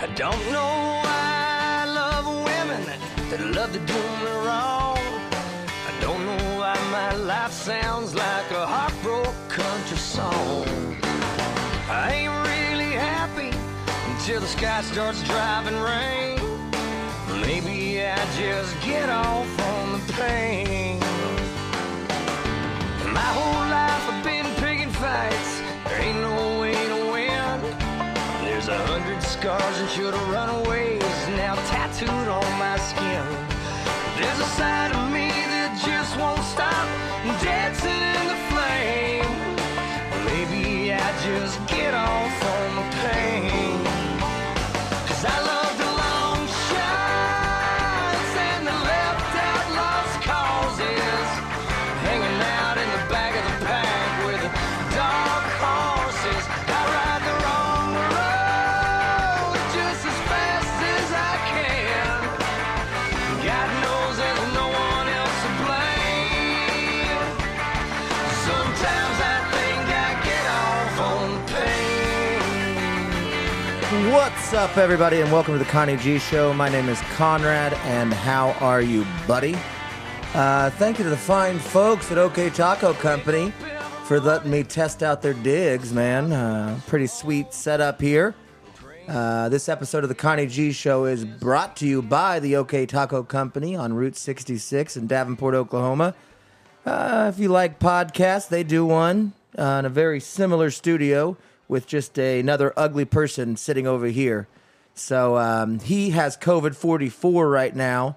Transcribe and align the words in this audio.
I 0.00 0.06
don't 0.16 0.52
know 0.52 1.00
why 1.04 1.82
I 1.82 1.86
love 1.86 2.26
women 2.26 2.84
that 3.30 3.40
love 3.54 3.72
to 3.72 3.78
do 3.78 3.94
me 3.94 4.32
wrong. 4.44 4.98
I 5.88 5.92
don't 6.00 6.26
know 6.26 6.58
why 6.58 6.76
my 6.90 7.14
life 7.14 7.52
sounds 7.52 8.14
like 8.14 8.50
a 8.50 8.66
heartbroken 8.66 9.32
country 9.48 9.96
song. 9.96 10.66
I 11.88 12.12
ain't 12.12 12.34
really 12.48 12.92
happy 12.92 13.50
until 14.10 14.40
the 14.40 14.48
sky 14.48 14.82
starts 14.82 15.22
driving 15.22 15.78
rain. 15.80 16.40
Maybe 17.40 18.04
I 18.04 18.18
just 18.36 18.74
get 18.82 19.08
off 19.08 19.48
on 19.60 19.92
the 19.92 20.12
pain. 20.14 20.98
My 23.12 23.30
whole 23.38 23.64
life 23.70 24.04
I've 24.10 24.24
been 24.24 24.46
picking 24.56 24.90
fights. 24.90 25.62
There 25.86 26.00
ain't 26.00 26.20
no 26.20 26.33
scars 29.44 29.78
and 29.78 29.90
should 29.90 30.14
have 30.14 30.28
runaways 30.30 31.28
now 31.36 31.54
tattooed 31.68 32.28
on 32.28 32.50
my 32.58 32.78
skin. 32.78 33.24
There's 34.16 34.40
a 34.40 34.50
side 34.56 34.90
of 34.96 35.12
me 35.12 35.28
that 35.52 35.72
just 35.84 36.16
won't 36.16 36.42
stop 36.54 36.86
dancing 37.44 38.02
in 38.16 38.24
the 38.32 38.40
flame. 38.48 39.28
Maybe 40.24 40.94
I 40.94 41.08
just 41.28 41.60
get 41.68 41.92
off 41.92 42.24
on 42.24 42.33
What's 74.54 74.70
up, 74.70 74.78
everybody, 74.78 75.20
and 75.20 75.32
welcome 75.32 75.54
to 75.54 75.58
the 75.58 75.68
Connie 75.68 75.96
G 75.96 76.16
Show. 76.16 76.54
My 76.54 76.68
name 76.68 76.88
is 76.88 77.00
Conrad, 77.16 77.74
and 77.86 78.14
how 78.14 78.52
are 78.60 78.80
you, 78.80 79.04
buddy? 79.26 79.56
Uh, 80.32 80.70
thank 80.70 80.96
you 80.96 81.02
to 81.02 81.10
the 81.10 81.16
fine 81.16 81.58
folks 81.58 82.12
at 82.12 82.18
OK 82.18 82.50
Taco 82.50 82.94
Company 82.94 83.52
for 84.04 84.20
letting 84.20 84.52
me 84.52 84.62
test 84.62 85.02
out 85.02 85.22
their 85.22 85.34
digs, 85.34 85.92
man. 85.92 86.32
Uh, 86.32 86.78
pretty 86.86 87.08
sweet 87.08 87.52
setup 87.52 88.00
here. 88.00 88.32
Uh, 89.08 89.48
this 89.48 89.68
episode 89.68 90.04
of 90.04 90.08
the 90.08 90.14
Connie 90.14 90.46
G 90.46 90.70
Show 90.70 91.06
is 91.06 91.24
brought 91.24 91.76
to 91.78 91.86
you 91.88 92.00
by 92.00 92.38
the 92.38 92.54
OK 92.54 92.86
Taco 92.86 93.24
Company 93.24 93.74
on 93.74 93.92
Route 93.92 94.16
66 94.16 94.96
in 94.96 95.08
Davenport, 95.08 95.56
Oklahoma. 95.56 96.14
Uh, 96.86 97.28
if 97.34 97.40
you 97.40 97.48
like 97.48 97.80
podcasts, 97.80 98.48
they 98.48 98.62
do 98.62 98.86
one 98.86 99.32
uh, 99.58 99.80
in 99.80 99.84
a 99.84 99.90
very 99.90 100.20
similar 100.20 100.70
studio 100.70 101.36
with 101.68 101.86
just 101.86 102.18
another 102.18 102.72
ugly 102.76 103.04
person 103.04 103.56
sitting 103.56 103.86
over 103.86 104.06
here. 104.06 104.48
So 104.94 105.36
um, 105.36 105.80
he 105.80 106.10
has 106.10 106.36
COVID 106.36 106.74
44 106.74 107.48
right 107.48 107.74
now. 107.74 108.16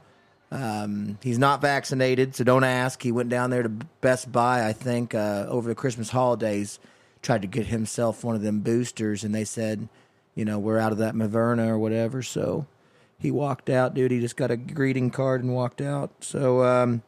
Um, 0.52 1.18
he's 1.22 1.40
not 1.40 1.62
vaccinated, 1.62 2.36
so 2.36 2.44
don't 2.44 2.64
ask. 2.64 3.02
He 3.02 3.12
went 3.12 3.30
down 3.30 3.50
there 3.50 3.64
to 3.64 3.70
Best 3.70 4.32
Buy, 4.32 4.66
I 4.66 4.74
think, 4.74 5.14
uh, 5.14 5.46
over 5.50 5.68
the 5.68 5.76
Christmas 5.76 6.10
holidays, 6.10 6.80
tried 7.22 7.42
to 7.42 7.48
get 7.48 7.68
himself 7.68 8.24
one 8.24 8.36
of 8.36 8.42
them 8.42 8.62
boosters, 8.62 9.24
and 9.24 9.36
they 9.36 9.44
said, 9.44 9.90
you 10.36 10.46
know, 10.46 10.60
we're 10.60 10.78
out 10.78 10.92
of 10.92 11.00
that 11.00 11.16
Maverna 11.16 11.68
or 11.68 11.78
whatever. 11.78 12.22
So 12.22 12.66
he 13.20 13.32
walked 13.32 13.70
out, 13.70 13.94
dude. 13.94 14.12
He 14.12 14.20
just 14.20 14.38
got 14.38 14.52
a 14.52 14.58
greeting 14.58 15.10
card 15.10 15.44
and 15.44 15.54
walked 15.54 15.82
out. 15.82 16.12
So, 16.22 16.64
um, 16.64 17.02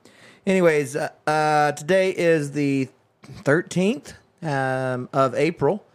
anyways, 0.46 0.96
uh, 0.96 1.10
uh, 1.28 1.72
today 1.74 2.10
is 2.12 2.52
the 2.52 2.90
13th 3.44 4.14
um, 4.42 5.10
of 5.14 5.36
April, 5.36 5.86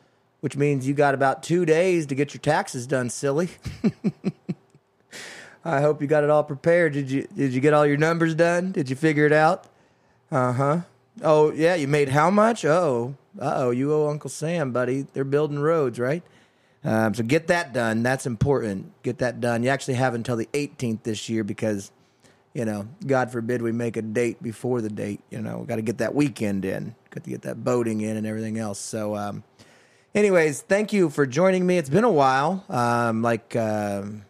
which 0.44 0.58
means 0.58 0.86
you 0.86 0.92
got 0.92 1.14
about 1.14 1.42
two 1.42 1.64
days 1.64 2.04
to 2.04 2.14
get 2.14 2.34
your 2.34 2.40
taxes 2.42 2.86
done, 2.86 3.08
silly. 3.08 3.48
I 5.64 5.80
hope 5.80 6.02
you 6.02 6.06
got 6.06 6.22
it 6.22 6.28
all 6.28 6.44
prepared. 6.44 6.92
Did 6.92 7.10
you 7.10 7.26
did 7.34 7.54
you 7.54 7.62
get 7.62 7.72
all 7.72 7.86
your 7.86 7.96
numbers 7.96 8.34
done? 8.34 8.70
Did 8.70 8.90
you 8.90 8.94
figure 8.94 9.24
it 9.24 9.32
out? 9.32 9.64
Uh 10.30 10.52
huh. 10.52 10.80
Oh 11.22 11.50
yeah, 11.50 11.76
you 11.76 11.88
made 11.88 12.10
how 12.10 12.28
much? 12.28 12.62
Oh, 12.66 13.14
uh 13.40 13.54
oh, 13.56 13.70
you 13.70 13.94
owe 13.94 14.10
Uncle 14.10 14.28
Sam, 14.28 14.70
buddy. 14.70 15.06
They're 15.14 15.24
building 15.24 15.60
roads, 15.60 15.98
right? 15.98 16.22
Um, 16.84 17.14
so 17.14 17.22
get 17.22 17.46
that 17.46 17.72
done. 17.72 18.02
That's 18.02 18.26
important. 18.26 18.92
Get 19.02 19.16
that 19.20 19.40
done. 19.40 19.62
You 19.62 19.70
actually 19.70 19.94
have 19.94 20.12
until 20.12 20.36
the 20.36 20.50
18th 20.52 21.04
this 21.04 21.26
year 21.30 21.42
because, 21.42 21.90
you 22.52 22.66
know, 22.66 22.86
God 23.06 23.32
forbid 23.32 23.62
we 23.62 23.72
make 23.72 23.96
a 23.96 24.02
date 24.02 24.42
before 24.42 24.82
the 24.82 24.90
date. 24.90 25.22
You 25.30 25.40
know, 25.40 25.64
got 25.66 25.76
to 25.76 25.82
get 25.82 25.96
that 25.98 26.14
weekend 26.14 26.66
in. 26.66 26.94
Got 27.08 27.24
to 27.24 27.30
get 27.30 27.40
that 27.42 27.64
boating 27.64 28.02
in 28.02 28.18
and 28.18 28.26
everything 28.26 28.58
else. 28.58 28.78
So, 28.78 29.16
um, 29.16 29.42
anyways, 30.14 30.62
thank 30.62 30.92
you 30.92 31.10
for 31.10 31.26
joining 31.26 31.66
me. 31.66 31.78
It's 31.78 31.90
been 31.90 32.04
a 32.04 32.10
while. 32.10 32.64
Um, 32.68 33.22
like, 33.22 33.56
um, 33.56 34.24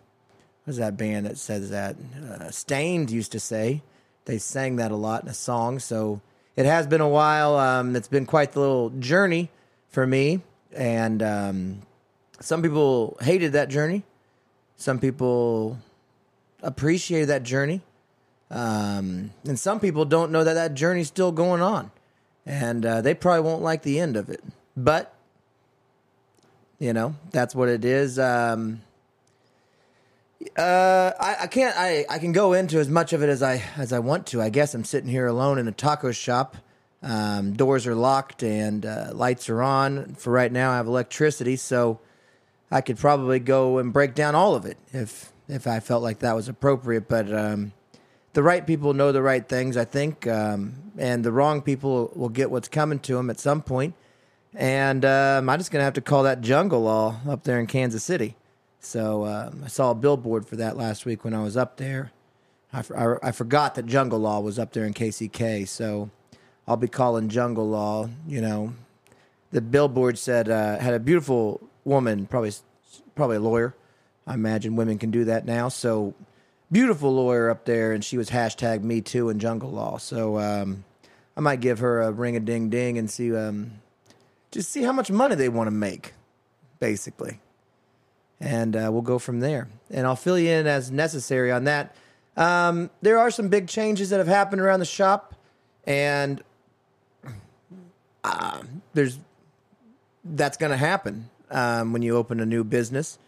what's 0.65 0.79
that 0.79 0.97
band 0.97 1.27
that 1.27 1.39
says 1.39 1.71
that? 1.71 1.97
Uh, 2.23 2.51
Staind 2.51 3.11
used 3.11 3.33
to 3.33 3.41
say. 3.41 3.83
They 4.25 4.39
sang 4.39 4.77
that 4.77 4.91
a 4.91 4.97
lot 4.97 5.23
in 5.23 5.29
a 5.29 5.35
song. 5.35 5.79
So 5.79 6.23
it 6.57 6.67
has 6.67 6.87
been 6.87 7.01
a 7.01 7.09
while. 7.09 7.57
Um, 7.57 7.95
it's 7.95 8.09
been 8.09 8.27
quite 8.27 8.53
the 8.53 8.61
little 8.61 8.91
journey 8.91 9.51
for 9.89 10.07
me. 10.07 10.41
And 10.73 11.23
um, 11.23 11.83
some 12.41 12.63
people 12.63 13.17
hated 13.21 13.53
that 13.53 13.69
journey. 13.69 14.03
Some 14.77 14.99
people 14.99 15.79
appreciated 16.63 17.29
that 17.29 17.43
journey. 17.43 17.83
Um, 18.51 19.33
and 19.47 19.59
some 19.59 19.81
people 19.81 20.05
don't 20.05 20.33
know 20.33 20.45
that 20.45 20.55
that 20.55 20.75
journey's 20.75 21.09
still 21.09 21.33
going 21.33 21.61
on. 21.63 21.91
And 22.47 22.85
uh, 22.85 23.01
they 23.01 23.15
probably 23.15 23.41
won't 23.41 23.63
like 23.63 23.83
the 23.83 24.01
end 24.01 24.17
of 24.17 24.29
it. 24.29 24.43
But, 24.77 25.14
you 26.85 26.93
know, 26.93 27.15
that's 27.31 27.55
what 27.55 27.71
it 27.71 27.83
is. 27.83 28.19
Um, 28.19 28.83
uh, 30.55 31.13
I, 31.19 31.37
I 31.41 31.47
can't. 31.47 31.75
I, 31.79 32.05
I 32.11 32.19
can 32.19 32.33
go 32.33 32.53
into 32.53 32.79
as 32.79 32.91
much 32.91 33.15
of 33.15 33.23
it 33.23 33.31
as 33.31 33.43
I 33.43 33.63
as 33.79 33.91
I 33.91 34.01
want 34.01 34.27
to. 34.29 34.43
I 34.43 34.51
guess 34.51 34.75
I'm 34.75 34.85
sitting 34.85 35.09
here 35.09 35.27
alone 35.27 35.59
in 35.59 35.67
a 35.67 35.73
taco 35.73 36.13
shop. 36.13 36.59
Um, 37.03 37.55
doors 37.55 37.87
are 37.87 37.95
locked 37.95 38.43
and 38.43 38.85
uh, 38.85 39.13
lights 39.15 39.49
are 39.49 39.63
on. 39.63 40.15
For 40.17 40.31
right 40.31 40.53
now, 40.53 40.73
I 40.73 40.77
have 40.77 40.87
electricity, 40.87 41.57
so 41.57 42.01
I 42.71 42.83
could 42.83 42.99
probably 42.99 43.39
go 43.39 43.79
and 43.79 43.91
break 43.91 44.15
down 44.15 44.35
all 44.35 44.55
of 44.55 44.67
it 44.67 44.77
if 44.93 45.33
if 45.49 45.67
I 45.67 45.81
felt 45.81 46.03
like 46.03 46.19
that 46.19 46.35
was 46.35 46.51
appropriate. 46.51 47.09
But 47.09 47.33
um, 47.33 47.73
the 48.35 48.43
right 48.43 48.67
people 48.67 48.93
know 48.93 49.11
the 49.11 49.23
right 49.23 49.49
things, 49.49 49.79
I 49.79 49.87
think, 49.87 50.27
um, 50.27 50.75
and 50.99 51.25
the 51.25 51.33
wrong 51.33 51.63
people 51.63 52.13
will 52.15 52.29
get 52.29 52.51
what's 52.51 52.69
coming 52.69 52.99
to 52.99 53.15
them 53.15 53.31
at 53.31 53.41
some 53.41 53.63
point. 53.63 53.95
And 54.55 55.05
um, 55.05 55.49
I'm 55.49 55.59
just 55.59 55.71
gonna 55.71 55.85
have 55.85 55.95
to 55.95 56.01
call 56.01 56.23
that 56.25 56.41
jungle 56.41 56.83
law 56.83 57.17
up 57.29 57.45
there 57.45 57.59
in 57.59 57.67
Kansas 57.67 58.05
City. 58.05 58.37
So 58.81 59.25
um, 59.25 59.63
I 59.65 59.69
saw 59.69 59.91
a 59.91 59.95
billboard 59.95 60.47
for 60.47 60.57
that 60.57 60.77
last 60.77 61.07
week 61.07 61.25
when 61.25 61.35
I 61.35 61.43
was 61.43 61.57
up 61.57 61.79
there. 61.79 62.13
I 62.73 62.83
I 63.23 63.33
forgot 63.33 63.77
that 63.77 63.87
Jungle 63.87 64.19
Law 64.19 64.41
was 64.41 64.59
up 64.59 64.73
there 64.73 64.85
in 64.85 64.95
KCK, 64.95 65.67
so 65.69 66.11
I'll 66.67 66.77
be 66.77 66.89
calling 66.89 67.29
Jungle 67.29 67.69
Law. 67.69 68.09
You 68.27 68.41
know, 68.41 68.75
the 69.53 69.61
billboard 69.61 70.19
said 70.19 70.49
uh, 70.49 70.79
had 70.79 70.95
a 70.95 70.99
beautiful 70.99 71.61
woman, 71.85 72.27
probably 72.27 72.53
probably 73.15 73.37
a 73.37 73.41
lawyer. 73.41 73.75
I 74.27 74.35
imagine 74.35 74.75
women 74.75 74.99
can 74.99 75.11
do 75.11 75.25
that 75.27 75.45
now. 75.47 75.69
So 75.69 76.15
beautiful 76.73 77.15
lawyer 77.15 77.51
up 77.51 77.65
there, 77.65 77.93
and 77.93 78.05
she 78.05 78.17
was 78.17 78.31
hashtag 78.31 78.83
Me 78.83 79.01
Too 79.01 79.29
and 79.29 79.41
Jungle 79.41 79.71
Law. 79.71 79.99
So 79.99 80.39
um, 80.39 80.85
I 81.37 81.41
might 81.41 81.61
give 81.61 81.79
her 81.79 82.03
a 82.03 82.11
ring 82.11 82.37
a 82.37 82.41
ding 82.41 82.71
ding 82.71 82.99
and 82.99 83.09
see 83.09 83.35
um, 83.37 83.81
just 84.55 84.71
see 84.71 84.83
how 84.83 84.93
much 84.93 85.11
money 85.11 85.35
they 85.35 85.49
want 85.49 85.67
to 85.67 85.73
make, 85.73 86.15
basically 86.81 87.41
and 88.41 88.77
uh, 88.77 88.89
we'll 88.93 89.03
go 89.03 89.19
from 89.19 89.41
there. 89.41 89.69
And 89.91 90.07
I'll 90.07 90.17
fill 90.17 90.39
you 90.39 90.51
in 90.51 90.67
as 90.67 90.91
necessary 90.91 91.51
on 91.51 91.65
that. 91.65 91.95
Um, 92.37 92.91
there 93.01 93.19
are 93.19 93.31
some 93.31 93.49
big 93.49 93.69
changes 93.69 94.11
that 94.11 94.19
have 94.19 94.27
happened 94.27 94.61
around 94.61 94.81
the 94.81 94.87
shop, 94.87 95.35
and 95.87 96.43
uh, 98.23 98.63
there's 98.93 99.19
that's 100.25 100.57
going 100.57 100.71
to 100.71 100.77
happen 100.77 101.29
um, 101.51 101.93
when 101.93 102.03
you 102.03 102.17
open 102.17 102.41
a 102.41 102.47
new 102.47 102.65
business, 102.65 103.19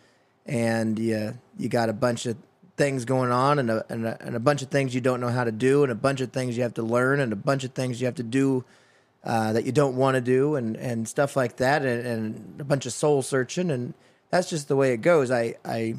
and 0.45 0.99
you 0.99 1.39
you 1.57 1.69
got 1.69 1.89
a 1.89 1.93
bunch 1.93 2.27
of 2.27 2.37
things 2.77 3.05
going 3.05 3.31
on, 3.31 3.59
and 3.59 3.71
a, 3.71 3.87
and 3.89 4.07
a 4.07 4.19
and 4.21 4.35
a 4.35 4.41
bunch 4.41 4.63
of 4.63 4.69
things 4.69 4.95
you 4.95 5.01
don't 5.01 5.21
know 5.21 5.29
how 5.29 5.45
to 5.45 5.53
do, 5.53 5.83
and 5.85 5.93
a 5.93 5.97
bunch 5.97 6.21
of 6.21 6.33
things 6.33 6.57
you 6.57 6.65
have 6.65 6.75
to 6.75 6.83
learn, 6.83 7.21
and 7.21 7.33
a 7.33 7.37
bunch 7.37 7.63
of 7.63 7.73
things 7.73 8.01
you 8.01 8.07
have 8.07 8.17
to 8.17 8.25
do. 8.25 8.65
Uh, 9.27 9.53
that 9.55 9.67
you 9.67 9.73
don't 9.73 9.97
want 9.97 10.15
to 10.15 10.21
do 10.21 10.55
and, 10.55 10.77
and 10.77 11.09
stuff 11.09 11.35
like 11.35 11.57
that 11.57 11.85
and, 11.85 12.07
and 12.07 12.61
a 12.61 12.65
bunch 12.65 12.87
of 12.87 12.93
soul 12.93 13.23
searching 13.23 13.73
and 13.73 13.93
that's 14.31 14.49
just 14.49 14.69
the 14.69 14.77
way 14.77 14.93
it 14.93 14.99
goes. 14.99 15.33
I, 15.33 15.57
I, 15.65 15.97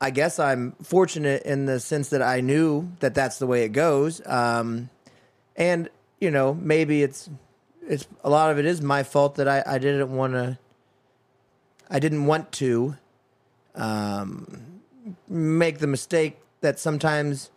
I 0.00 0.10
guess 0.10 0.40
I'm 0.40 0.72
fortunate 0.82 1.44
in 1.44 1.66
the 1.66 1.78
sense 1.78 2.08
that 2.08 2.20
I 2.20 2.40
knew 2.40 2.90
that 2.98 3.14
that's 3.14 3.38
the 3.38 3.46
way 3.46 3.62
it 3.62 3.68
goes. 3.68 4.20
Um, 4.26 4.90
and 5.54 5.88
you 6.18 6.32
know, 6.32 6.54
maybe 6.54 7.04
it's, 7.04 7.30
it's 7.86 8.08
a 8.24 8.30
lot 8.30 8.50
of 8.50 8.58
it 8.58 8.66
is 8.66 8.82
my 8.82 9.04
fault 9.04 9.36
that 9.36 9.46
I, 9.46 9.62
I 9.64 9.78
didn't 9.78 10.10
want 10.10 10.32
to, 10.32 10.58
I 11.88 12.00
didn't 12.00 12.26
want 12.26 12.50
to, 12.54 12.96
um, 13.76 14.80
make 15.28 15.78
the 15.78 15.86
mistake 15.86 16.40
that 16.62 16.80
sometimes 16.80 17.52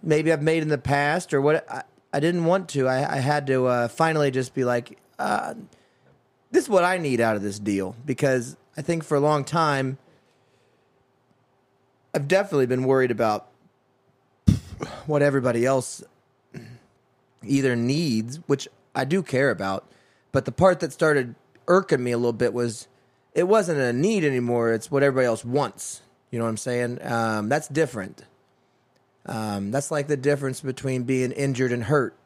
maybe 0.00 0.32
I've 0.32 0.42
made 0.42 0.62
in 0.62 0.68
the 0.68 0.78
past 0.78 1.34
or 1.34 1.40
what 1.40 1.68
I, 1.68 1.82
I 2.12 2.20
didn't 2.20 2.44
want 2.44 2.68
to. 2.70 2.88
I, 2.88 3.16
I 3.16 3.18
had 3.18 3.46
to 3.48 3.66
uh, 3.66 3.88
finally 3.88 4.30
just 4.30 4.54
be 4.54 4.64
like, 4.64 4.98
uh, 5.18 5.54
this 6.50 6.64
is 6.64 6.70
what 6.70 6.84
I 6.84 6.98
need 6.98 7.20
out 7.20 7.36
of 7.36 7.42
this 7.42 7.58
deal 7.58 7.94
because 8.04 8.56
I 8.76 8.82
think 8.82 9.04
for 9.04 9.16
a 9.16 9.20
long 9.20 9.44
time 9.44 9.98
I've 12.14 12.26
definitely 12.26 12.66
been 12.66 12.84
worried 12.84 13.10
about 13.10 13.48
what 15.06 15.22
everybody 15.22 15.64
else 15.64 16.02
either 17.44 17.76
needs, 17.76 18.40
which 18.46 18.68
I 18.94 19.04
do 19.04 19.22
care 19.22 19.50
about, 19.50 19.88
but 20.32 20.44
the 20.44 20.52
part 20.52 20.80
that 20.80 20.92
started 20.92 21.34
irking 21.68 22.02
me 22.02 22.10
a 22.10 22.16
little 22.16 22.32
bit 22.32 22.52
was 22.52 22.88
it 23.34 23.44
wasn't 23.44 23.78
a 23.78 23.92
need 23.92 24.24
anymore. 24.24 24.72
It's 24.72 24.90
what 24.90 25.02
everybody 25.02 25.26
else 25.26 25.44
wants. 25.44 26.02
You 26.30 26.38
know 26.38 26.44
what 26.44 26.50
I'm 26.50 26.56
saying? 26.56 26.98
Um, 27.02 27.48
that's 27.48 27.68
different. 27.68 28.24
Um, 29.26 29.70
that's 29.70 29.90
like 29.90 30.08
the 30.08 30.16
difference 30.16 30.60
between 30.60 31.04
being 31.04 31.32
injured 31.32 31.72
and 31.72 31.84
hurt. 31.84 32.16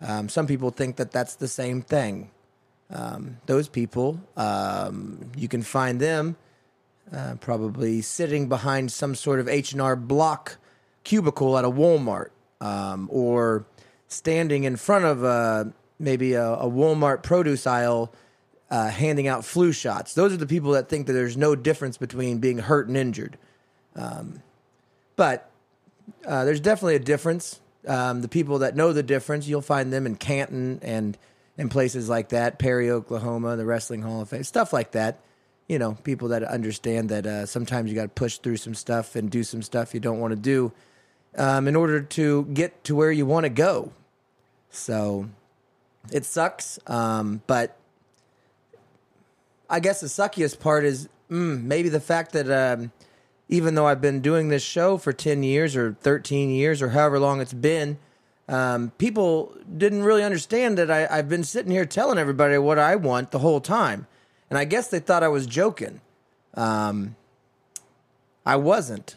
Um, 0.00 0.28
some 0.28 0.46
people 0.46 0.70
think 0.70 0.96
that 0.96 1.12
that's 1.12 1.36
the 1.36 1.48
same 1.48 1.82
thing. 1.82 2.30
Um, 2.90 3.38
those 3.46 3.68
people, 3.68 4.20
um, 4.36 5.30
you 5.36 5.48
can 5.48 5.62
find 5.62 6.00
them 6.00 6.36
uh, 7.14 7.36
probably 7.40 8.02
sitting 8.02 8.48
behind 8.48 8.90
some 8.92 9.14
sort 9.14 9.40
of 9.40 9.48
H 9.48 9.72
and 9.72 9.80
R 9.80 9.96
Block 9.96 10.58
cubicle 11.04 11.56
at 11.56 11.64
a 11.64 11.70
Walmart, 11.70 12.30
um, 12.60 13.08
or 13.10 13.64
standing 14.08 14.64
in 14.64 14.76
front 14.76 15.04
of 15.04 15.24
a, 15.24 15.72
maybe 15.98 16.34
a, 16.34 16.52
a 16.52 16.66
Walmart 16.70 17.22
produce 17.22 17.66
aisle, 17.66 18.12
uh, 18.70 18.88
handing 18.88 19.28
out 19.28 19.44
flu 19.44 19.72
shots. 19.72 20.14
Those 20.14 20.32
are 20.32 20.38
the 20.38 20.46
people 20.46 20.72
that 20.72 20.88
think 20.88 21.06
that 21.06 21.12
there's 21.12 21.36
no 21.36 21.54
difference 21.54 21.96
between 21.96 22.38
being 22.38 22.58
hurt 22.58 22.88
and 22.88 22.96
injured. 22.96 23.38
Um, 23.94 24.42
but 25.16 25.50
uh, 26.26 26.44
there's 26.44 26.60
definitely 26.60 26.96
a 26.96 27.00
difference. 27.00 27.60
Um, 27.86 28.22
the 28.22 28.28
people 28.28 28.60
that 28.60 28.76
know 28.76 28.92
the 28.92 29.02
difference, 29.02 29.48
you'll 29.48 29.60
find 29.60 29.92
them 29.92 30.06
in 30.06 30.16
Canton 30.16 30.78
and 30.82 31.18
in 31.58 31.68
places 31.68 32.08
like 32.08 32.30
that, 32.30 32.58
Perry, 32.58 32.90
Oklahoma, 32.90 33.56
the 33.56 33.66
Wrestling 33.66 34.02
Hall 34.02 34.22
of 34.22 34.28
Fame, 34.28 34.44
stuff 34.44 34.72
like 34.72 34.92
that. 34.92 35.20
You 35.68 35.78
know, 35.78 35.92
people 36.02 36.28
that 36.28 36.42
understand 36.42 37.08
that 37.10 37.26
uh, 37.26 37.46
sometimes 37.46 37.90
you 37.90 37.94
got 37.94 38.02
to 38.02 38.08
push 38.08 38.38
through 38.38 38.56
some 38.56 38.74
stuff 38.74 39.16
and 39.16 39.30
do 39.30 39.42
some 39.42 39.62
stuff 39.62 39.94
you 39.94 40.00
don't 40.00 40.18
want 40.18 40.32
to 40.32 40.36
do 40.36 40.72
um, 41.36 41.68
in 41.68 41.76
order 41.76 42.00
to 42.00 42.44
get 42.46 42.84
to 42.84 42.94
where 42.94 43.12
you 43.12 43.26
want 43.26 43.44
to 43.44 43.50
go. 43.50 43.92
So 44.70 45.28
it 46.10 46.24
sucks, 46.24 46.78
um, 46.86 47.42
but 47.46 47.76
I 49.68 49.80
guess 49.80 50.00
the 50.00 50.08
suckiest 50.08 50.60
part 50.60 50.84
is 50.84 51.08
mm, 51.30 51.62
maybe 51.62 51.88
the 51.88 52.00
fact 52.00 52.32
that 52.32 52.50
um, 52.50 52.92
even 53.48 53.74
though 53.74 53.86
I've 53.86 54.00
been 54.00 54.20
doing 54.20 54.48
this 54.48 54.62
show 54.62 54.96
for 54.96 55.12
10 55.12 55.42
years 55.42 55.76
or 55.76 55.96
13 56.00 56.50
years 56.50 56.80
or 56.80 56.90
however 56.90 57.18
long 57.18 57.40
it's 57.40 57.52
been, 57.52 57.98
um, 58.48 58.92
people 58.98 59.56
didn't 59.76 60.02
really 60.02 60.22
understand 60.22 60.78
that 60.78 60.90
I, 60.90 61.06
I've 61.10 61.28
been 61.28 61.44
sitting 61.44 61.72
here 61.72 61.86
telling 61.86 62.18
everybody 62.18 62.58
what 62.58 62.78
I 62.78 62.96
want 62.96 63.30
the 63.30 63.38
whole 63.38 63.60
time. 63.60 64.06
And 64.50 64.58
I 64.58 64.64
guess 64.64 64.88
they 64.88 64.98
thought 64.98 65.22
I 65.22 65.28
was 65.28 65.46
joking. 65.46 66.00
Um, 66.54 67.16
I 68.44 68.56
wasn't. 68.56 69.16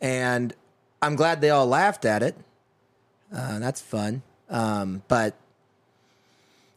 And 0.00 0.54
I'm 1.00 1.16
glad 1.16 1.40
they 1.40 1.50
all 1.50 1.66
laughed 1.66 2.04
at 2.04 2.22
it. 2.22 2.36
Uh, 3.34 3.58
that's 3.58 3.80
fun. 3.80 4.22
Um, 4.50 5.02
but 5.08 5.34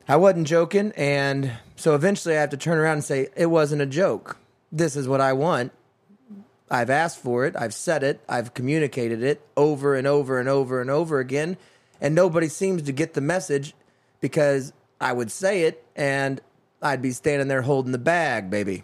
I 0.07 0.15
wasn't 0.15 0.47
joking. 0.47 0.93
And 0.95 1.51
so 1.75 1.95
eventually 1.95 2.37
I 2.37 2.41
have 2.41 2.51
to 2.51 2.57
turn 2.57 2.77
around 2.77 2.93
and 2.93 3.03
say, 3.03 3.27
it 3.35 3.47
wasn't 3.47 3.81
a 3.81 3.85
joke. 3.85 4.37
This 4.71 4.95
is 4.95 5.07
what 5.07 5.21
I 5.21 5.33
want. 5.33 5.71
I've 6.69 6.89
asked 6.89 7.19
for 7.19 7.45
it. 7.45 7.55
I've 7.55 7.73
said 7.73 8.03
it. 8.03 8.19
I've 8.27 8.53
communicated 8.53 9.23
it 9.23 9.41
over 9.55 9.95
and 9.95 10.07
over 10.07 10.39
and 10.39 10.49
over 10.49 10.81
and 10.81 10.89
over 10.89 11.19
again. 11.19 11.57
And 12.01 12.15
nobody 12.15 12.47
seems 12.47 12.81
to 12.83 12.91
get 12.91 13.13
the 13.13 13.21
message 13.21 13.73
because 14.19 14.73
I 14.99 15.13
would 15.13 15.31
say 15.31 15.63
it 15.63 15.85
and 15.95 16.41
I'd 16.81 17.01
be 17.01 17.11
standing 17.11 17.47
there 17.47 17.61
holding 17.61 17.91
the 17.91 17.97
bag, 17.97 18.49
baby. 18.49 18.83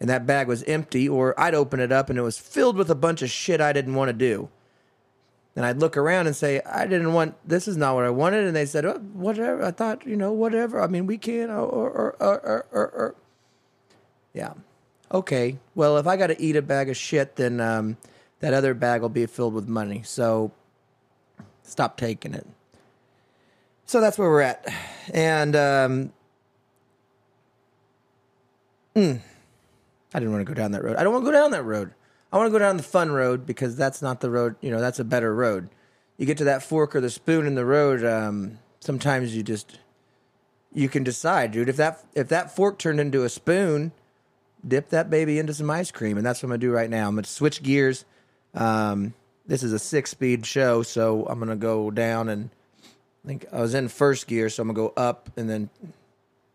And 0.00 0.08
that 0.10 0.26
bag 0.26 0.48
was 0.48 0.62
empty, 0.64 1.08
or 1.08 1.38
I'd 1.40 1.54
open 1.54 1.80
it 1.80 1.92
up 1.92 2.10
and 2.10 2.18
it 2.18 2.22
was 2.22 2.38
filled 2.38 2.76
with 2.76 2.90
a 2.90 2.94
bunch 2.94 3.22
of 3.22 3.30
shit 3.30 3.60
I 3.60 3.72
didn't 3.72 3.94
want 3.94 4.08
to 4.08 4.12
do. 4.12 4.48
And 5.56 5.64
I'd 5.64 5.78
look 5.78 5.96
around 5.96 6.26
and 6.26 6.34
say, 6.34 6.60
I 6.66 6.86
didn't 6.86 7.12
want, 7.12 7.36
this 7.46 7.68
is 7.68 7.76
not 7.76 7.94
what 7.94 8.04
I 8.04 8.10
wanted. 8.10 8.44
And 8.44 8.56
they 8.56 8.66
said, 8.66 8.84
oh, 8.84 8.98
whatever. 9.12 9.64
I 9.64 9.70
thought, 9.70 10.04
you 10.04 10.16
know, 10.16 10.32
whatever. 10.32 10.80
I 10.80 10.88
mean, 10.88 11.06
we 11.06 11.16
can, 11.16 11.48
or, 11.48 11.64
or, 11.64 12.16
or, 12.20 12.40
or, 12.40 12.66
or, 12.72 12.86
or. 12.88 13.14
Yeah. 14.32 14.54
Okay. 15.14 15.58
Well, 15.76 15.96
if 15.96 16.08
I 16.08 16.16
got 16.16 16.26
to 16.26 16.42
eat 16.42 16.56
a 16.56 16.62
bag 16.62 16.90
of 16.90 16.96
shit, 16.96 17.36
then 17.36 17.60
um, 17.60 17.96
that 18.40 18.52
other 18.52 18.74
bag 18.74 19.00
will 19.00 19.08
be 19.08 19.24
filled 19.26 19.54
with 19.54 19.68
money. 19.68 20.02
So 20.04 20.50
stop 21.62 21.96
taking 21.96 22.34
it. 22.34 22.44
So 23.86 24.00
that's 24.00 24.18
where 24.18 24.28
we're 24.28 24.40
at. 24.40 24.66
And, 25.12 25.54
um, 25.54 26.12
mm, 28.96 29.20
I 30.12 30.18
didn't 30.18 30.32
want 30.32 30.44
to 30.44 30.52
go 30.52 30.54
down 30.54 30.72
that 30.72 30.82
road. 30.82 30.96
I 30.96 31.04
don't 31.04 31.12
want 31.12 31.24
to 31.24 31.30
go 31.30 31.38
down 31.38 31.52
that 31.52 31.62
road. 31.62 31.94
I 32.32 32.36
want 32.36 32.48
to 32.48 32.52
go 32.52 32.58
down 32.58 32.76
the 32.76 32.82
fun 32.82 33.12
road 33.12 33.46
because 33.46 33.76
that's 33.76 34.02
not 34.02 34.20
the 34.20 34.30
road. 34.30 34.56
You 34.60 34.72
know, 34.72 34.80
that's 34.80 34.98
a 34.98 35.04
better 35.04 35.32
road. 35.32 35.68
You 36.16 36.26
get 36.26 36.38
to 36.38 36.44
that 36.44 36.64
fork 36.64 36.96
or 36.96 37.00
the 37.00 37.10
spoon 37.10 37.46
in 37.46 37.54
the 37.54 37.64
road. 37.64 38.04
Um, 38.04 38.58
sometimes 38.80 39.36
you 39.36 39.44
just 39.44 39.78
you 40.72 40.88
can 40.88 41.04
decide, 41.04 41.52
dude. 41.52 41.68
If 41.68 41.76
that 41.76 42.04
if 42.14 42.28
that 42.28 42.54
fork 42.54 42.78
turned 42.78 42.98
into 42.98 43.22
a 43.22 43.28
spoon, 43.28 43.92
dip 44.66 44.90
that 44.90 45.10
baby 45.10 45.38
into 45.38 45.54
some 45.54 45.70
ice 45.70 45.90
cream, 45.90 46.16
and 46.16 46.26
that's 46.26 46.42
what 46.42 46.46
I'm 46.46 46.50
gonna 46.50 46.58
do 46.58 46.72
right 46.72 46.90
now. 46.90 47.08
I'm 47.08 47.14
gonna 47.14 47.26
switch 47.26 47.62
gears. 47.62 48.04
Um, 48.54 49.14
this 49.46 49.62
is 49.62 49.72
a 49.72 49.78
six 49.78 50.10
speed 50.10 50.46
show, 50.46 50.82
so 50.82 51.26
I'm 51.26 51.38
gonna 51.38 51.56
go 51.56 51.90
down 51.90 52.28
and 52.28 52.50
I 53.24 53.28
think 53.28 53.46
I 53.52 53.60
was 53.60 53.74
in 53.74 53.88
first 53.88 54.26
gear, 54.26 54.48
so 54.48 54.62
I'm 54.62 54.68
gonna 54.68 54.88
go 54.88 54.92
up 54.96 55.30
and 55.36 55.48
then 55.48 55.70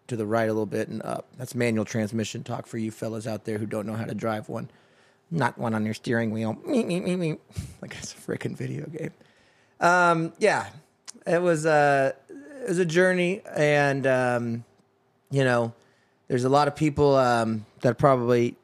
to 0.08 0.16
the 0.16 0.26
right 0.26 0.50
a 0.50 0.54
little 0.54 0.66
bit 0.66 0.88
and 0.88 1.02
up. 1.04 1.28
That's 1.38 1.54
manual 1.54 1.86
transmission 1.86 2.44
talk 2.44 2.66
for 2.66 2.78
you 2.78 2.92
fellas 2.92 3.28
out 3.28 3.46
there 3.46 3.58
who 3.58 3.66
don't 3.66 3.86
know 3.86 3.94
how 3.94 4.06
to 4.06 4.16
drive 4.16 4.50
one 4.50 4.70
not 5.32 5.58
one 5.58 5.74
on 5.74 5.86
your 5.86 5.94
steering 5.94 6.32
wheel. 6.32 6.58
Like 7.82 7.96
it's 7.98 8.14
a 8.14 8.18
freaking 8.18 8.58
video 8.58 8.86
game. 8.88 9.12
Um, 9.80 10.34
yeah, 10.38 10.68
it 11.26 11.42
was 11.42 11.66
a 11.66 12.14
it 12.62 12.68
was 12.68 12.80
a 12.80 12.86
journey, 12.86 13.42
and 13.56 14.06
um, 14.06 14.66
you 15.32 15.44
know, 15.44 15.74
there's 16.28 16.44
a 16.44 16.50
lot 16.50 16.68
of 16.68 16.76
people 16.76 17.16
um, 17.16 17.66
that 17.82 17.98
probably 17.98 18.56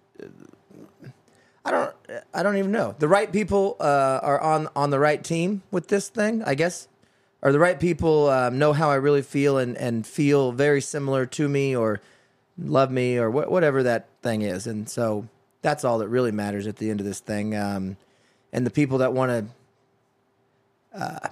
I 1.63 1.71
don't 1.71 1.95
I 2.33 2.43
don't 2.43 2.57
even 2.57 2.71
know 2.71 2.95
the 2.99 3.07
right 3.07 3.31
people 3.31 3.75
uh, 3.79 4.19
are 4.21 4.39
on 4.39 4.69
on 4.75 4.89
the 4.89 4.99
right 4.99 5.23
team 5.23 5.63
with 5.71 5.87
this 5.87 6.09
thing. 6.09 6.43
I 6.43 6.55
guess 6.55 6.87
or 7.41 7.51
the 7.51 7.59
right 7.59 7.79
people 7.79 8.29
um, 8.29 8.57
know 8.57 8.73
how 8.73 8.89
I 8.89 8.95
really 8.95 9.21
feel 9.21 9.57
and 9.57 9.77
and 9.77 10.05
feel 10.05 10.51
very 10.51 10.81
similar 10.81 11.25
to 11.27 11.47
me 11.47 11.75
or 11.75 12.01
love 12.57 12.91
me 12.91 13.17
or 13.17 13.29
wh- 13.29 13.51
whatever 13.51 13.83
that 13.83 14.07
thing 14.21 14.41
is, 14.41 14.67
and 14.67 14.89
so 14.89 15.27
that's 15.61 15.83
all 15.83 15.97
that 15.99 16.07
really 16.07 16.31
matters 16.31 16.67
at 16.67 16.77
the 16.77 16.89
end 16.89 16.99
of 16.99 17.05
this 17.05 17.19
thing. 17.19 17.55
Um, 17.55 17.97
and 18.53 18.65
the 18.65 18.71
people 18.71 18.99
that 18.99 19.13
want 19.13 19.49
to, 20.93 21.01
uh, 21.01 21.29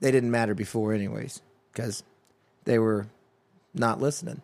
they 0.00 0.10
didn't 0.10 0.30
matter 0.30 0.54
before, 0.54 0.94
anyways, 0.94 1.42
because 1.72 2.02
they 2.64 2.78
were 2.78 3.06
not 3.74 4.00
listening. 4.00 4.40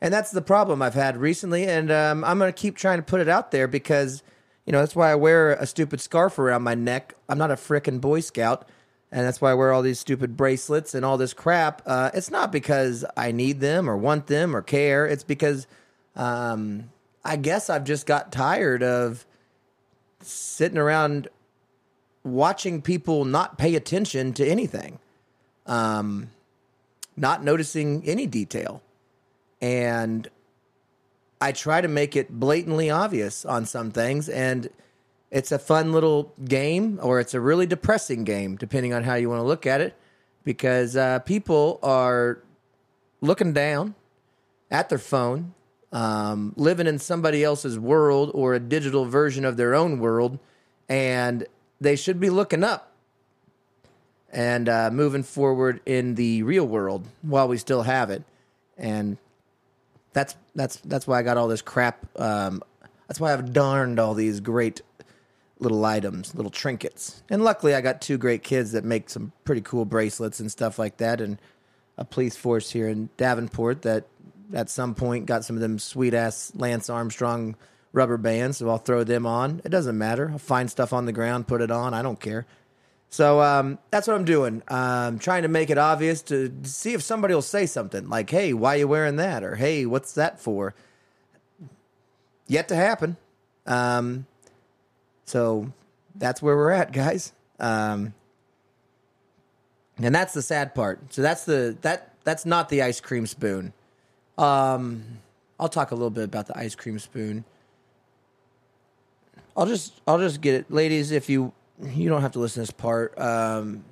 And 0.00 0.14
that's 0.14 0.30
the 0.30 0.42
problem 0.42 0.80
I've 0.80 0.94
had 0.94 1.16
recently. 1.16 1.66
And 1.66 1.90
um, 1.90 2.24
I'm 2.24 2.38
going 2.38 2.52
to 2.52 2.58
keep 2.58 2.76
trying 2.76 2.98
to 2.98 3.02
put 3.02 3.20
it 3.20 3.28
out 3.28 3.50
there 3.50 3.66
because, 3.66 4.22
you 4.64 4.72
know, 4.72 4.78
that's 4.78 4.94
why 4.94 5.10
I 5.10 5.16
wear 5.16 5.52
a 5.52 5.66
stupid 5.66 6.00
scarf 6.00 6.38
around 6.38 6.62
my 6.62 6.74
neck. 6.74 7.14
I'm 7.28 7.38
not 7.38 7.50
a 7.50 7.56
frickin' 7.56 8.00
Boy 8.00 8.20
Scout. 8.20 8.68
And 9.10 9.26
that's 9.26 9.40
why 9.40 9.52
I 9.52 9.54
wear 9.54 9.72
all 9.72 9.82
these 9.82 9.98
stupid 9.98 10.36
bracelets 10.36 10.94
and 10.94 11.04
all 11.04 11.16
this 11.16 11.32
crap. 11.32 11.82
Uh, 11.86 12.10
it's 12.12 12.30
not 12.30 12.52
because 12.52 13.04
I 13.16 13.32
need 13.32 13.60
them 13.60 13.88
or 13.88 13.96
want 13.96 14.26
them 14.26 14.54
or 14.54 14.60
care. 14.60 15.06
It's 15.06 15.24
because 15.24 15.66
um, 16.14 16.90
I 17.24 17.36
guess 17.36 17.70
I've 17.70 17.84
just 17.84 18.06
got 18.06 18.30
tired 18.30 18.82
of 18.82 19.24
sitting 20.20 20.78
around 20.78 21.28
watching 22.22 22.82
people 22.82 23.24
not 23.24 23.56
pay 23.56 23.74
attention 23.76 24.34
to 24.34 24.46
anything, 24.46 24.98
um, 25.66 26.30
not 27.16 27.42
noticing 27.42 28.04
any 28.04 28.26
detail. 28.26 28.82
And 29.60 30.28
I 31.40 31.52
try 31.52 31.80
to 31.80 31.88
make 31.88 32.16
it 32.16 32.30
blatantly 32.30 32.90
obvious 32.90 33.44
on 33.44 33.66
some 33.66 33.90
things. 33.90 34.28
And 34.28 34.68
it's 35.30 35.52
a 35.52 35.58
fun 35.58 35.92
little 35.92 36.32
game, 36.44 36.98
or 37.02 37.20
it's 37.20 37.34
a 37.34 37.40
really 37.40 37.66
depressing 37.66 38.24
game, 38.24 38.56
depending 38.56 38.92
on 38.92 39.04
how 39.04 39.14
you 39.14 39.28
want 39.28 39.40
to 39.40 39.46
look 39.46 39.66
at 39.66 39.80
it, 39.80 39.94
because 40.44 40.96
uh, 40.96 41.18
people 41.20 41.78
are 41.82 42.38
looking 43.20 43.52
down 43.52 43.94
at 44.70 44.88
their 44.88 44.98
phone 44.98 45.54
um, 45.92 46.52
living 46.56 46.86
in 46.86 46.98
somebody 46.98 47.42
else's 47.42 47.78
world 47.78 48.30
or 48.34 48.54
a 48.54 48.60
digital 48.60 49.04
version 49.04 49.44
of 49.44 49.56
their 49.56 49.74
own 49.74 49.98
world, 49.98 50.38
and 50.88 51.46
they 51.80 51.96
should 51.96 52.20
be 52.20 52.30
looking 52.30 52.64
up 52.64 52.92
and 54.30 54.68
uh, 54.68 54.90
moving 54.90 55.22
forward 55.22 55.80
in 55.86 56.14
the 56.16 56.42
real 56.42 56.66
world 56.66 57.06
while 57.22 57.48
we 57.48 57.56
still 57.56 57.82
have 57.82 58.10
it. 58.10 58.22
And 58.76 59.16
that's 60.18 60.36
that's 60.56 60.76
that's 60.78 61.06
why 61.06 61.20
I 61.20 61.22
got 61.22 61.36
all 61.36 61.46
this 61.46 61.62
crap. 61.62 62.04
Um, 62.18 62.62
that's 63.06 63.20
why 63.20 63.32
I've 63.32 63.52
darned 63.52 64.00
all 64.00 64.14
these 64.14 64.40
great 64.40 64.82
little 65.60 65.84
items, 65.84 66.34
little 66.34 66.50
trinkets. 66.50 67.22
And 67.30 67.44
luckily, 67.44 67.74
I 67.74 67.80
got 67.80 68.00
two 68.00 68.18
great 68.18 68.42
kids 68.42 68.72
that 68.72 68.84
make 68.84 69.10
some 69.10 69.32
pretty 69.44 69.60
cool 69.60 69.84
bracelets 69.84 70.40
and 70.40 70.50
stuff 70.50 70.78
like 70.78 70.96
that, 70.96 71.20
and 71.20 71.40
a 71.96 72.04
police 72.04 72.36
force 72.36 72.70
here 72.70 72.88
in 72.88 73.10
Davenport 73.16 73.82
that 73.82 74.08
at 74.52 74.68
some 74.70 74.94
point 74.94 75.26
got 75.26 75.44
some 75.44 75.56
of 75.56 75.62
them 75.62 75.78
sweet 75.78 76.14
ass 76.14 76.52
Lance 76.54 76.90
Armstrong 76.90 77.54
rubber 77.92 78.16
bands. 78.16 78.58
So 78.58 78.68
I'll 78.68 78.78
throw 78.78 79.04
them 79.04 79.24
on. 79.24 79.60
It 79.64 79.68
doesn't 79.68 79.96
matter. 79.96 80.30
I'll 80.32 80.38
find 80.38 80.68
stuff 80.68 80.92
on 80.92 81.06
the 81.06 81.12
ground, 81.12 81.46
put 81.46 81.60
it 81.60 81.70
on. 81.70 81.94
I 81.94 82.02
don't 82.02 82.20
care. 82.20 82.44
So 83.10 83.40
um, 83.40 83.78
that's 83.90 84.06
what 84.06 84.14
I'm 84.14 84.24
doing. 84.24 84.62
Um, 84.68 85.18
trying 85.18 85.42
to 85.42 85.48
make 85.48 85.70
it 85.70 85.78
obvious 85.78 86.22
to 86.24 86.52
see 86.62 86.92
if 86.92 87.02
somebody 87.02 87.34
will 87.34 87.42
say 87.42 87.66
something 87.66 88.08
like, 88.08 88.28
"Hey, 88.28 88.52
why 88.52 88.74
are 88.74 88.78
you 88.78 88.88
wearing 88.88 89.16
that?" 89.16 89.42
or 89.42 89.56
"Hey, 89.56 89.86
what's 89.86 90.12
that 90.14 90.40
for?" 90.40 90.74
Yet 92.46 92.68
to 92.68 92.76
happen. 92.76 93.16
Um, 93.66 94.26
so 95.24 95.72
that's 96.14 96.42
where 96.42 96.56
we're 96.56 96.70
at, 96.70 96.92
guys. 96.92 97.32
Um, 97.60 98.14
and 99.98 100.14
that's 100.14 100.34
the 100.34 100.42
sad 100.42 100.74
part. 100.74 101.12
So 101.12 101.22
that's 101.22 101.44
the 101.44 101.76
that 101.82 102.14
that's 102.24 102.44
not 102.44 102.68
the 102.68 102.82
ice 102.82 103.00
cream 103.00 103.26
spoon. 103.26 103.72
Um, 104.36 105.18
I'll 105.58 105.68
talk 105.68 105.90
a 105.90 105.94
little 105.94 106.10
bit 106.10 106.24
about 106.24 106.46
the 106.46 106.56
ice 106.56 106.74
cream 106.74 106.98
spoon. 106.98 107.44
I'll 109.56 109.66
just 109.66 110.00
I'll 110.06 110.18
just 110.18 110.40
get 110.40 110.54
it, 110.54 110.70
ladies. 110.70 111.10
If 111.10 111.28
you 111.28 111.52
you 111.82 112.08
don't 112.08 112.22
have 112.22 112.32
to 112.32 112.38
listen 112.38 112.62
to 112.62 112.66
this 112.66 112.70
part. 112.70 113.18
Um, 113.18 113.84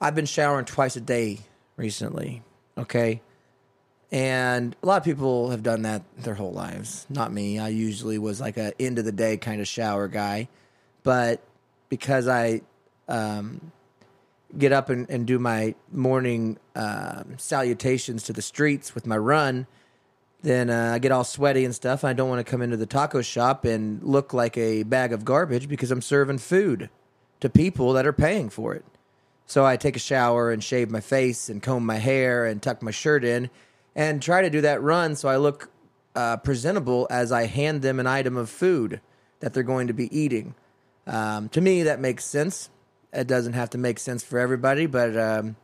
I've 0.00 0.14
been 0.14 0.26
showering 0.26 0.64
twice 0.64 0.96
a 0.96 1.00
day 1.00 1.40
recently. 1.76 2.42
Okay. 2.76 3.20
And 4.10 4.76
a 4.82 4.86
lot 4.86 4.98
of 4.98 5.04
people 5.04 5.50
have 5.50 5.62
done 5.62 5.82
that 5.82 6.02
their 6.18 6.34
whole 6.34 6.52
lives. 6.52 7.06
Not 7.08 7.32
me. 7.32 7.58
I 7.58 7.68
usually 7.68 8.18
was 8.18 8.40
like 8.40 8.56
a 8.56 8.72
end 8.80 8.98
of 8.98 9.04
the 9.04 9.12
day 9.12 9.36
kind 9.36 9.60
of 9.60 9.68
shower 9.68 10.08
guy. 10.08 10.48
But 11.02 11.40
because 11.88 12.28
I 12.28 12.62
um, 13.08 13.72
get 14.56 14.72
up 14.72 14.90
and, 14.90 15.08
and 15.08 15.26
do 15.26 15.38
my 15.38 15.74
morning 15.90 16.58
um, 16.74 17.34
salutations 17.38 18.24
to 18.24 18.32
the 18.32 18.42
streets 18.42 18.94
with 18.94 19.06
my 19.06 19.16
run, 19.16 19.66
then 20.42 20.70
uh, 20.70 20.92
I 20.94 20.98
get 20.98 21.12
all 21.12 21.24
sweaty 21.24 21.64
and 21.64 21.74
stuff. 21.74 22.04
I 22.04 22.12
don't 22.12 22.28
want 22.28 22.44
to 22.44 22.50
come 22.50 22.62
into 22.62 22.76
the 22.76 22.86
taco 22.86 23.22
shop 23.22 23.64
and 23.64 24.02
look 24.02 24.34
like 24.34 24.58
a 24.58 24.82
bag 24.82 25.12
of 25.12 25.24
garbage 25.24 25.68
because 25.68 25.90
I'm 25.90 26.02
serving 26.02 26.38
food 26.38 26.90
to 27.40 27.48
people 27.48 27.92
that 27.94 28.06
are 28.06 28.12
paying 28.12 28.50
for 28.50 28.74
it. 28.74 28.84
So 29.46 29.64
I 29.64 29.76
take 29.76 29.96
a 29.96 30.00
shower 30.00 30.50
and 30.50 30.62
shave 30.62 30.90
my 30.90 31.00
face 31.00 31.48
and 31.48 31.62
comb 31.62 31.84
my 31.84 31.96
hair 31.96 32.46
and 32.46 32.62
tuck 32.62 32.82
my 32.82 32.90
shirt 32.90 33.24
in 33.24 33.50
and 33.94 34.22
try 34.22 34.42
to 34.42 34.50
do 34.50 34.60
that 34.62 34.82
run 34.82 35.14
so 35.16 35.28
I 35.28 35.36
look 35.36 35.70
uh, 36.14 36.38
presentable 36.38 37.06
as 37.10 37.32
I 37.32 37.46
hand 37.46 37.82
them 37.82 38.00
an 38.00 38.06
item 38.06 38.36
of 38.36 38.50
food 38.50 39.00
that 39.40 39.54
they're 39.54 39.62
going 39.62 39.88
to 39.88 39.92
be 39.92 40.16
eating. 40.16 40.54
Um, 41.06 41.48
to 41.50 41.60
me, 41.60 41.82
that 41.84 42.00
makes 42.00 42.24
sense. 42.24 42.70
It 43.12 43.26
doesn't 43.26 43.52
have 43.52 43.70
to 43.70 43.78
make 43.78 43.98
sense 43.98 44.22
for 44.22 44.38
everybody, 44.38 44.86
but 44.86 45.16
um, 45.16 45.56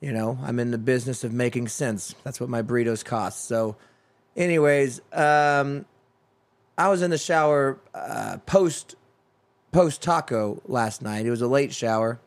you 0.00 0.12
know, 0.12 0.38
I'm 0.42 0.58
in 0.58 0.70
the 0.70 0.78
business 0.78 1.24
of 1.24 1.32
making 1.32 1.68
sense. 1.68 2.14
That's 2.24 2.40
what 2.40 2.50
my 2.50 2.62
burritos 2.62 3.04
cost. 3.04 3.46
So, 3.46 3.76
anyways, 4.36 5.00
um, 5.12 5.84
I 6.76 6.88
was 6.88 7.02
in 7.02 7.10
the 7.10 7.18
shower 7.18 7.78
uh, 7.94 8.38
post 8.46 8.96
post 9.72 10.02
taco 10.02 10.62
last 10.66 11.02
night. 11.02 11.26
It 11.26 11.30
was 11.30 11.42
a 11.42 11.48
late 11.48 11.72
shower 11.72 12.20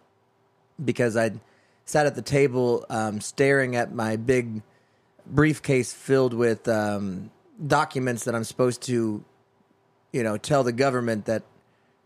because 0.84 1.16
I 1.18 1.32
sat 1.86 2.06
at 2.06 2.16
the 2.16 2.22
table 2.22 2.86
um, 2.90 3.22
staring 3.22 3.76
at 3.76 3.94
my 3.94 4.18
big 4.18 4.62
briefcase 5.26 5.94
filled 5.94 6.34
with 6.34 6.68
um, 6.68 7.32
documents 7.66 8.26
that 8.26 8.36
I'm 8.36 8.44
supposed 8.44 8.82
to, 8.84 9.24
you 10.12 10.24
know, 10.24 10.38
tell 10.38 10.64
the 10.64 10.74
government 10.74 11.26
that 11.26 11.44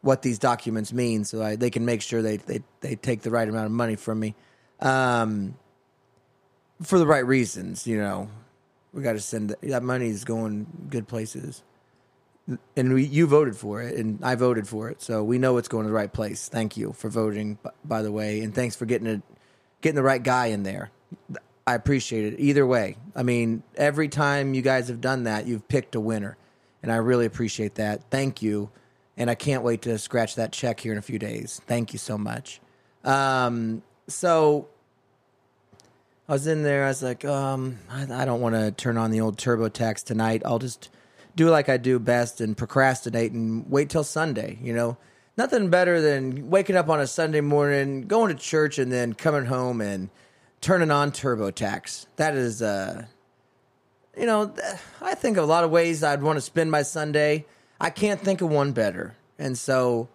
what 0.01 0.22
these 0.22 0.39
documents 0.39 0.91
mean, 0.91 1.25
so 1.25 1.43
I, 1.43 1.55
they 1.55 1.70
can 1.70 1.86
make 1.86 2.01
sure 2.01 2.22
they, 2.22 2.38
they 2.38 2.63
they 2.79 2.96
take 2.96 3.22
the 3.22 3.29
right 3.29 3.48
amount 3.48 3.67
of 3.67 3.72
money 3.72 3.96
from 3.96 4.20
me, 4.20 4.36
um, 4.79 5.55
for 6.81 6.98
the 6.98 7.05
right 7.05 7.25
reasons. 7.25 7.86
You 7.86 7.98
know, 7.98 8.29
we 8.94 9.02
got 9.02 9.14
to 9.14 9.20
send 9.20 9.56
that 9.62 9.84
money 9.84 10.10
is 10.10 10.26
going 10.26 10.68
good 10.90 11.08
places, 11.08 11.64
and 12.76 12.94
we, 12.94 13.06
you 13.06 13.28
voted 13.28 13.56
for 13.56 13.82
it, 13.82 13.96
and 13.96 14.20
I 14.24 14.36
voted 14.36 14.68
for 14.68 14.90
it, 14.90 15.02
so 15.02 15.24
we 15.24 15.38
know 15.38 15.58
it's 15.58 15.68
going 15.68 15.84
to 15.84 15.90
the 15.90 15.96
right 15.96 16.12
place. 16.12 16.50
Thank 16.50 16.76
you 16.78 16.94
for 16.94 17.10
voting, 17.10 17.58
by 17.86 18.02
the 18.02 18.12
way, 18.12 18.42
and 18.42 18.54
thanks 18.54 18.76
for 18.76 18.86
getting 18.86 19.08
it, 19.08 19.22
getting 19.82 19.96
the 19.96 20.04
right 20.04 20.22
guy 20.22 20.48
in 20.48 20.64
there. 20.64 20.92
I 21.66 21.76
appreciate 21.76 22.34
it 22.34 22.40
either 22.40 22.66
way. 22.66 22.98
I 23.16 23.24
mean, 23.24 23.64
every 23.76 24.10
time 24.10 24.54
you 24.54 24.62
guys 24.62 24.88
have 24.88 25.00
done 25.00 25.24
that, 25.24 25.48
you've 25.48 25.68
picked 25.68 25.96
a 25.96 26.00
winner, 26.00 26.36
and 26.84 26.92
I 26.92 26.98
really 26.98 27.26
appreciate 27.26 27.76
that. 27.76 28.10
Thank 28.10 28.42
you, 28.42 28.72
and 29.16 29.30
I 29.30 29.36
can't 29.36 29.64
wait 29.64 29.84
to 29.84 29.98
scratch 29.98 30.36
that 30.36 30.52
check 30.52 30.80
here 30.80 30.92
in 30.92 30.98
a 30.98 31.04
few 31.04 31.20
days. 31.20 31.62
Thank 31.68 31.94
you 31.94 32.00
so 32.00 32.18
much. 32.18 32.60
Um, 33.04 33.84
so 34.08 34.68
I 36.32 36.34
was 36.34 36.48
in 36.48 36.64
there. 36.64 36.86
I 36.86 36.88
was 36.88 37.04
like, 37.04 37.26
um, 37.26 37.78
I, 37.90 38.04
I 38.10 38.24
don't 38.24 38.40
want 38.40 38.56
to 38.56 38.72
turn 38.72 38.98
on 38.98 39.12
the 39.12 39.20
old 39.20 39.38
TurboTax 39.38 40.06
tonight. 40.06 40.42
I'll 40.46 40.60
just 40.60 40.88
do 41.36 41.50
like 41.50 41.68
I 41.68 41.76
do 41.76 42.00
best 42.00 42.40
and 42.40 42.56
procrastinate 42.56 43.34
and 43.34 43.70
wait 43.70 43.90
till 43.90 44.06
Sunday. 44.06 44.58
You 44.62 44.72
know, 44.72 44.98
nothing 45.36 45.70
better 45.70 46.00
than 46.00 46.50
waking 46.50 46.78
up 46.78 46.88
on 46.88 47.02
a 47.02 47.06
Sunday 47.08 47.42
morning, 47.42 48.04
going 48.04 48.34
to 48.34 48.42
church, 48.42 48.80
and 48.80 48.90
then 48.90 49.12
coming 49.12 49.44
home 49.44 49.82
and 49.82 50.10
turning 50.62 50.90
on 50.90 51.12
TurboTax. 51.12 52.06
That 52.16 52.36
is, 52.36 52.62
uh, 52.62 53.08
you 54.18 54.26
know, 54.26 54.56
I 55.02 55.16
think 55.16 55.36
of 55.36 55.44
a 55.44 55.48
lot 55.48 55.66
of 55.66 55.70
ways 55.70 56.02
I'd 56.02 56.24
want 56.24 56.38
to 56.38 56.42
spend 56.42 56.72
my 56.72 56.84
Sunday. 56.84 57.46
I 57.78 57.90
can't 57.90 58.22
think 58.22 58.40
of 58.40 58.50
one 58.50 58.72
better. 58.72 59.18
And 59.38 59.58
so, 59.58 60.08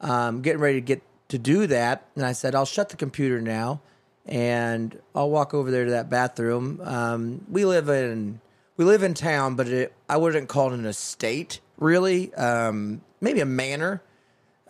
um, 0.00 0.42
getting 0.42 0.60
ready 0.60 0.78
to 0.78 0.84
get 0.84 1.02
to 1.28 1.38
do 1.38 1.68
that, 1.68 2.08
and 2.16 2.26
I 2.26 2.32
said, 2.32 2.56
I'll 2.56 2.66
shut 2.66 2.88
the 2.88 2.96
computer 2.96 3.40
now 3.40 3.82
and 4.26 4.98
I'll 5.14 5.30
walk 5.30 5.54
over 5.54 5.70
there 5.70 5.84
to 5.84 5.90
that 5.92 6.10
bathroom. 6.10 6.80
Um, 6.82 7.44
we 7.48 7.64
live 7.64 7.88
in 7.88 8.40
we 8.76 8.84
live 8.84 9.02
in 9.02 9.14
town, 9.14 9.56
but 9.56 9.68
it, 9.68 9.92
I 10.08 10.16
wouldn't 10.16 10.48
call 10.48 10.72
it 10.72 10.78
an 10.78 10.86
estate 10.86 11.60
really. 11.78 12.32
Um, 12.34 13.02
maybe 13.20 13.40
a 13.40 13.46
manor. 13.46 14.02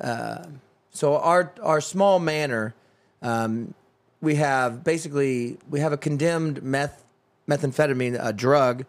Uh, 0.01 0.47
so 0.91 1.17
our 1.17 1.53
our 1.63 1.81
small 1.81 2.19
manor, 2.19 2.75
um, 3.23 3.75
we 4.21 4.37
have 4.37 4.83
basically 4.83 5.59
we 5.69 5.81
have 5.81 5.93
a 5.93 5.97
condemned 5.97 6.63
meth 6.63 7.05
methamphetamine 7.49 8.19
a 8.21 8.33
drug 8.33 8.85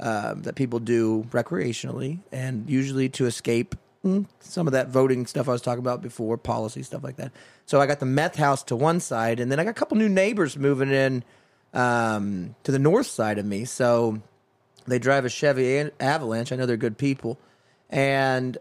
uh, 0.00 0.34
that 0.34 0.54
people 0.54 0.78
do 0.78 1.24
recreationally 1.30 2.18
and 2.30 2.68
usually 2.68 3.08
to 3.08 3.26
escape 3.26 3.74
mm, 4.04 4.26
some 4.40 4.66
of 4.66 4.72
that 4.72 4.88
voting 4.88 5.26
stuff 5.26 5.48
I 5.48 5.52
was 5.52 5.62
talking 5.62 5.80
about 5.80 6.02
before, 6.02 6.36
policy 6.36 6.82
stuff 6.82 7.02
like 7.02 7.16
that. 7.16 7.32
So 7.66 7.80
I 7.80 7.86
got 7.86 8.00
the 8.00 8.06
meth 8.06 8.36
house 8.36 8.62
to 8.64 8.76
one 8.76 9.00
side, 9.00 9.40
and 9.40 9.50
then 9.50 9.60
I 9.60 9.64
got 9.64 9.70
a 9.70 9.74
couple 9.74 9.96
new 9.96 10.08
neighbors 10.08 10.56
moving 10.56 10.90
in 10.90 11.24
um, 11.72 12.54
to 12.64 12.72
the 12.72 12.78
north 12.78 13.06
side 13.06 13.38
of 13.38 13.46
me. 13.46 13.64
So 13.64 14.20
they 14.86 14.98
drive 14.98 15.24
a 15.24 15.28
Chevy 15.28 15.90
Avalanche. 16.00 16.52
I 16.52 16.56
know 16.56 16.66
they're 16.66 16.76
good 16.76 16.98
people, 16.98 17.38
and 17.90 18.58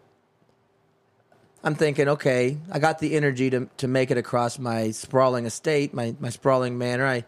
I'm 1.63 1.75
thinking, 1.75 2.07
okay, 2.07 2.57
I 2.71 2.79
got 2.79 3.00
the 3.00 3.15
energy 3.15 3.50
to 3.51 3.69
to 3.77 3.88
make 3.88 4.12
it 4.12 4.17
across 4.17 4.57
my 4.60 4.91
sprawling 4.91 5.45
estate, 5.45 5.93
my 5.93 6.15
my 6.19 6.29
sprawling 6.29 6.77
manor. 6.77 7.05
I 7.05 7.25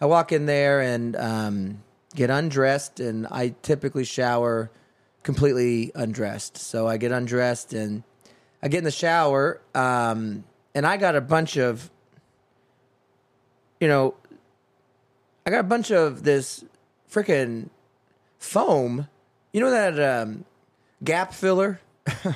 I 0.00 0.06
walk 0.06 0.32
in 0.32 0.46
there 0.46 0.80
and 0.80 1.16
um, 1.16 1.82
get 2.14 2.30
undressed, 2.30 3.00
and 3.00 3.26
I 3.28 3.54
typically 3.62 4.04
shower 4.04 4.70
completely 5.22 5.92
undressed. 5.94 6.56
So 6.58 6.86
I 6.86 6.96
get 6.96 7.12
undressed 7.12 7.72
and 7.72 8.02
I 8.62 8.68
get 8.68 8.78
in 8.78 8.84
the 8.84 8.90
shower, 8.90 9.60
um, 9.74 10.44
and 10.74 10.86
I 10.86 10.96
got 10.96 11.16
a 11.16 11.20
bunch 11.20 11.56
of, 11.56 11.90
you 13.80 13.88
know, 13.88 14.14
I 15.44 15.50
got 15.50 15.60
a 15.60 15.64
bunch 15.64 15.90
of 15.90 16.22
this 16.22 16.64
freaking 17.10 17.68
foam. 18.38 19.08
You 19.52 19.60
know 19.60 19.70
that 19.70 19.98
um, 20.00 20.44
gap 21.02 21.34
filler? 21.34 21.80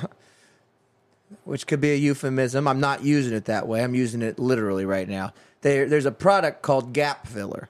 Which 1.43 1.67
could 1.67 1.81
be 1.81 1.91
a 1.91 1.95
euphemism. 1.95 2.67
I'm 2.67 2.79
not 2.79 3.03
using 3.03 3.33
it 3.33 3.45
that 3.45 3.67
way. 3.67 3.83
I'm 3.83 3.95
using 3.95 4.21
it 4.21 4.37
literally 4.39 4.85
right 4.85 5.07
now. 5.07 5.33
There, 5.61 5.87
there's 5.87 6.05
a 6.05 6.11
product 6.11 6.61
called 6.61 6.93
gap 6.93 7.27
filler, 7.27 7.69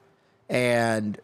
and 0.49 1.19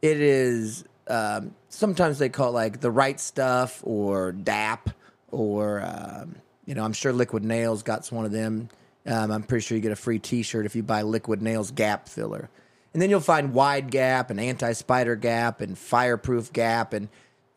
it 0.00 0.20
is 0.20 0.84
um, 1.08 1.54
sometimes 1.68 2.18
they 2.18 2.28
call 2.28 2.48
it 2.48 2.52
like 2.52 2.80
the 2.80 2.90
right 2.90 3.18
stuff 3.18 3.80
or 3.84 4.32
DAP 4.32 4.90
or 5.30 5.82
um, 5.84 6.36
you 6.66 6.74
know 6.74 6.84
I'm 6.84 6.92
sure 6.92 7.12
Liquid 7.12 7.44
Nails 7.44 7.82
got 7.82 8.06
one 8.08 8.24
of 8.24 8.32
them. 8.32 8.68
Um, 9.06 9.30
I'm 9.30 9.42
pretty 9.42 9.64
sure 9.64 9.76
you 9.76 9.82
get 9.82 9.92
a 9.92 9.96
free 9.96 10.18
T-shirt 10.18 10.64
if 10.64 10.74
you 10.74 10.82
buy 10.82 11.02
Liquid 11.02 11.42
Nails 11.42 11.70
Gap 11.70 12.08
filler, 12.08 12.48
and 12.92 13.02
then 13.02 13.10
you'll 13.10 13.20
find 13.20 13.52
Wide 13.52 13.90
Gap 13.90 14.30
and 14.30 14.40
Anti 14.40 14.72
Spider 14.72 15.16
Gap 15.16 15.60
and 15.60 15.76
Fireproof 15.76 16.52
Gap 16.52 16.92
and 16.92 17.08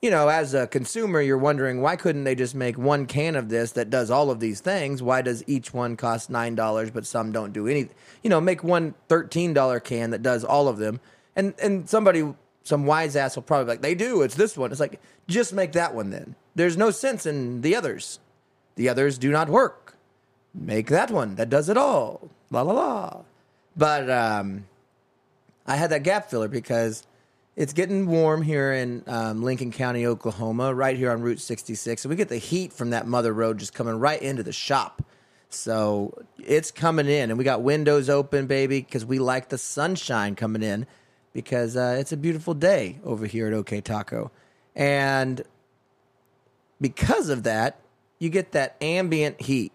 you 0.01 0.12
know, 0.12 0.27
as 0.27 0.54
a 0.54 0.68
consumer, 0.68 1.22
you're 1.22 1.38
wondering 1.38 1.82
why 1.82 1.96
couldn't 1.96 2.24
they 2.24 2.36
just 2.36 2.54
make 2.54 2.77
one 2.77 3.08
can 3.08 3.36
of 3.36 3.50
this 3.50 3.72
that 3.74 3.89
does 3.89 4.12
all 4.12 4.30
of 4.30 4.39
these 4.39 4.62
things? 4.62 5.01
Why 5.01 5.22
does 5.22 5.44
each 5.48 5.74
one 5.74 5.98
cost 5.98 6.30
nine 6.30 6.56
dollars, 6.56 6.92
but 6.92 7.06
some 7.06 7.32
don't 7.32 7.51
do 7.51 7.68
any? 7.68 7.89
You 8.22 8.30
know, 8.30 8.39
make 8.39 8.63
one 8.63 8.94
$13 9.10 9.84
can 9.84 10.12
that 10.12 10.22
does 10.22 10.44
all 10.44 10.68
of 10.68 10.77
them. 10.77 11.00
And 11.36 11.56
and 11.62 11.89
somebody 11.89 12.32
some 12.67 12.86
wise 12.86 13.15
ass 13.15 13.36
will 13.36 13.43
probably 13.43 13.65
be 13.65 13.69
like, 13.69 13.81
they 13.81 13.95
do. 13.95 14.21
It's 14.21 14.36
this 14.36 14.57
one. 14.57 14.71
It's 14.71 14.79
like, 14.79 15.00
just 15.27 15.53
make 15.53 15.71
that 15.71 15.95
one 15.95 16.09
then. 16.09 16.36
There's 16.53 16.75
no 16.75 16.91
sense 16.91 17.25
in 17.25 17.62
the 17.62 17.75
others. 17.75 18.19
The 18.75 18.89
others 18.89 19.17
do 19.17 19.31
not 19.31 19.50
work. 19.50 19.95
Make 20.53 20.88
that 20.88 21.09
one 21.09 21.36
that 21.36 21.50
does 21.50 21.69
it 21.69 21.77
all. 21.77 22.29
La 22.51 22.62
la 22.62 22.74
la. 22.74 23.21
But 23.75 24.09
um, 24.09 24.65
I 25.65 25.77
had 25.77 25.91
that 25.91 26.03
gap 26.03 26.29
filler 26.29 26.47
because 26.47 27.05
it's 27.55 27.74
getting 27.74 28.07
warm 28.07 28.41
here 28.41 28.74
in 28.74 29.03
um, 29.07 29.43
Lincoln 29.43 29.71
County, 29.71 30.05
Oklahoma, 30.05 30.74
right 30.74 30.97
here 30.97 31.12
on 31.12 31.21
Route 31.21 31.39
66. 31.39 32.03
And 32.03 32.09
we 32.09 32.15
get 32.15 32.29
the 32.29 32.38
heat 32.38 32.74
from 32.74 32.89
that 32.89 33.07
mother 33.07 33.33
road 33.33 33.59
just 33.59 33.74
coming 33.74 33.97
right 33.97 34.21
into 34.21 34.43
the 34.43 34.53
shop. 34.53 35.03
So 35.50 36.25
it's 36.43 36.71
coming 36.71 37.07
in, 37.07 37.29
and 37.29 37.38
we 37.38 37.45
got 37.45 37.62
windows 37.62 38.09
open, 38.09 38.47
baby, 38.47 38.81
because 38.81 39.05
we 39.05 39.19
like 39.19 39.47
the 39.47 39.57
sunshine 39.57 40.36
coming 40.36 40.62
in 40.62 40.86
because 41.34 41.75
uh, 41.75 41.98
it's 42.00 42.12
a 42.12 42.17
beautiful 42.17 42.53
day 42.53 43.00
over 43.03 43.25
here 43.25 43.48
at 43.48 43.53
OK 43.53 43.81
Taco. 43.81 44.31
And 44.75 45.43
because 46.79 47.29
of 47.29 47.43
that, 47.43 47.79
you 48.19 48.29
get 48.29 48.51
that 48.51 48.75
ambient 48.81 49.41
heat. 49.41 49.72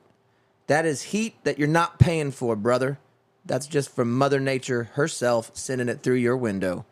That 0.66 0.86
is 0.86 1.02
heat 1.02 1.34
that 1.44 1.58
you're 1.58 1.68
not 1.68 1.98
paying 1.98 2.30
for, 2.30 2.56
brother. 2.56 2.98
That's 3.44 3.66
just 3.66 3.94
from 3.94 4.16
Mother 4.16 4.40
Nature 4.40 4.84
herself 4.94 5.50
sending 5.54 5.88
it 5.88 6.02
through 6.02 6.16
your 6.16 6.36
window. 6.36 6.86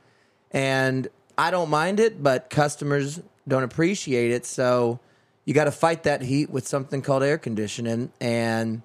And 0.50 1.08
I 1.38 1.50
don't 1.50 1.70
mind 1.70 2.00
it, 2.00 2.22
but 2.22 2.50
customers 2.50 3.20
don't 3.46 3.62
appreciate 3.62 4.32
it. 4.32 4.44
So 4.44 5.00
you 5.44 5.54
got 5.54 5.64
to 5.64 5.72
fight 5.72 6.02
that 6.02 6.22
heat 6.22 6.50
with 6.50 6.66
something 6.66 7.02
called 7.02 7.22
air 7.22 7.38
conditioning. 7.38 8.12
And 8.20 8.82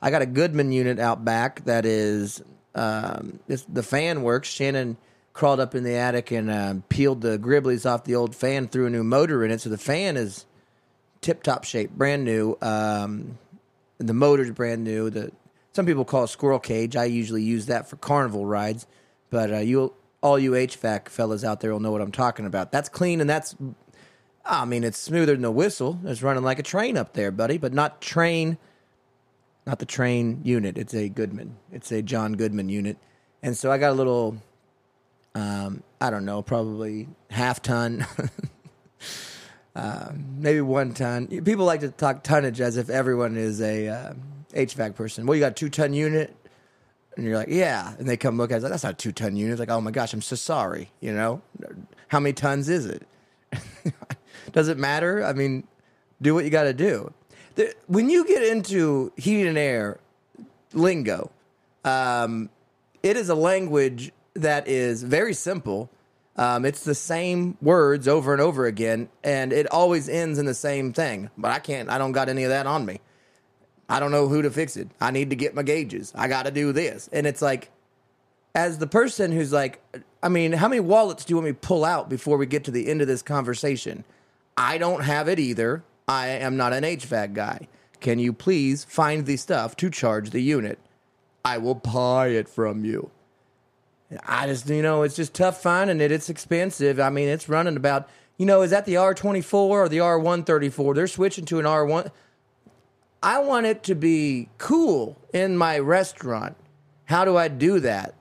I 0.00 0.10
got 0.10 0.22
a 0.22 0.26
Goodman 0.26 0.72
unit 0.72 0.98
out 0.98 1.24
back 1.24 1.64
that 1.64 1.84
is 1.84 2.42
um, 2.74 3.40
the 3.46 3.82
fan 3.82 4.22
works. 4.22 4.48
Shannon 4.48 4.96
crawled 5.38 5.60
up 5.60 5.76
in 5.76 5.84
the 5.84 5.94
attic 5.94 6.32
and 6.32 6.50
um, 6.50 6.82
peeled 6.88 7.20
the 7.20 7.38
gribblies 7.38 7.88
off 7.88 8.02
the 8.02 8.16
old 8.16 8.34
fan, 8.34 8.66
threw 8.66 8.86
a 8.86 8.90
new 8.90 9.04
motor 9.04 9.44
in 9.44 9.52
it. 9.52 9.60
So 9.60 9.70
the 9.70 9.78
fan 9.78 10.16
is 10.16 10.44
tip 11.20 11.44
top 11.44 11.62
shape, 11.62 11.92
brand 11.92 12.24
new. 12.24 12.58
Um, 12.60 13.38
the 13.98 14.14
motor's 14.14 14.50
brand 14.50 14.82
new. 14.82 15.10
The 15.10 15.30
some 15.72 15.86
people 15.86 16.04
call 16.04 16.24
it 16.24 16.28
squirrel 16.28 16.58
cage. 16.58 16.96
I 16.96 17.04
usually 17.04 17.44
use 17.44 17.66
that 17.66 17.88
for 17.88 17.94
carnival 17.94 18.46
rides, 18.46 18.88
but 19.30 19.52
uh, 19.52 19.58
you 19.58 19.94
all 20.22 20.40
you 20.40 20.52
HVAC 20.52 21.08
fellas 21.08 21.44
out 21.44 21.60
there 21.60 21.72
will 21.72 21.78
know 21.78 21.92
what 21.92 22.00
I'm 22.00 22.10
talking 22.10 22.44
about. 22.44 22.72
That's 22.72 22.88
clean 22.88 23.20
and 23.20 23.30
that's 23.30 23.54
I 24.44 24.64
mean 24.64 24.82
it's 24.82 24.98
smoother 24.98 25.36
than 25.36 25.44
a 25.44 25.52
whistle. 25.52 26.00
It's 26.04 26.20
running 26.20 26.42
like 26.42 26.58
a 26.58 26.64
train 26.64 26.96
up 26.96 27.12
there, 27.12 27.30
buddy, 27.30 27.58
but 27.58 27.72
not 27.72 28.00
train 28.00 28.58
not 29.68 29.78
the 29.78 29.86
train 29.86 30.40
unit. 30.42 30.76
It's 30.76 30.94
a 30.94 31.08
Goodman. 31.08 31.58
It's 31.70 31.92
a 31.92 32.02
John 32.02 32.32
Goodman 32.32 32.68
unit. 32.68 32.98
And 33.40 33.56
so 33.56 33.70
I 33.70 33.78
got 33.78 33.90
a 33.90 33.94
little 33.94 34.38
um, 35.34 35.82
I 36.00 36.10
don't 36.10 36.24
know, 36.24 36.42
probably 36.42 37.08
half 37.30 37.62
ton 37.62 38.06
Uh, 39.74 40.10
maybe 40.36 40.60
one 40.60 40.92
ton. 40.92 41.26
People 41.26 41.64
like 41.64 41.80
to 41.80 41.90
talk 41.90 42.22
tonnage 42.22 42.60
as 42.60 42.76
if 42.76 42.90
everyone 42.90 43.36
is 43.36 43.60
a 43.60 43.88
uh, 43.88 44.12
HVAC 44.52 44.94
person. 44.94 45.26
Well, 45.26 45.36
you 45.36 45.40
got 45.40 45.52
a 45.52 45.54
two 45.54 45.68
ton 45.68 45.92
unit, 45.92 46.34
and 47.16 47.24
you're 47.24 47.36
like, 47.36 47.48
yeah. 47.48 47.94
And 47.98 48.08
they 48.08 48.16
come 48.16 48.36
look 48.36 48.50
at 48.50 48.56
it, 48.56 48.62
like, 48.62 48.72
that's 48.72 48.84
not 48.84 48.94
a 48.94 48.96
two 48.96 49.12
ton 49.12 49.36
unit. 49.36 49.52
It's 49.52 49.60
like, 49.60 49.70
oh 49.70 49.80
my 49.80 49.90
gosh, 49.90 50.12
I'm 50.12 50.22
so 50.22 50.36
sorry. 50.36 50.90
You 51.00 51.12
know, 51.12 51.42
how 52.08 52.20
many 52.20 52.32
tons 52.32 52.68
is 52.68 52.86
it? 52.86 53.06
Does 54.52 54.68
it 54.68 54.78
matter? 54.78 55.24
I 55.24 55.32
mean, 55.32 55.66
do 56.20 56.34
what 56.34 56.44
you 56.44 56.50
got 56.50 56.64
to 56.64 56.74
do. 56.74 57.12
The, 57.54 57.74
when 57.86 58.10
you 58.10 58.26
get 58.26 58.42
into 58.42 59.12
heat 59.16 59.46
and 59.46 59.58
air 59.58 60.00
lingo, 60.72 61.30
um, 61.84 62.50
it 63.02 63.16
is 63.16 63.28
a 63.28 63.34
language 63.34 64.12
that 64.42 64.68
is 64.68 65.02
very 65.02 65.34
simple 65.34 65.90
um, 66.38 66.64
it's 66.64 66.84
the 66.84 66.94
same 66.94 67.58
words 67.60 68.06
over 68.06 68.32
and 68.32 68.40
over 68.40 68.66
again, 68.66 69.08
and 69.24 69.52
it 69.52 69.66
always 69.72 70.08
ends 70.08 70.38
in 70.38 70.46
the 70.46 70.54
same 70.54 70.92
thing. 70.92 71.30
But 71.36 71.50
I 71.50 71.58
can't, 71.58 71.90
I 71.90 71.98
don't 71.98 72.12
got 72.12 72.28
any 72.28 72.44
of 72.44 72.50
that 72.50 72.64
on 72.64 72.86
me. 72.86 73.00
I 73.88 73.98
don't 73.98 74.12
know 74.12 74.28
who 74.28 74.42
to 74.42 74.50
fix 74.50 74.76
it. 74.76 74.88
I 75.00 75.10
need 75.10 75.30
to 75.30 75.36
get 75.36 75.56
my 75.56 75.64
gauges. 75.64 76.12
I 76.14 76.28
got 76.28 76.44
to 76.44 76.52
do 76.52 76.72
this. 76.72 77.08
And 77.12 77.26
it's 77.26 77.42
like, 77.42 77.70
as 78.54 78.78
the 78.78 78.86
person 78.86 79.32
who's 79.32 79.52
like, 79.52 79.82
I 80.22 80.28
mean, 80.28 80.52
how 80.52 80.68
many 80.68 80.80
wallets 80.80 81.24
do 81.24 81.32
you 81.32 81.36
want 81.36 81.46
me 81.46 81.52
to 81.52 81.58
pull 81.58 81.84
out 81.84 82.08
before 82.08 82.36
we 82.36 82.46
get 82.46 82.64
to 82.64 82.70
the 82.70 82.88
end 82.88 83.02
of 83.02 83.08
this 83.08 83.22
conversation? 83.22 84.04
I 84.56 84.78
don't 84.78 85.02
have 85.02 85.28
it 85.28 85.40
either. 85.40 85.82
I 86.06 86.28
am 86.28 86.56
not 86.56 86.72
an 86.72 86.84
HVAC 86.84 87.34
guy. 87.34 87.66
Can 88.00 88.20
you 88.20 88.32
please 88.32 88.84
find 88.84 89.26
the 89.26 89.36
stuff 89.36 89.74
to 89.76 89.90
charge 89.90 90.30
the 90.30 90.40
unit? 90.40 90.78
I 91.44 91.58
will 91.58 91.74
buy 91.74 92.28
it 92.28 92.48
from 92.48 92.84
you. 92.84 93.10
I 94.26 94.46
just, 94.46 94.68
you 94.68 94.82
know, 94.82 95.02
it's 95.02 95.16
just 95.16 95.34
tough 95.34 95.62
finding 95.62 96.00
it. 96.00 96.10
It's 96.10 96.30
expensive. 96.30 96.98
I 96.98 97.10
mean, 97.10 97.28
it's 97.28 97.48
running 97.48 97.76
about, 97.76 98.08
you 98.38 98.46
know, 98.46 98.62
is 98.62 98.70
that 98.70 98.86
the 98.86 98.94
R24 98.94 99.52
or 99.54 99.88
the 99.88 99.98
R134? 99.98 100.94
They're 100.94 101.06
switching 101.06 101.44
to 101.46 101.58
an 101.58 101.66
R1. 101.66 102.10
I 103.22 103.40
want 103.40 103.66
it 103.66 103.82
to 103.84 103.94
be 103.94 104.48
cool 104.56 105.18
in 105.34 105.56
my 105.56 105.78
restaurant. 105.78 106.56
How 107.04 107.24
do 107.24 107.36
I 107.36 107.48
do 107.48 107.80
that? 107.80 108.14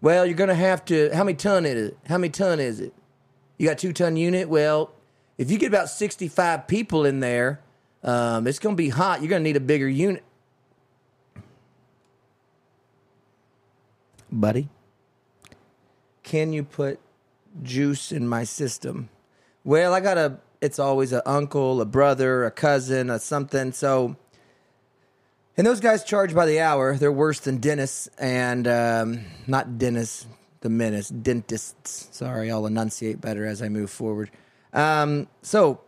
Well, 0.00 0.26
you're 0.26 0.34
going 0.34 0.48
to 0.48 0.54
have 0.54 0.84
to, 0.86 1.10
how 1.14 1.24
many 1.24 1.36
ton 1.36 1.64
is 1.64 1.88
it? 1.88 1.98
How 2.06 2.18
many 2.18 2.30
ton 2.30 2.58
is 2.58 2.80
it? 2.80 2.92
You 3.58 3.68
got 3.68 3.78
two 3.78 3.92
ton 3.92 4.16
unit? 4.16 4.48
Well, 4.48 4.92
if 5.38 5.50
you 5.50 5.58
get 5.58 5.68
about 5.68 5.88
65 5.88 6.66
people 6.66 7.04
in 7.04 7.20
there, 7.20 7.60
um, 8.02 8.46
it's 8.46 8.58
going 8.58 8.76
to 8.76 8.82
be 8.82 8.88
hot. 8.88 9.20
You're 9.20 9.30
going 9.30 9.42
to 9.42 9.44
need 9.44 9.56
a 9.56 9.60
bigger 9.60 9.88
unit. 9.88 10.24
Buddy 14.30 14.68
can 16.24 16.52
you 16.52 16.64
put 16.64 16.98
juice 17.62 18.10
in 18.10 18.26
my 18.26 18.42
system? 18.42 19.10
Well, 19.62 19.94
I 19.94 20.00
got 20.00 20.18
a, 20.18 20.38
it's 20.60 20.78
always 20.78 21.12
an 21.12 21.22
uncle, 21.24 21.80
a 21.80 21.84
brother, 21.84 22.44
a 22.44 22.50
cousin, 22.50 23.10
a 23.10 23.18
something. 23.18 23.72
So, 23.72 24.16
and 25.56 25.66
those 25.66 25.80
guys 25.80 26.02
charge 26.02 26.34
by 26.34 26.46
the 26.46 26.58
hour. 26.60 26.96
They're 26.96 27.12
worse 27.12 27.38
than 27.40 27.58
dentists 27.58 28.08
and 28.18 28.66
um, 28.66 29.24
not 29.46 29.78
dentists, 29.78 30.26
the 30.60 30.68
menace, 30.68 31.10
dentists. 31.10 32.08
Sorry, 32.10 32.50
I'll 32.50 32.66
enunciate 32.66 33.20
better 33.20 33.46
as 33.46 33.62
I 33.62 33.68
move 33.68 33.90
forward. 33.90 34.30
Um, 34.72 35.28
so, 35.42 35.80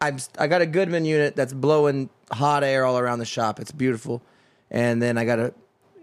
I'm, 0.00 0.18
I 0.38 0.46
got 0.46 0.60
a 0.60 0.66
Goodman 0.66 1.06
unit 1.06 1.34
that's 1.34 1.52
blowing 1.52 2.10
hot 2.30 2.62
air 2.62 2.84
all 2.84 2.98
around 2.98 3.18
the 3.20 3.24
shop. 3.24 3.58
It's 3.58 3.72
beautiful. 3.72 4.22
And 4.70 5.00
then 5.00 5.16
I 5.16 5.24
got 5.24 5.38
a 5.38 5.54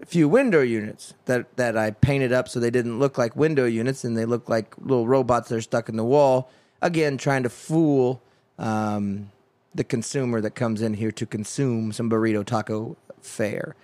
few 0.06 0.28
window 0.28 0.62
units 0.62 1.14
that 1.26 1.56
that 1.58 1.78
I 1.78 1.92
painted 1.92 2.32
up 2.34 2.50
so 2.50 2.60
they 2.60 2.72
didn't 2.72 3.00
look 3.00 3.18
like 3.18 3.36
window 3.36 3.66
units 3.66 4.04
and 4.04 4.18
they 4.18 4.26
look 4.26 4.50
like 4.50 4.76
little 4.78 5.08
robots 5.08 5.50
that 5.50 5.56
are 5.56 5.62
stuck 5.62 5.90
in 5.90 5.98
the 5.98 6.06
wall. 6.06 6.50
Again, 6.82 7.18
trying 7.18 7.44
to 7.44 7.50
fool 7.50 8.22
um, 8.58 9.32
the 9.76 9.84
consumer 9.84 10.42
that 10.42 10.52
comes 10.52 10.82
in 10.82 10.96
here 10.96 11.12
to 11.12 11.26
consume 11.26 11.92
some 11.92 12.10
burrito 12.10 12.44
taco 12.44 12.98
fare, 13.22 13.76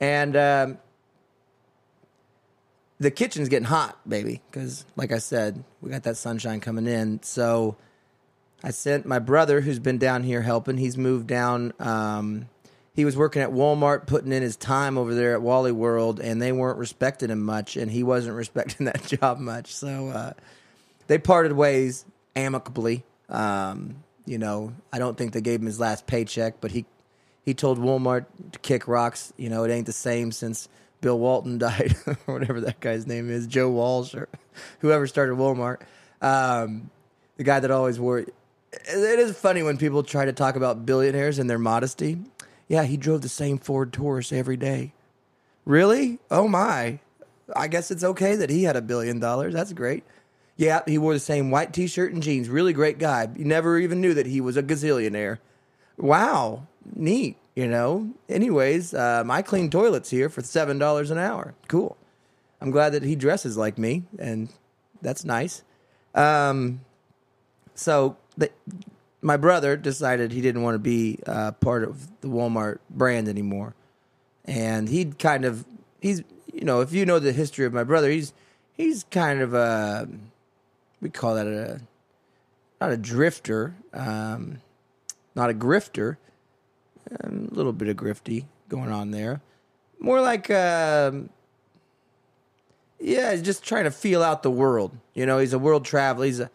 and 0.00 0.36
um, 0.36 0.78
the 2.98 3.10
kitchen's 3.10 3.48
getting 3.48 3.66
hot, 3.66 3.98
baby. 4.08 4.42
Because, 4.50 4.84
like 4.96 5.12
I 5.12 5.18
said, 5.18 5.62
we 5.80 5.90
got 5.90 6.02
that 6.04 6.16
sunshine 6.16 6.60
coming 6.60 6.86
in. 6.86 7.22
So 7.22 7.76
I 8.64 8.70
sent 8.70 9.06
my 9.06 9.18
brother, 9.18 9.60
who's 9.60 9.78
been 9.78 9.98
down 9.98 10.22
here 10.22 10.42
helping. 10.42 10.78
He's 10.78 10.96
moved 10.96 11.26
down. 11.26 11.72
Um, 11.78 12.48
he 12.96 13.04
was 13.04 13.14
working 13.14 13.42
at 13.42 13.50
Walmart, 13.50 14.06
putting 14.06 14.32
in 14.32 14.42
his 14.42 14.56
time 14.56 14.96
over 14.96 15.14
there 15.14 15.34
at 15.34 15.42
Wally 15.42 15.70
World, 15.70 16.18
and 16.18 16.40
they 16.40 16.50
weren't 16.50 16.78
respecting 16.78 17.28
him 17.28 17.42
much, 17.42 17.76
and 17.76 17.90
he 17.90 18.02
wasn't 18.02 18.34
respecting 18.36 18.86
that 18.86 19.04
job 19.04 19.38
much. 19.38 19.74
So 19.74 20.08
uh, 20.08 20.32
they 21.06 21.18
parted 21.18 21.52
ways 21.52 22.06
amicably. 22.34 23.04
Um, 23.28 24.02
you 24.24 24.38
know, 24.38 24.72
I 24.92 24.98
don't 24.98 25.16
think 25.16 25.34
they 25.34 25.42
gave 25.42 25.60
him 25.60 25.66
his 25.66 25.78
last 25.78 26.06
paycheck, 26.06 26.60
but 26.60 26.72
he 26.72 26.86
he 27.44 27.52
told 27.54 27.78
Walmart 27.78 28.24
to 28.52 28.58
kick 28.60 28.88
rocks. 28.88 29.32
You 29.36 29.50
know, 29.50 29.64
it 29.64 29.70
ain't 29.70 29.86
the 29.86 29.92
same 29.92 30.32
since 30.32 30.68
Bill 31.02 31.18
Walton 31.18 31.58
died, 31.58 31.94
or 32.06 32.14
whatever 32.24 32.62
that 32.62 32.80
guy's 32.80 33.06
name 33.06 33.30
is, 33.30 33.46
Joe 33.46 33.70
Walsh, 33.70 34.14
or 34.14 34.26
whoever 34.78 35.06
started 35.06 35.36
Walmart. 35.36 35.82
Um, 36.22 36.90
the 37.36 37.44
guy 37.44 37.60
that 37.60 37.70
always 37.70 38.00
wore. 38.00 38.20
It 38.88 39.18
is 39.18 39.38
funny 39.38 39.62
when 39.62 39.76
people 39.78 40.02
try 40.02 40.24
to 40.24 40.32
talk 40.32 40.56
about 40.56 40.84
billionaires 40.84 41.38
and 41.38 41.48
their 41.48 41.58
modesty 41.58 42.18
yeah, 42.68 42.84
he 42.84 42.96
drove 42.96 43.22
the 43.22 43.28
same 43.28 43.58
Ford 43.58 43.92
Taurus 43.92 44.32
every 44.32 44.56
day. 44.56 44.92
Really? 45.64 46.18
Oh 46.30 46.48
my. 46.48 47.00
I 47.54 47.68
guess 47.68 47.90
it's 47.90 48.04
okay 48.04 48.36
that 48.36 48.50
he 48.50 48.64
had 48.64 48.76
a 48.76 48.82
billion 48.82 49.20
dollars. 49.20 49.54
That's 49.54 49.72
great. 49.72 50.04
Yeah, 50.56 50.82
he 50.86 50.98
wore 50.98 51.12
the 51.12 51.20
same 51.20 51.50
white 51.50 51.72
t 51.72 51.86
shirt 51.86 52.12
and 52.12 52.22
jeans. 52.22 52.48
Really 52.48 52.72
great 52.72 52.98
guy. 52.98 53.28
You 53.36 53.44
never 53.44 53.78
even 53.78 54.00
knew 54.00 54.14
that 54.14 54.26
he 54.26 54.40
was 54.40 54.56
a 54.56 54.62
gazillionaire. 54.62 55.38
Wow. 55.96 56.66
Neat. 56.94 57.36
You 57.54 57.68
know? 57.68 58.10
Anyways, 58.28 58.94
um, 58.94 59.30
I 59.30 59.42
clean 59.42 59.70
toilets 59.70 60.10
here 60.10 60.28
for 60.28 60.42
$7 60.42 61.10
an 61.10 61.18
hour. 61.18 61.54
Cool. 61.68 61.96
I'm 62.60 62.70
glad 62.70 62.92
that 62.92 63.02
he 63.02 63.16
dresses 63.16 63.56
like 63.56 63.76
me, 63.76 64.04
and 64.18 64.48
that's 65.02 65.24
nice. 65.24 65.62
Um, 66.14 66.80
so 67.74 68.16
the, 68.36 68.50
my 69.26 69.36
brother 69.36 69.76
decided 69.76 70.30
he 70.30 70.40
didn't 70.40 70.62
want 70.62 70.76
to 70.76 70.78
be 70.78 71.18
uh, 71.26 71.50
part 71.50 71.82
of 71.82 72.20
the 72.20 72.28
Walmart 72.28 72.78
brand 72.88 73.26
anymore, 73.26 73.74
and 74.44 74.88
he 74.88 75.06
kind 75.06 75.44
of 75.44 75.64
he's 76.00 76.22
you 76.52 76.64
know 76.64 76.80
if 76.80 76.92
you 76.92 77.04
know 77.04 77.18
the 77.18 77.32
history 77.32 77.66
of 77.66 77.72
my 77.72 77.82
brother, 77.82 78.08
he's 78.08 78.32
he's 78.74 79.02
kind 79.10 79.40
of 79.40 79.52
a 79.52 80.08
we 81.00 81.10
call 81.10 81.34
that 81.34 81.48
a 81.48 81.80
not 82.80 82.92
a 82.92 82.96
drifter, 82.96 83.74
um, 83.92 84.60
not 85.34 85.50
a 85.50 85.54
grifter. 85.54 86.18
Um, 87.22 87.48
a 87.50 87.54
little 87.54 87.72
bit 87.72 87.88
of 87.88 87.96
grifty 87.96 88.46
going 88.68 88.90
on 88.90 89.10
there. 89.12 89.40
More 90.00 90.20
like, 90.20 90.50
um, 90.50 91.30
yeah, 92.98 93.32
he's 93.32 93.42
just 93.42 93.64
trying 93.64 93.84
to 93.84 93.90
feel 93.90 94.22
out 94.22 94.42
the 94.42 94.50
world. 94.50 94.96
You 95.14 95.24
know, 95.24 95.38
he's 95.38 95.52
a 95.52 95.58
world 95.58 95.84
traveler. 95.84 96.26
He's 96.26 96.40
a 96.40 96.50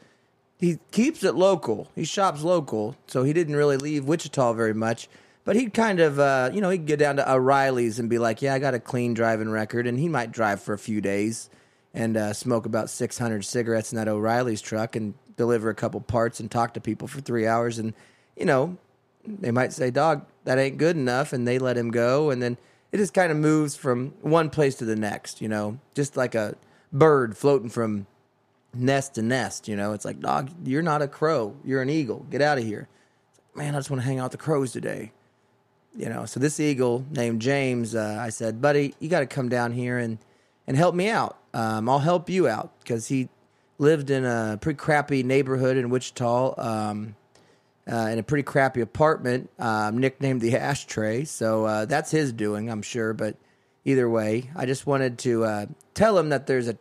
he 0.61 0.79
keeps 0.91 1.23
it 1.23 1.35
local. 1.35 1.89
He 1.95 2.05
shops 2.05 2.43
local, 2.43 2.95
so 3.07 3.23
he 3.23 3.33
didn't 3.33 3.55
really 3.55 3.77
leave 3.77 4.05
Wichita 4.05 4.53
very 4.53 4.73
much. 4.73 5.09
But 5.43 5.55
he'd 5.55 5.73
kind 5.73 5.99
of, 5.99 6.19
uh, 6.19 6.51
you 6.53 6.61
know, 6.61 6.69
he'd 6.69 6.85
get 6.85 6.99
down 6.99 7.15
to 7.15 7.29
O'Reilly's 7.29 7.97
and 7.97 8.07
be 8.07 8.19
like, 8.19 8.43
"Yeah, 8.43 8.53
I 8.53 8.59
got 8.59 8.75
a 8.75 8.79
clean 8.79 9.15
driving 9.15 9.49
record," 9.49 9.87
and 9.87 9.99
he 9.99 10.07
might 10.07 10.31
drive 10.31 10.61
for 10.61 10.73
a 10.73 10.77
few 10.77 11.01
days 11.01 11.49
and 11.93 12.15
uh, 12.15 12.31
smoke 12.31 12.65
about 12.65 12.89
600 12.89 13.43
cigarettes 13.43 13.91
in 13.91 13.97
that 13.97 14.07
O'Reilly's 14.07 14.61
truck 14.61 14.95
and 14.95 15.13
deliver 15.35 15.69
a 15.69 15.75
couple 15.75 15.99
parts 15.99 16.39
and 16.39 16.49
talk 16.49 16.73
to 16.75 16.79
people 16.79 17.07
for 17.07 17.19
three 17.21 17.47
hours. 17.47 17.79
And, 17.79 17.93
you 18.37 18.45
know, 18.45 18.77
they 19.25 19.51
might 19.51 19.73
say, 19.73 19.91
dog, 19.91 20.25
that 20.45 20.57
ain't 20.57 20.77
good 20.77 20.95
enough. 20.95 21.33
And 21.33 21.47
they 21.47 21.59
let 21.59 21.77
him 21.77 21.91
go. 21.91 22.29
And 22.29 22.41
then 22.41 22.57
it 22.91 22.97
just 22.97 23.13
kind 23.13 23.31
of 23.31 23.37
moves 23.37 23.75
from 23.75 24.13
one 24.21 24.49
place 24.49 24.75
to 24.75 24.85
the 24.85 24.95
next, 24.95 25.41
you 25.41 25.49
know, 25.49 25.79
just 25.93 26.15
like 26.15 26.35
a 26.35 26.55
bird 26.93 27.35
floating 27.35 27.69
from 27.69 28.07
nest 28.73 29.15
to 29.15 29.21
nest. 29.21 29.67
You 29.67 29.75
know, 29.75 29.93
it's 29.93 30.05
like, 30.05 30.19
dog, 30.19 30.51
you're 30.65 30.81
not 30.81 31.01
a 31.01 31.07
crow. 31.07 31.55
You're 31.63 31.81
an 31.81 31.89
eagle. 31.89 32.25
Get 32.29 32.41
out 32.41 32.57
of 32.57 32.63
here. 32.63 32.87
Man, 33.55 33.75
I 33.75 33.79
just 33.79 33.89
want 33.89 34.01
to 34.01 34.07
hang 34.07 34.19
out 34.19 34.25
with 34.25 34.31
the 34.33 34.37
crows 34.37 34.71
today. 34.71 35.11
You 35.95 36.07
know, 36.07 36.25
so 36.25 36.39
this 36.39 36.59
eagle 36.59 37.05
named 37.11 37.41
James, 37.41 37.95
uh, 37.95 38.17
I 38.19 38.29
said, 38.29 38.61
buddy, 38.61 38.95
you 38.99 39.09
got 39.09 39.19
to 39.19 39.25
come 39.25 39.49
down 39.49 39.73
here 39.73 39.97
and, 39.97 40.19
and 40.65 40.77
help 40.77 40.95
me 40.95 41.09
out. 41.09 41.37
Um, 41.53 41.89
I'll 41.89 41.99
help 41.99 42.29
you 42.29 42.47
out 42.47 42.71
because 42.79 43.07
he 43.07 43.27
lived 43.77 44.09
in 44.09 44.23
a 44.23 44.57
pretty 44.61 44.77
crappy 44.77 45.21
neighborhood 45.21 45.75
in 45.75 45.89
Wichita, 45.89 46.53
um, 46.57 47.15
uh, 47.91 48.07
in 48.09 48.19
a 48.19 48.23
pretty 48.23 48.43
crappy 48.43 48.79
apartment, 48.79 49.49
um, 49.59 49.97
nicknamed 49.97 50.39
the 50.39 50.55
Ashtray. 50.55 51.25
So 51.25 51.65
uh, 51.65 51.85
that's 51.85 52.11
his 52.11 52.31
doing, 52.31 52.69
I'm 52.69 52.83
sure. 52.83 53.11
But 53.13 53.35
either 53.83 54.09
way, 54.09 54.49
I 54.55 54.65
just 54.65 54.87
wanted 54.87 55.17
to 55.19 55.43
uh, 55.43 55.65
tell 55.93 56.17
him 56.17 56.29
that 56.29 56.47
there's 56.47 56.69
an 56.69 56.79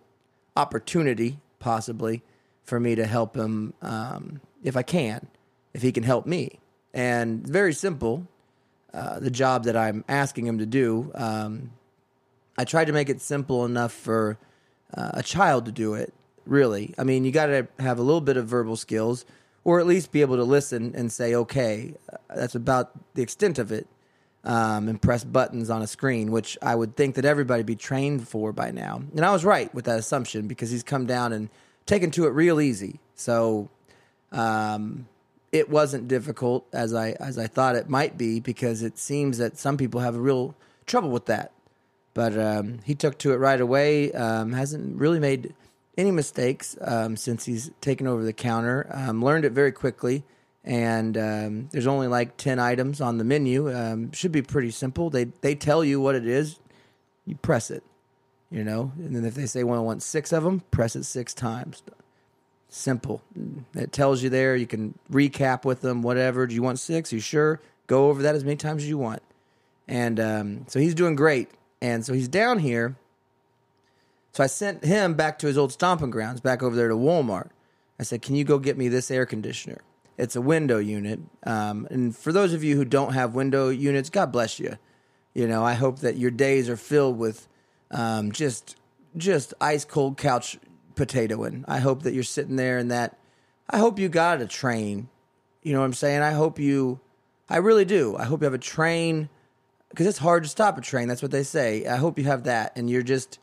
opportunity, 0.56 1.40
possibly, 1.60 2.22
for 2.64 2.80
me 2.80 2.96
to 2.96 3.06
help 3.06 3.36
him 3.36 3.74
um, 3.82 4.40
if 4.64 4.76
I 4.76 4.82
can, 4.82 5.28
if 5.72 5.82
he 5.82 5.92
can 5.92 6.02
help 6.02 6.26
me. 6.26 6.58
And 6.92 7.46
very 7.46 7.72
simple, 7.72 8.26
uh, 8.92 9.20
the 9.20 9.30
job 9.30 9.64
that 9.64 9.76
I'm 9.76 10.04
asking 10.08 10.46
him 10.46 10.58
to 10.58 10.66
do. 10.66 11.12
Um, 11.14 11.70
I 12.58 12.64
tried 12.64 12.86
to 12.86 12.92
make 12.92 13.08
it 13.08 13.20
simple 13.20 13.64
enough 13.64 13.92
for 13.92 14.38
uh, 14.92 15.12
a 15.14 15.22
child 15.22 15.66
to 15.66 15.72
do 15.72 15.94
it. 15.94 16.12
Really, 16.46 16.94
I 16.98 17.04
mean, 17.04 17.24
you 17.24 17.30
got 17.30 17.46
to 17.46 17.68
have 17.78 17.98
a 17.98 18.02
little 18.02 18.20
bit 18.20 18.36
of 18.36 18.46
verbal 18.46 18.74
skills, 18.74 19.24
or 19.62 19.78
at 19.78 19.86
least 19.86 20.10
be 20.10 20.22
able 20.22 20.36
to 20.36 20.42
listen 20.42 20.92
and 20.96 21.12
say, 21.12 21.34
"Okay." 21.34 21.94
Uh, 22.12 22.16
that's 22.34 22.56
about 22.56 22.90
the 23.14 23.22
extent 23.22 23.58
of 23.58 23.70
it. 23.70 23.86
Um, 24.42 24.88
and 24.88 25.02
press 25.02 25.22
buttons 25.22 25.68
on 25.68 25.82
a 25.82 25.86
screen, 25.86 26.30
which 26.30 26.56
I 26.62 26.74
would 26.74 26.96
think 26.96 27.16
that 27.16 27.26
everybody 27.26 27.62
be 27.62 27.76
trained 27.76 28.26
for 28.26 28.54
by 28.54 28.70
now. 28.70 29.02
And 29.14 29.22
I 29.22 29.32
was 29.32 29.44
right 29.44 29.72
with 29.74 29.84
that 29.84 29.98
assumption 29.98 30.48
because 30.48 30.70
he's 30.70 30.82
come 30.82 31.04
down 31.04 31.34
and 31.34 31.50
taken 31.84 32.10
to 32.12 32.26
it 32.26 32.30
real 32.30 32.58
easy. 32.58 33.00
So 33.16 33.68
um, 34.32 35.06
it 35.52 35.68
wasn't 35.68 36.08
difficult 36.08 36.66
as 36.72 36.94
I 36.94 37.10
as 37.12 37.38
I 37.38 37.46
thought 37.46 37.76
it 37.76 37.88
might 37.88 38.16
be 38.16 38.40
because 38.40 38.82
it 38.82 38.98
seems 38.98 39.38
that 39.38 39.58
some 39.58 39.76
people 39.76 40.00
have 40.00 40.14
a 40.14 40.20
real 40.20 40.54
trouble 40.86 41.10
with 41.10 41.26
that. 41.26 41.52
But 42.14 42.38
um, 42.38 42.78
he 42.84 42.94
took 42.94 43.18
to 43.18 43.32
it 43.32 43.36
right 43.36 43.60
away. 43.60 44.12
Um, 44.12 44.52
hasn't 44.52 44.98
really 44.98 45.20
made 45.20 45.54
any 45.96 46.10
mistakes 46.10 46.76
um, 46.80 47.16
since 47.16 47.44
he's 47.44 47.70
taken 47.80 48.06
over 48.06 48.24
the 48.24 48.32
counter. 48.32 48.88
Um, 48.92 49.22
learned 49.24 49.44
it 49.44 49.52
very 49.52 49.72
quickly, 49.72 50.24
and 50.64 51.16
um, 51.16 51.68
there's 51.70 51.86
only 51.86 52.06
like 52.06 52.36
ten 52.36 52.58
items 52.58 53.00
on 53.00 53.18
the 53.18 53.24
menu. 53.24 53.74
Um, 53.74 54.12
should 54.12 54.32
be 54.32 54.42
pretty 54.42 54.70
simple. 54.70 55.10
They 55.10 55.24
they 55.40 55.54
tell 55.54 55.84
you 55.84 56.00
what 56.00 56.14
it 56.14 56.26
is, 56.26 56.58
you 57.26 57.36
press 57.36 57.70
it, 57.70 57.82
you 58.50 58.64
know. 58.64 58.92
And 58.98 59.16
then 59.16 59.24
if 59.24 59.34
they 59.34 59.46
say, 59.46 59.64
"Well, 59.64 59.78
I 59.78 59.82
want 59.82 60.02
six 60.02 60.32
of 60.32 60.42
them," 60.42 60.60
press 60.70 60.96
it 60.96 61.04
six 61.04 61.34
times. 61.34 61.82
Simple. 62.68 63.20
It 63.74 63.92
tells 63.92 64.22
you 64.22 64.30
there. 64.30 64.54
You 64.54 64.66
can 64.66 64.96
recap 65.10 65.64
with 65.64 65.80
them. 65.80 66.02
Whatever. 66.02 66.46
Do 66.46 66.54
you 66.54 66.62
want 66.62 66.78
six? 66.78 67.12
Are 67.12 67.16
you 67.16 67.20
sure? 67.20 67.60
Go 67.88 68.08
over 68.08 68.22
that 68.22 68.36
as 68.36 68.44
many 68.44 68.56
times 68.56 68.84
as 68.84 68.88
you 68.88 68.98
want. 68.98 69.22
And 69.88 70.20
um, 70.20 70.66
so 70.68 70.78
he's 70.78 70.94
doing 70.94 71.16
great. 71.16 71.50
And 71.82 72.06
so 72.06 72.12
he's 72.12 72.28
down 72.28 72.60
here 72.60 72.94
so 74.32 74.44
I 74.44 74.46
sent 74.46 74.84
him 74.84 75.14
back 75.14 75.38
to 75.40 75.46
his 75.46 75.58
old 75.58 75.72
stomping 75.72 76.10
grounds, 76.10 76.40
back 76.40 76.62
over 76.62 76.76
there 76.76 76.88
to 76.88 76.94
Walmart. 76.94 77.50
I 77.98 78.04
said, 78.04 78.22
"Can 78.22 78.34
you 78.36 78.44
go 78.44 78.58
get 78.58 78.78
me 78.78 78.88
this 78.88 79.10
air 79.10 79.26
conditioner? 79.26 79.80
It's 80.20 80.36
a 80.36 80.40
window 80.40 80.78
unit." 80.78 81.20
Um, 81.44 81.88
and 81.90 82.16
for 82.16 82.32
those 82.32 82.52
of 82.52 82.62
you 82.62 82.76
who 82.76 82.84
don't 82.84 83.14
have 83.14 83.34
window 83.34 83.68
units, 83.68 84.10
God 84.10 84.32
bless 84.32 84.60
you. 84.60 84.76
You 85.34 85.46
know, 85.46 85.64
I 85.64 85.74
hope 85.74 86.00
that 86.00 86.16
your 86.16 86.30
days 86.30 86.68
are 86.68 86.76
filled 86.76 87.18
with 87.18 87.48
um, 87.90 88.32
just 88.32 88.76
just 89.16 89.54
ice 89.60 89.84
cold 89.84 90.16
couch 90.16 90.58
potatoing. 90.94 91.64
I 91.66 91.78
hope 91.78 92.02
that 92.02 92.14
you're 92.14 92.22
sitting 92.22 92.56
there 92.56 92.78
and 92.78 92.90
that. 92.90 93.18
I 93.68 93.78
hope 93.78 93.98
you 93.98 94.08
got 94.08 94.40
a 94.40 94.46
train. 94.46 95.08
You 95.62 95.72
know 95.72 95.80
what 95.80 95.86
I'm 95.86 95.92
saying? 95.94 96.22
I 96.22 96.32
hope 96.32 96.58
you. 96.58 97.00
I 97.48 97.56
really 97.56 97.84
do. 97.84 98.16
I 98.16 98.24
hope 98.24 98.40
you 98.40 98.44
have 98.44 98.54
a 98.54 98.58
train 98.58 99.28
because 99.88 100.06
it's 100.06 100.18
hard 100.18 100.44
to 100.44 100.48
stop 100.48 100.78
a 100.78 100.80
train. 100.80 101.08
That's 101.08 101.22
what 101.22 101.32
they 101.32 101.42
say. 101.42 101.86
I 101.86 101.96
hope 101.96 102.18
you 102.18 102.24
have 102.24 102.44
that, 102.44 102.72
and 102.76 102.88
you're 102.88 103.02
just 103.02 103.38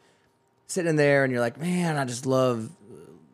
sitting 0.67 0.97
there 0.97 1.23
and 1.23 1.31
you're 1.31 1.41
like, 1.41 1.57
man, 1.57 1.97
I 1.97 2.05
just 2.05 2.25
love 2.25 2.69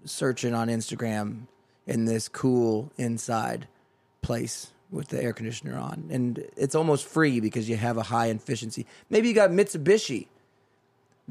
searching 0.06 0.54
on 0.54 0.68
Instagram 0.68 1.48
in 1.86 2.06
this 2.06 2.28
cool 2.28 2.92
inside 2.98 3.68
place 4.22 4.72
with 4.90 5.08
the 5.10 5.22
air 5.22 5.34
conditioner 5.34 5.78
on. 5.78 6.08
And 6.12 6.46
it's 6.56 6.76
almost 6.76 7.06
free 7.06 7.40
because 7.40 7.68
you 7.68 7.76
have 7.76 7.98
a 7.98 8.04
high 8.04 8.28
efficiency. 8.28 8.86
Maybe 9.10 9.28
you 9.28 9.34
got 9.34 9.50
Mitsubishi. 9.50 10.28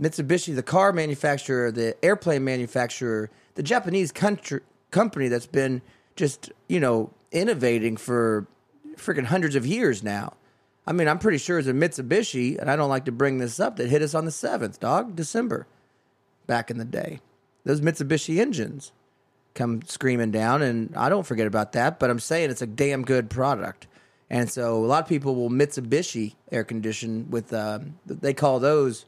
Mitsubishi, 0.01 0.55
the 0.55 0.63
car 0.63 0.93
manufacturer, 0.93 1.71
the 1.71 1.95
airplane 2.05 2.45
manufacturer, 2.45 3.31
the 3.55 3.63
Japanese 3.63 4.11
country, 4.11 4.61
company 4.91 5.29
that's 5.29 5.47
been 5.47 5.83
just, 6.17 6.51
you 6.69 6.81
know, 6.81 7.11
innovating 7.31 7.97
for 7.97 8.47
freaking 8.97 9.27
hundreds 9.27 9.55
of 9.55 9.67
years 9.67 10.03
now. 10.03 10.35
I 10.87 10.93
mean, 10.93 11.09
I'm 11.09 11.19
pretty 11.19 11.39
sure 11.39 11.59
it's 11.59 11.69
a 11.69 11.73
Mitsubishi, 11.73 12.59
and 12.59 12.71
I 12.71 12.77
don't 12.77 12.89
like 12.89 13.05
to 13.05 13.13
bring 13.13 13.39
this 13.39 13.61
up, 13.61 13.77
that 13.77 13.89
hit 13.89 14.03
us 14.03 14.15
on 14.15 14.25
the 14.25 14.31
7th, 14.31 14.81
dog, 14.81 15.15
December 15.15 15.67
back 16.47 16.71
in 16.71 16.79
the 16.79 16.85
day. 16.85 17.21
Those 17.65 17.81
Mitsubishi 17.81 18.39
engines 18.39 18.93
come 19.55 19.83
screaming 19.83 20.31
down, 20.31 20.63
and 20.63 20.95
I 20.97 21.09
don't 21.09 21.27
forget 21.27 21.47
about 21.47 21.73
that. 21.73 21.99
But 21.99 22.11
I'm 22.11 22.21
saying 22.21 22.51
it's 22.51 22.63
a 22.63 22.67
damn 22.67 23.03
good 23.03 23.31
product, 23.31 23.87
and 24.31 24.51
so 24.51 24.77
a 24.77 24.87
lot 24.87 25.03
of 25.03 25.09
people 25.09 25.35
will 25.35 25.51
Mitsubishi 25.51 26.35
air 26.51 26.65
condition 26.65 27.31
with 27.31 27.53
um, 27.53 27.99
they 28.07 28.35
call 28.35 28.61
those 28.61 29.07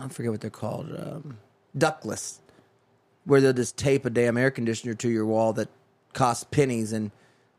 I 0.00 0.08
forget 0.08 0.30
what 0.30 0.40
they're 0.40 0.50
called 0.50 0.90
um, 0.92 1.38
ductless, 1.76 2.40
where 3.24 3.40
they'll 3.40 3.52
just 3.52 3.76
tape 3.76 4.04
a 4.04 4.10
damn 4.10 4.36
air 4.36 4.50
conditioner 4.50 4.94
to 4.94 5.08
your 5.08 5.26
wall 5.26 5.52
that 5.54 5.68
costs 6.12 6.44
pennies 6.44 6.92
and 6.92 7.10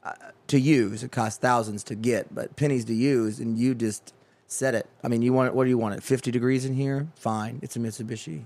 uh, 0.04 0.14
to 0.48 0.60
use. 0.60 1.04
It 1.04 1.12
costs 1.12 1.40
thousands 1.40 1.84
to 1.86 1.96
get, 1.96 2.34
but 2.34 2.56
pennies 2.56 2.86
to 2.86 2.94
use, 2.94 3.40
and 3.40 3.58
you 3.58 3.76
just 3.76 4.14
set 4.48 4.76
it. 4.76 4.88
I 5.04 5.08
mean, 5.08 5.22
you 5.22 5.34
want 5.34 5.50
it, 5.50 5.56
what 5.56 5.66
do 5.66 5.70
you 5.70 5.78
want 5.78 5.96
it? 5.96 6.04
50 6.04 6.32
degrees 6.32 6.66
in 6.66 6.74
here? 6.74 7.08
Fine. 7.16 7.60
It's 7.62 7.76
a 7.76 7.80
Mitsubishi. 7.80 8.46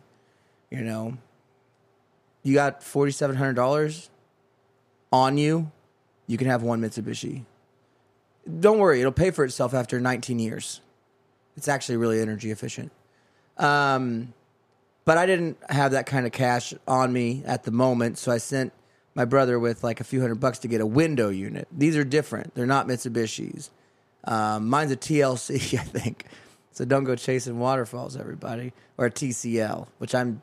You 0.69 0.81
know, 0.81 1.17
you 2.43 2.53
got 2.53 2.81
$4,700 2.81 4.09
on 5.11 5.37
you, 5.37 5.71
you 6.27 6.37
can 6.37 6.47
have 6.47 6.63
one 6.63 6.81
Mitsubishi. 6.81 7.45
Don't 8.59 8.79
worry, 8.79 8.99
it'll 8.99 9.11
pay 9.11 9.31
for 9.31 9.43
itself 9.43 9.73
after 9.73 9.99
19 9.99 10.39
years. 10.39 10.81
It's 11.57 11.67
actually 11.67 11.97
really 11.97 12.19
energy 12.19 12.51
efficient. 12.51 12.91
Um, 13.57 14.33
but 15.05 15.17
I 15.17 15.25
didn't 15.25 15.57
have 15.69 15.91
that 15.91 16.05
kind 16.05 16.25
of 16.25 16.31
cash 16.31 16.73
on 16.87 17.11
me 17.11 17.43
at 17.45 17.63
the 17.63 17.71
moment, 17.71 18.17
so 18.17 18.31
I 18.31 18.37
sent 18.37 18.71
my 19.13 19.25
brother 19.25 19.59
with 19.59 19.83
like 19.83 19.99
a 19.99 20.03
few 20.03 20.21
hundred 20.21 20.39
bucks 20.39 20.59
to 20.59 20.67
get 20.67 20.81
a 20.81 20.85
window 20.85 21.29
unit. 21.29 21.67
These 21.71 21.97
are 21.97 22.03
different. 22.03 22.55
They're 22.55 22.65
not 22.65 22.87
Mitsubishis. 22.87 23.69
Um, 24.23 24.69
mine's 24.69 24.91
a 24.91 24.97
TLC, 24.97 25.55
I 25.79 25.83
think. 25.83 26.25
So 26.71 26.85
don't 26.85 27.03
go 27.03 27.15
chasing 27.15 27.59
waterfalls, 27.59 28.15
everybody. 28.15 28.73
Or 28.97 29.07
a 29.07 29.11
TCL, 29.11 29.87
which 29.97 30.15
I'm 30.15 30.41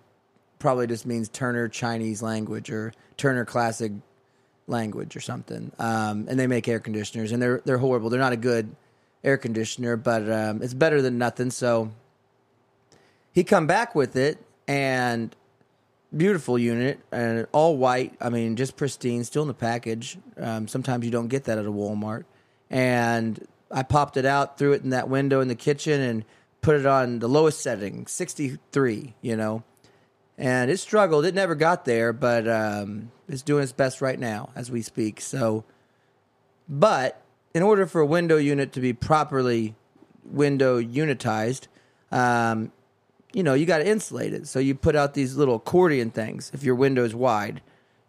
probably 0.59 0.87
just 0.87 1.07
means 1.07 1.29
Turner 1.29 1.69
Chinese 1.69 2.23
language 2.23 2.71
or 2.71 2.93
Turner 3.17 3.45
Classic 3.45 3.93
language 4.67 5.17
or 5.17 5.21
something. 5.21 5.73
Um, 5.79 6.27
and 6.29 6.39
they 6.39 6.47
make 6.47 6.69
air 6.69 6.81
conditioners, 6.81 7.33
and 7.33 7.43
they're 7.43 7.63
they're 7.65 7.79
horrible. 7.79 8.11
They're 8.11 8.21
not 8.21 8.33
a 8.33 8.37
good 8.37 8.75
air 9.25 9.37
conditioner, 9.37 9.97
but 9.97 10.31
um, 10.31 10.63
it's 10.63 10.75
better 10.75 11.03
than 11.03 11.19
nothing. 11.19 11.51
So 11.51 11.91
he 13.33 13.45
come 13.45 13.67
back 13.67 13.95
with 13.95 14.17
it, 14.17 14.39
and 14.67 15.35
beautiful 16.17 16.59
unit, 16.59 17.01
and 17.11 17.47
all 17.53 17.77
white. 17.77 18.15
I 18.21 18.31
mean, 18.31 18.57
just 18.57 18.77
pristine, 18.77 19.25
still 19.25 19.43
in 19.43 19.49
the 19.49 19.55
package. 19.55 20.19
Um, 20.37 20.69
sometimes 20.69 21.05
you 21.05 21.11
don't 21.11 21.29
get 21.29 21.45
that 21.45 21.59
at 21.59 21.67
a 21.67 21.73
Walmart, 21.73 22.25
and 22.71 23.47
I 23.71 23.83
popped 23.83 24.17
it 24.17 24.25
out, 24.25 24.59
threw 24.59 24.73
it 24.73 24.83
in 24.83 24.91
that 24.91 25.09
window 25.09 25.41
in 25.41 25.49
the 25.49 25.55
kitchen, 25.55 26.01
and 26.01 26.25
put 26.61 26.77
it 26.77 26.87
on 26.87 27.19
the 27.19 27.29
lowest 27.29 27.61
setting, 27.61 28.07
63, 28.07 29.15
you 29.23 29.37
know. 29.37 29.63
And 30.39 30.71
it 30.71 30.79
struggled. 30.79 31.27
It 31.27 31.35
never 31.35 31.57
got 31.57 31.85
there, 31.85 32.13
but 32.13 32.49
um, 32.49 33.11
it's 33.29 33.43
doing 33.43 33.65
its 33.65 33.73
best 33.73 34.01
right 34.01 34.19
now 34.19 34.51
as 34.55 34.71
we 34.71 34.83
speak. 34.83 35.21
So, 35.21 35.65
but 36.69 37.21
in 37.53 37.63
order 37.63 37.87
for 37.87 38.01
a 38.01 38.07
window 38.07 38.37
unit 38.37 38.73
to 38.73 38.81
be 38.81 38.93
properly 38.93 39.75
window 40.25 40.81
unitized, 40.81 41.67
um, 42.13 42.71
you 43.33 43.43
know, 43.43 43.55
you 43.55 43.67
got 43.67 43.79
to 43.79 43.87
insulate 43.87 44.33
it. 44.33 44.47
So 44.47 44.61
you 44.61 44.77
put 44.77 44.95
out 44.95 45.15
these 45.15 45.37
little 45.37 45.57
accordion 45.57 46.11
things 46.11 46.53
if 46.55 46.63
your 46.63 46.77
window 46.77 47.05
is 47.05 47.15
wide, 47.15 47.61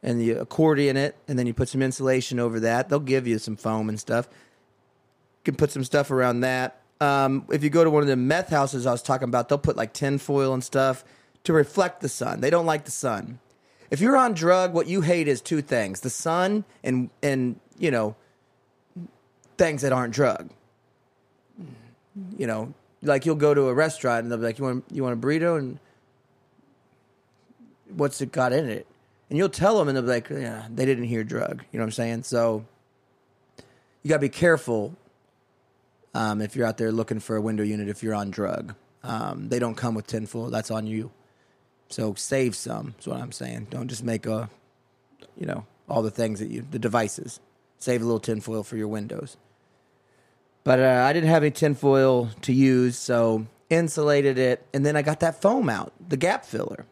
and 0.04 0.24
you 0.24 0.38
accordion 0.38 0.96
it, 0.96 1.18
and 1.28 1.38
then 1.38 1.48
you 1.48 1.54
put 1.54 1.68
some 1.68 1.82
insulation 1.82 2.40
over 2.40 2.60
that. 2.60 2.90
They'll 2.90 3.00
give 3.00 3.26
you 3.28 3.40
some 3.40 3.56
foam 3.56 3.90
and 3.90 4.00
stuff. 4.00 4.30
You 4.32 5.52
can 5.52 5.56
put 5.56 5.72
some 5.72 5.84
stuff 5.84 6.12
around 6.12 6.42
that. 6.42 6.80
Um, 7.02 7.46
if 7.52 7.64
you 7.64 7.70
go 7.70 7.84
to 7.84 7.90
one 7.90 8.04
of 8.04 8.08
the 8.08 8.16
meth 8.16 8.50
houses 8.50 8.86
I 8.86 8.92
was 8.92 9.02
talking 9.02 9.28
about, 9.28 9.50
they'll 9.50 9.58
put 9.58 9.76
like 9.76 9.94
tinfoil 9.94 10.54
and 10.54 10.64
stuff 10.64 11.04
to 11.44 11.54
reflect 11.54 12.02
the 12.02 12.10
sun. 12.10 12.42
They 12.42 12.50
don't 12.50 12.66
like 12.66 12.86
the 12.86 12.92
sun. 12.92 13.40
If 13.92 14.02
you're 14.02 14.18
on 14.18 14.34
drug, 14.34 14.74
what 14.74 14.88
you 14.88 15.02
hate 15.02 15.28
is 15.28 15.42
two 15.42 15.62
things: 15.62 16.02
the 16.02 16.10
sun 16.10 16.64
and 16.84 17.10
and 17.24 17.60
you 17.78 17.92
know 17.92 18.16
things 19.58 19.82
that 19.82 19.92
aren't 19.92 20.14
drug. 20.14 20.50
You 22.38 22.48
know, 22.48 22.74
like 23.02 23.26
you'll 23.26 23.36
go 23.36 23.54
to 23.54 23.70
a 23.70 23.74
restaurant 23.74 24.24
and 24.24 24.32
they'll 24.32 24.40
be 24.40 24.46
like, 24.46 24.60
"You 24.60 24.66
want 24.66 24.86
you 24.92 25.04
want 25.04 25.14
a 25.14 25.28
burrito?" 25.28 25.58
and 25.58 25.80
what's 27.90 28.22
it 28.22 28.32
got 28.32 28.54
in 28.54 28.70
it? 28.70 28.86
And 29.30 29.38
you'll 29.38 29.50
tell 29.50 29.78
them, 29.78 29.88
and 29.88 29.96
they'll 29.96 30.04
be 30.04 30.10
like, 30.10 30.30
"Yeah, 30.30 30.68
they 30.74 30.86
didn't 30.86 31.06
hear 31.06 31.24
drug." 31.24 31.64
You 31.72 31.80
know 31.80 31.84
what 31.84 31.88
I'm 31.88 31.92
saying? 31.92 32.24
So 32.24 32.66
you 34.04 34.10
gotta 34.10 34.20
be 34.20 34.30
careful 34.30 34.96
um, 36.14 36.42
if 36.42 36.56
you're 36.56 36.66
out 36.66 36.78
there 36.78 36.92
looking 36.92 37.20
for 37.20 37.36
a 37.36 37.42
window 37.42 37.64
unit 37.64 37.90
if 37.90 38.04
you're 38.04 38.16
on 38.16 38.32
drug. 38.32 38.76
Um, 39.04 39.50
they 39.50 39.60
don't 39.60 39.76
come 39.76 39.96
with 39.96 40.08
tinfoil. 40.08 40.50
That's 40.50 40.72
on 40.72 40.88
you. 40.88 41.12
So 41.90 42.14
save 42.16 42.56
some. 42.56 42.96
Is 43.00 43.08
what 43.08 43.20
I'm 43.20 43.32
saying. 43.32 43.68
Don't 43.70 43.88
just 43.88 44.04
make 44.04 44.26
a, 44.26 44.50
you 45.38 45.46
know, 45.46 45.66
all 45.90 46.02
the 46.02 46.12
things 46.12 46.40
that 46.40 46.50
you 46.50 46.66
the 46.70 46.80
devices. 46.80 47.40
Save 47.78 48.02
a 48.02 48.06
little 48.06 48.20
tinfoil 48.20 48.64
for 48.64 48.78
your 48.78 48.88
windows. 48.88 49.38
But 50.64 50.80
uh, 50.80 51.06
I 51.08 51.14
didn't 51.14 51.30
have 51.30 51.44
any 51.44 51.52
tinfoil 51.52 52.30
to 52.42 52.54
use, 52.54 52.98
so 52.98 53.48
insulated 53.70 54.38
it, 54.38 54.66
and 54.74 54.86
then 54.86 54.96
I 54.96 55.02
got 55.02 55.22
that 55.22 55.42
foam 55.42 55.70
out, 55.70 55.94
the 56.06 56.18
gap 56.18 56.46
filler, 56.46 56.86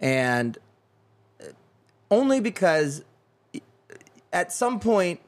and 0.00 0.58
uh, 1.40 1.46
only 2.10 2.40
because 2.40 3.04
at 4.32 4.52
some 4.52 4.80
point 4.80 5.20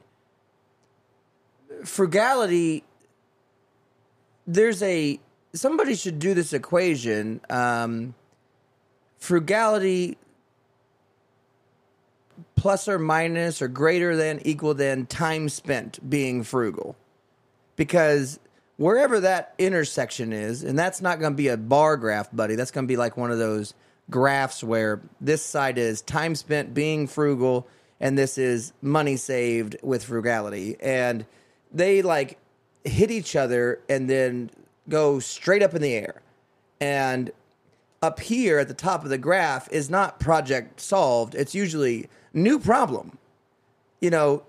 frugality 1.85 2.83
there's 4.45 4.83
a 4.83 5.19
somebody 5.53 5.95
should 5.95 6.19
do 6.19 6.33
this 6.33 6.51
equation 6.53 7.39
um, 7.49 8.13
frugality 9.19 10.17
plus 12.55 12.87
or 12.87 12.99
minus 12.99 13.61
or 13.61 13.67
greater 13.67 14.15
than 14.15 14.39
equal 14.45 14.73
than 14.73 15.05
time 15.05 15.49
spent 15.49 16.09
being 16.09 16.43
frugal. 16.43 16.95
Because 17.75 18.39
wherever 18.77 19.19
that 19.19 19.53
intersection 19.57 20.33
is 20.33 20.63
and 20.63 20.77
that's 20.77 21.01
not 21.01 21.19
going 21.19 21.33
to 21.33 21.37
be 21.37 21.49
a 21.49 21.57
bar 21.57 21.97
graph 21.97 22.29
buddy 22.31 22.55
that's 22.55 22.71
going 22.71 22.85
to 22.85 22.87
be 22.87 22.95
like 22.95 23.17
one 23.17 23.29
of 23.29 23.37
those 23.37 23.73
graphs 24.09 24.63
where 24.63 25.01
this 25.19 25.41
side 25.41 25.77
is 25.77 26.01
time 26.01 26.33
spent 26.33 26.73
being 26.73 27.05
frugal 27.05 27.67
and 27.99 28.17
this 28.17 28.37
is 28.37 28.73
money 28.81 29.17
saved 29.17 29.75
with 29.81 30.03
frugality. 30.03 30.77
And 30.79 31.25
they 31.71 32.01
like 32.01 32.37
hit 32.83 33.11
each 33.11 33.35
other 33.35 33.79
and 33.89 34.09
then 34.09 34.51
go 34.87 35.19
straight 35.19 35.61
up 35.61 35.75
in 35.75 35.81
the 35.81 35.93
air. 35.93 36.21
And 36.79 37.31
up 38.01 38.19
here 38.19 38.59
at 38.59 38.67
the 38.67 38.73
top 38.73 39.03
of 39.03 39.09
the 39.09 39.17
graph 39.17 39.69
is 39.71 39.89
not 39.89 40.19
project 40.19 40.79
solved. 40.79 41.35
It's 41.35 41.55
usually 41.55 42.09
new 42.33 42.59
problem. 42.59 43.17
You 43.99 44.09
know 44.09 44.43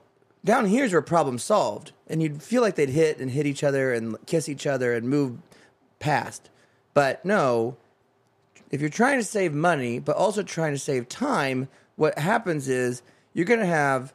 down 0.45 0.67
here's 0.67 0.93
where 0.93 1.03
problem 1.03 1.39
solved. 1.39 1.93
And 2.07 2.23
you'd 2.23 2.43
feel 2.43 2.63
like 2.63 2.75
they'd 2.75 2.91
hit 2.91 3.19
and 3.19 3.31
hit 3.31 3.47
each 3.47 3.63
other 3.63 3.93
and 3.93 4.17
kiss 4.27 4.49
each 4.49 4.67
other 4.67 4.95
and 4.95 5.09
move 5.09 5.39
past. 5.99 6.51
But 6.95 7.25
no 7.25 7.77
if 8.71 8.81
you're 8.81 8.91
trying 8.91 9.19
to 9.19 9.25
save 9.25 9.53
money 9.53 9.99
but 9.99 10.17
also 10.17 10.43
trying 10.43 10.73
to 10.73 10.79
save 10.79 11.09
time 11.09 11.69
what 11.97 12.19
happens 12.19 12.69
is 12.69 13.03
you're 13.35 13.45
going 13.45 13.61
to 13.61 13.67
have 13.67 14.15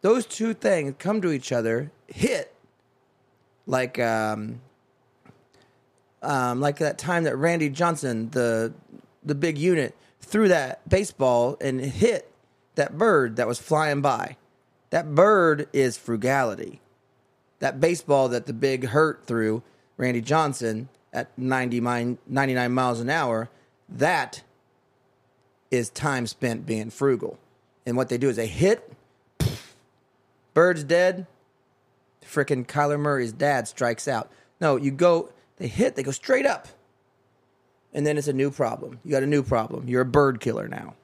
those 0.00 0.24
two 0.26 0.54
things 0.54 0.94
come 0.98 1.20
to 1.20 1.32
each 1.32 1.52
other 1.52 1.90
hit 2.06 2.54
like 3.66 3.98
um, 3.98 4.60
um, 6.26 6.60
like 6.60 6.78
that 6.78 6.98
time 6.98 7.24
that 7.24 7.36
Randy 7.36 7.70
Johnson, 7.70 8.30
the 8.30 8.74
the 9.24 9.34
big 9.34 9.56
unit, 9.58 9.96
threw 10.20 10.48
that 10.48 10.86
baseball 10.88 11.56
and 11.60 11.80
hit 11.80 12.30
that 12.74 12.98
bird 12.98 13.36
that 13.36 13.46
was 13.46 13.58
flying 13.58 14.00
by. 14.02 14.36
That 14.90 15.14
bird 15.14 15.68
is 15.72 15.96
frugality. 15.96 16.80
That 17.60 17.80
baseball 17.80 18.28
that 18.28 18.46
the 18.46 18.52
big 18.52 18.86
hurt 18.88 19.24
threw 19.26 19.62
Randy 19.96 20.20
Johnson 20.20 20.88
at 21.12 21.36
90 21.38 21.80
mi- 21.80 22.18
99 22.26 22.72
miles 22.72 23.00
an 23.00 23.08
hour, 23.08 23.48
that 23.88 24.42
is 25.70 25.88
time 25.88 26.26
spent 26.26 26.66
being 26.66 26.90
frugal. 26.90 27.38
And 27.86 27.96
what 27.96 28.08
they 28.08 28.18
do 28.18 28.28
is 28.28 28.36
they 28.36 28.46
hit, 28.46 28.92
bird's 30.54 30.84
dead, 30.84 31.26
freaking 32.22 32.66
Kyler 32.66 32.98
Murray's 32.98 33.32
dad 33.32 33.68
strikes 33.68 34.06
out. 34.06 34.30
No, 34.60 34.76
you 34.76 34.90
go, 34.90 35.30
they 35.56 35.68
hit, 35.68 35.96
they 35.96 36.02
go 36.02 36.10
straight 36.10 36.46
up. 36.46 36.68
And 37.92 38.06
then 38.06 38.18
it's 38.18 38.28
a 38.28 38.32
new 38.32 38.50
problem. 38.50 38.98
You 39.04 39.10
got 39.10 39.22
a 39.22 39.26
new 39.26 39.42
problem. 39.42 39.88
You're 39.88 40.02
a 40.02 40.06
bird 40.06 40.40
killer 40.40 40.68
now. 40.68 40.94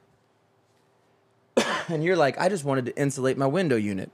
and 1.87 2.03
you're 2.03 2.15
like, 2.15 2.39
I 2.39 2.49
just 2.49 2.63
wanted 2.63 2.85
to 2.85 2.97
insulate 2.97 3.37
my 3.37 3.47
window 3.47 3.75
unit. 3.75 4.11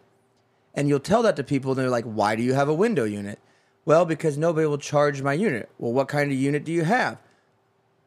And 0.73 0.87
you'll 0.87 0.99
tell 0.99 1.23
that 1.23 1.35
to 1.35 1.43
people, 1.43 1.71
and 1.71 1.79
they're 1.79 1.89
like, 1.89 2.05
Why 2.05 2.35
do 2.35 2.43
you 2.43 2.53
have 2.53 2.69
a 2.69 2.73
window 2.73 3.03
unit? 3.03 3.39
Well, 3.85 4.05
because 4.05 4.37
nobody 4.37 4.67
will 4.67 4.77
charge 4.77 5.21
my 5.21 5.33
unit. 5.33 5.69
Well, 5.77 5.91
what 5.91 6.07
kind 6.07 6.31
of 6.31 6.37
unit 6.37 6.63
do 6.63 6.71
you 6.71 6.83
have? 6.83 7.17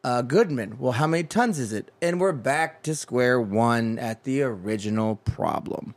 Uh, 0.03 0.21
Goodman. 0.21 0.77
Well, 0.79 0.93
how 0.93 1.07
many 1.07 1.23
tons 1.23 1.59
is 1.59 1.73
it? 1.73 1.91
And 2.01 2.19
we're 2.19 2.31
back 2.31 2.83
to 2.83 2.95
square 2.95 3.39
one 3.39 3.99
at 3.99 4.23
the 4.23 4.41
original 4.41 5.17
problem. 5.17 5.95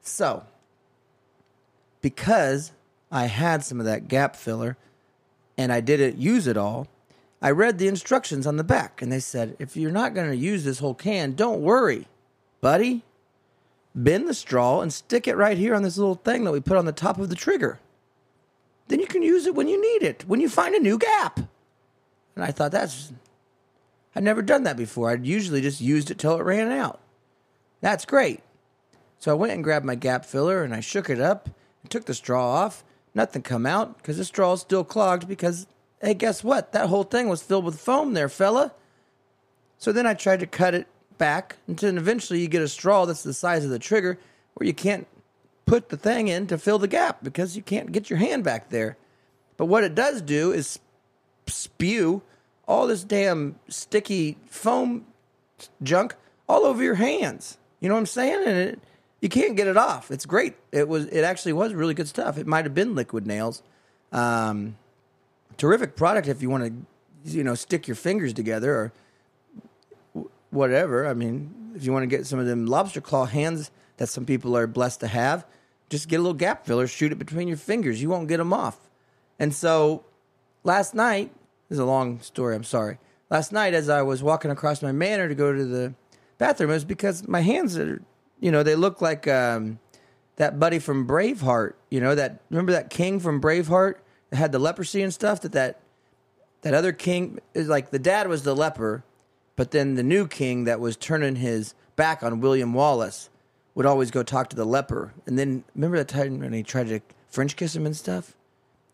So, 0.00 0.44
because 2.00 2.72
I 3.10 3.26
had 3.26 3.64
some 3.64 3.80
of 3.80 3.86
that 3.86 4.08
gap 4.08 4.36
filler 4.36 4.76
and 5.58 5.72
I 5.72 5.80
didn't 5.80 6.16
use 6.16 6.46
it 6.46 6.56
all, 6.56 6.86
I 7.42 7.50
read 7.50 7.78
the 7.78 7.88
instructions 7.88 8.46
on 8.46 8.56
the 8.56 8.64
back 8.64 9.02
and 9.02 9.12
they 9.12 9.20
said, 9.20 9.56
if 9.58 9.76
you're 9.76 9.90
not 9.90 10.14
going 10.14 10.30
to 10.30 10.36
use 10.36 10.64
this 10.64 10.78
whole 10.78 10.94
can, 10.94 11.34
don't 11.34 11.60
worry, 11.60 12.06
buddy. 12.60 13.02
Bend 13.94 14.28
the 14.28 14.34
straw 14.34 14.80
and 14.80 14.92
stick 14.92 15.26
it 15.26 15.36
right 15.36 15.58
here 15.58 15.74
on 15.74 15.82
this 15.82 15.98
little 15.98 16.14
thing 16.14 16.44
that 16.44 16.52
we 16.52 16.60
put 16.60 16.76
on 16.76 16.84
the 16.84 16.92
top 16.92 17.18
of 17.18 17.28
the 17.28 17.34
trigger. 17.34 17.80
Then 18.86 19.00
you 19.00 19.06
can 19.06 19.22
use 19.22 19.46
it 19.46 19.54
when 19.54 19.66
you 19.66 19.80
need 19.80 20.06
it, 20.06 20.24
when 20.28 20.40
you 20.40 20.48
find 20.48 20.74
a 20.74 20.80
new 20.80 20.98
gap. 20.98 21.40
And 22.36 22.44
I 22.44 22.52
thought 22.52 22.70
that's, 22.70 23.12
I'd 24.14 24.22
never 24.22 24.42
done 24.42 24.62
that 24.62 24.76
before. 24.76 25.10
I'd 25.10 25.26
usually 25.26 25.60
just 25.60 25.80
used 25.80 26.10
it 26.10 26.18
till 26.18 26.38
it 26.38 26.44
ran 26.44 26.70
out. 26.70 27.00
That's 27.80 28.04
great. 28.04 28.40
So 29.18 29.32
I 29.32 29.34
went 29.34 29.52
and 29.52 29.64
grabbed 29.64 29.84
my 29.84 29.96
gap 29.96 30.24
filler 30.24 30.62
and 30.62 30.72
I 30.72 30.80
shook 30.80 31.10
it 31.10 31.20
up 31.20 31.50
and 31.82 31.90
took 31.90 32.04
the 32.04 32.14
straw 32.14 32.46
off. 32.46 32.84
Nothing 33.18 33.42
come 33.42 33.66
out 33.66 33.96
because 33.96 34.16
the 34.16 34.24
straw 34.24 34.52
is 34.52 34.60
still 34.60 34.84
clogged 34.84 35.26
because, 35.26 35.66
hey, 36.00 36.14
guess 36.14 36.44
what? 36.44 36.70
That 36.70 36.88
whole 36.88 37.02
thing 37.02 37.28
was 37.28 37.42
filled 37.42 37.64
with 37.64 37.80
foam 37.80 38.14
there, 38.14 38.28
fella. 38.28 38.72
So 39.76 39.90
then 39.90 40.06
I 40.06 40.14
tried 40.14 40.38
to 40.38 40.46
cut 40.46 40.72
it 40.72 40.86
back 41.18 41.56
until 41.66 41.96
eventually 41.96 42.38
you 42.38 42.46
get 42.46 42.62
a 42.62 42.68
straw 42.68 43.06
that's 43.06 43.24
the 43.24 43.34
size 43.34 43.64
of 43.64 43.72
the 43.72 43.80
trigger 43.80 44.20
where 44.54 44.68
you 44.68 44.72
can't 44.72 45.08
put 45.66 45.88
the 45.88 45.96
thing 45.96 46.28
in 46.28 46.46
to 46.46 46.56
fill 46.56 46.78
the 46.78 46.86
gap 46.86 47.18
because 47.24 47.56
you 47.56 47.62
can't 47.62 47.90
get 47.90 48.08
your 48.08 48.20
hand 48.20 48.44
back 48.44 48.68
there. 48.68 48.96
But 49.56 49.66
what 49.66 49.82
it 49.82 49.96
does 49.96 50.22
do 50.22 50.52
is 50.52 50.78
spew 51.48 52.22
all 52.68 52.86
this 52.86 53.02
damn 53.02 53.58
sticky 53.66 54.38
foam 54.46 55.06
junk 55.82 56.14
all 56.48 56.64
over 56.64 56.84
your 56.84 56.94
hands. 56.94 57.58
You 57.80 57.88
know 57.88 57.96
what 57.96 58.00
I'm 58.02 58.06
saying? 58.06 58.44
And 58.46 58.58
it, 58.58 58.80
you 59.20 59.28
can't 59.28 59.56
get 59.56 59.66
it 59.66 59.76
off. 59.76 60.10
It's 60.10 60.26
great. 60.26 60.54
It 60.72 60.88
was. 60.88 61.06
It 61.06 61.22
actually 61.22 61.52
was 61.52 61.74
really 61.74 61.94
good 61.94 62.08
stuff. 62.08 62.38
It 62.38 62.46
might 62.46 62.64
have 62.64 62.74
been 62.74 62.94
liquid 62.94 63.26
nails. 63.26 63.62
Um, 64.12 64.76
terrific 65.56 65.96
product 65.96 66.28
if 66.28 66.40
you 66.40 66.50
want 66.50 66.64
to, 66.64 67.36
you 67.36 67.44
know, 67.44 67.54
stick 67.54 67.88
your 67.88 67.96
fingers 67.96 68.32
together 68.32 68.92
or 70.14 70.24
whatever. 70.50 71.06
I 71.06 71.14
mean, 71.14 71.72
if 71.74 71.84
you 71.84 71.92
want 71.92 72.04
to 72.04 72.06
get 72.06 72.26
some 72.26 72.38
of 72.38 72.46
them 72.46 72.66
lobster 72.66 73.00
claw 73.00 73.26
hands 73.26 73.70
that 73.96 74.08
some 74.08 74.24
people 74.24 74.56
are 74.56 74.66
blessed 74.66 75.00
to 75.00 75.08
have, 75.08 75.44
just 75.90 76.08
get 76.08 76.16
a 76.16 76.22
little 76.22 76.34
gap 76.34 76.64
filler, 76.64 76.86
shoot 76.86 77.12
it 77.12 77.18
between 77.18 77.48
your 77.48 77.56
fingers. 77.56 78.00
You 78.00 78.08
won't 78.08 78.28
get 78.28 78.38
them 78.38 78.52
off. 78.52 78.78
And 79.38 79.54
so, 79.54 80.04
last 80.64 80.94
night 80.94 81.32
this 81.68 81.76
is 81.76 81.80
a 81.80 81.84
long 81.84 82.20
story. 82.20 82.54
I'm 82.54 82.64
sorry. 82.64 82.98
Last 83.30 83.52
night, 83.52 83.74
as 83.74 83.90
I 83.90 84.00
was 84.00 84.22
walking 84.22 84.50
across 84.50 84.82
my 84.82 84.92
manor 84.92 85.28
to 85.28 85.34
go 85.34 85.52
to 85.52 85.64
the 85.64 85.92
bathroom, 86.38 86.70
it 86.70 86.74
was 86.74 86.84
because 86.84 87.28
my 87.28 87.40
hands 87.40 87.76
are 87.76 88.00
you 88.40 88.50
know, 88.52 88.62
they 88.62 88.74
look 88.74 89.00
like 89.00 89.26
um, 89.28 89.78
that 90.36 90.58
buddy 90.58 90.78
from 90.78 91.06
Braveheart. 91.06 91.74
You 91.90 92.00
know 92.00 92.14
that 92.14 92.40
remember 92.50 92.72
that 92.72 92.90
king 92.90 93.20
from 93.20 93.40
Braveheart 93.40 93.96
that 94.30 94.36
had 94.36 94.52
the 94.52 94.58
leprosy 94.58 95.02
and 95.02 95.12
stuff. 95.12 95.40
That 95.40 95.52
that 95.52 95.80
that 96.62 96.74
other 96.74 96.92
king 96.92 97.40
is 97.54 97.68
like 97.68 97.90
the 97.90 97.98
dad 97.98 98.28
was 98.28 98.42
the 98.42 98.54
leper, 98.54 99.04
But 99.56 99.72
then 99.72 99.94
the 99.94 100.04
new 100.04 100.28
king 100.28 100.64
that 100.64 100.78
was 100.78 100.96
turning 100.96 101.34
his 101.36 101.74
back 101.96 102.22
on 102.22 102.40
William 102.40 102.74
Wallace 102.74 103.28
would 103.74 103.86
always 103.86 104.12
go 104.12 104.22
talk 104.22 104.48
to 104.50 104.56
the 104.56 104.64
leper. 104.64 105.12
And 105.26 105.36
then 105.36 105.64
remember 105.74 105.96
that 105.96 106.06
time 106.06 106.38
when 106.38 106.52
he 106.52 106.62
tried 106.62 106.86
to 106.88 107.00
French 107.28 107.56
kiss 107.56 107.74
him 107.74 107.84
and 107.84 107.96
stuff? 107.96 108.36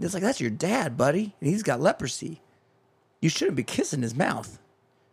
It's 0.01 0.15
like, 0.15 0.23
that's 0.23 0.41
your 0.41 0.51
dad, 0.51 0.97
buddy. 0.97 1.35
And 1.41 1.51
he's 1.51 1.63
got 1.63 1.81
leprosy. 1.81 2.41
You 3.21 3.29
shouldn't 3.29 3.57
be 3.57 3.63
kissing 3.63 4.03
his 4.03 4.15
mouth. 4.15 4.59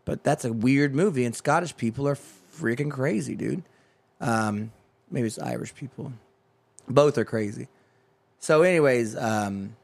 But 0.05 0.23
that's 0.23 0.45
a 0.45 0.53
weird 0.53 0.95
movie, 0.95 1.25
and 1.25 1.35
Scottish 1.35 1.77
people 1.77 2.07
are 2.07 2.15
freaking 2.15 2.89
crazy, 2.89 3.35
dude. 3.35 3.63
Um, 4.21 4.71
maybe 5.09 5.27
it's 5.27 5.39
Irish 5.39 5.75
people. 5.75 6.13
Both 6.87 7.17
are 7.17 7.25
crazy. 7.25 7.67
So, 8.39 8.61
anyways, 8.61 9.15
um, 9.17 9.75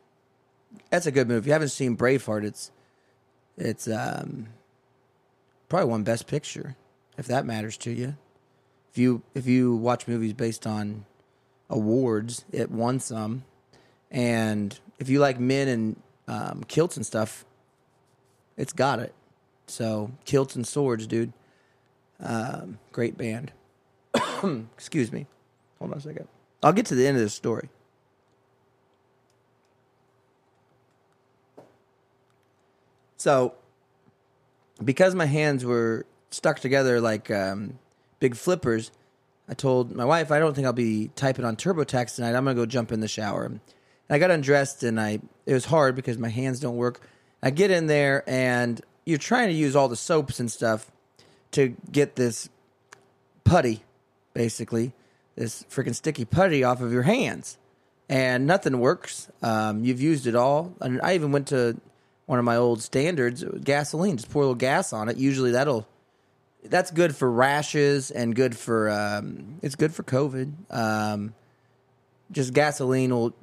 that's 0.90 1.06
a 1.06 1.12
good 1.12 1.28
movie. 1.28 1.40
If 1.40 1.48
you 1.48 1.54
haven't 1.54 1.70
seen 1.70 1.98
Braveheart, 1.98 2.44
it's 2.46 2.72
it's 3.58 3.88
um, 3.88 4.48
probably 5.68 5.90
won 5.90 6.04
Best 6.04 6.28
Picture, 6.28 6.76
if 7.18 7.28
that 7.28 7.46
matters 7.46 7.78
to 7.78 7.92
you. 7.92 8.16
If 8.92 8.98
you 8.98 9.22
if 9.36 9.48
you 9.48 9.76
watch 9.76 10.08
movies 10.08 10.34
based 10.34 10.66
on 10.66 11.06
awards, 11.70 12.46
it 12.52 12.72
won 12.72 13.00
some. 13.00 13.44
And 14.10 14.80
if 15.00 15.10
you 15.10 15.20
like 15.20 15.40
men 15.40 15.68
and 15.68 16.02
um, 16.28 16.64
kilts 16.68 16.96
and 16.96 17.06
stuff, 17.06 17.46
it's 18.56 18.74
got 18.74 19.00
it. 19.00 19.14
So 19.68 20.12
kilts 20.26 20.56
and 20.56 20.66
swords, 20.66 21.08
dude. 21.08 21.34
Um, 22.20 22.80
great 22.92 23.18
band. 23.18 23.52
Excuse 24.76 25.12
me. 25.12 25.26
Hold 25.80 25.92
on 25.92 25.98
a 25.98 26.02
second. 26.02 26.28
I'll 26.64 26.74
get 26.74 26.86
to 26.88 26.96
the 26.96 27.08
end 27.08 27.18
of 27.18 27.24
this 27.24 27.34
story. 27.34 27.70
So, 33.18 33.56
because 34.84 35.16
my 35.16 35.26
hands 35.26 35.66
were 35.66 36.06
stuck 36.30 36.60
together 36.60 37.02
like 37.02 37.32
um, 37.32 37.80
big 38.20 38.36
flippers, 38.36 38.92
I 39.50 39.54
told 39.54 39.96
my 39.96 40.06
wife 40.06 40.32
I 40.32 40.40
don't 40.40 40.54
think 40.54 40.68
I'll 40.68 40.74
be 40.74 41.10
typing 41.16 41.46
on 41.46 41.56
TurboTax 41.56 42.16
tonight. 42.16 42.36
I'm 42.36 42.46
gonna 42.46 42.56
go 42.56 42.66
jump 42.66 42.92
in 42.92 43.00
the 43.00 43.08
shower. 43.08 43.46
And 43.46 43.60
I 44.10 44.20
got 44.20 44.32
undressed, 44.32 44.84
and 44.84 45.00
I 45.00 45.20
it 45.46 45.54
was 45.54 45.66
hard 45.66 45.96
because 45.96 46.18
my 46.18 46.30
hands 46.30 46.60
don't 46.60 46.76
work. 46.76 47.02
I 47.42 47.50
get 47.50 47.72
in 47.72 47.88
there, 47.88 48.24
and 48.28 48.82
you're 49.06 49.18
trying 49.18 49.48
to 49.48 49.54
use 49.54 49.76
all 49.76 49.88
the 49.88 49.96
soaps 49.96 50.40
and 50.40 50.52
stuff 50.52 50.92
to 51.52 51.76
get 51.92 52.16
this 52.16 52.50
putty, 53.44 53.84
basically 54.38 54.94
this 55.36 55.64
freaking 55.64 55.96
sticky 55.96 56.26
putty 56.26 56.64
off 56.64 56.80
of 56.80 56.94
your 56.94 57.02
hands, 57.02 57.58
and 58.08 58.46
nothing 58.46 58.80
works. 58.80 59.30
Um, 59.42 59.84
you've 59.84 60.00
used 60.00 60.28
it 60.28 60.36
all, 60.36 60.74
and 60.80 61.02
I 61.02 61.16
even 61.16 61.32
went 61.32 61.48
to 61.48 61.76
one 62.28 62.40
of 62.40 62.46
my 62.46 62.56
old 62.56 62.82
standards, 62.82 63.44
gasoline. 63.64 64.18
Just 64.18 64.30
pour 64.30 64.44
a 64.44 64.46
little 64.46 64.56
gas 64.56 64.94
on 64.94 65.10
it. 65.10 65.18
Usually 65.18 65.52
that'll 65.52 65.88
that's 66.64 66.92
good 66.92 67.16
for 67.16 67.32
rashes 67.32 68.12
and 68.12 68.36
good 68.36 68.56
for 68.56 68.90
um, 68.90 69.60
it's 69.62 69.76
good 69.76 69.94
for 69.94 70.04
COVID. 70.04 70.54
Um, 70.70 71.34
just 72.32 72.54
gasoline 72.54 73.14
will 73.14 73.34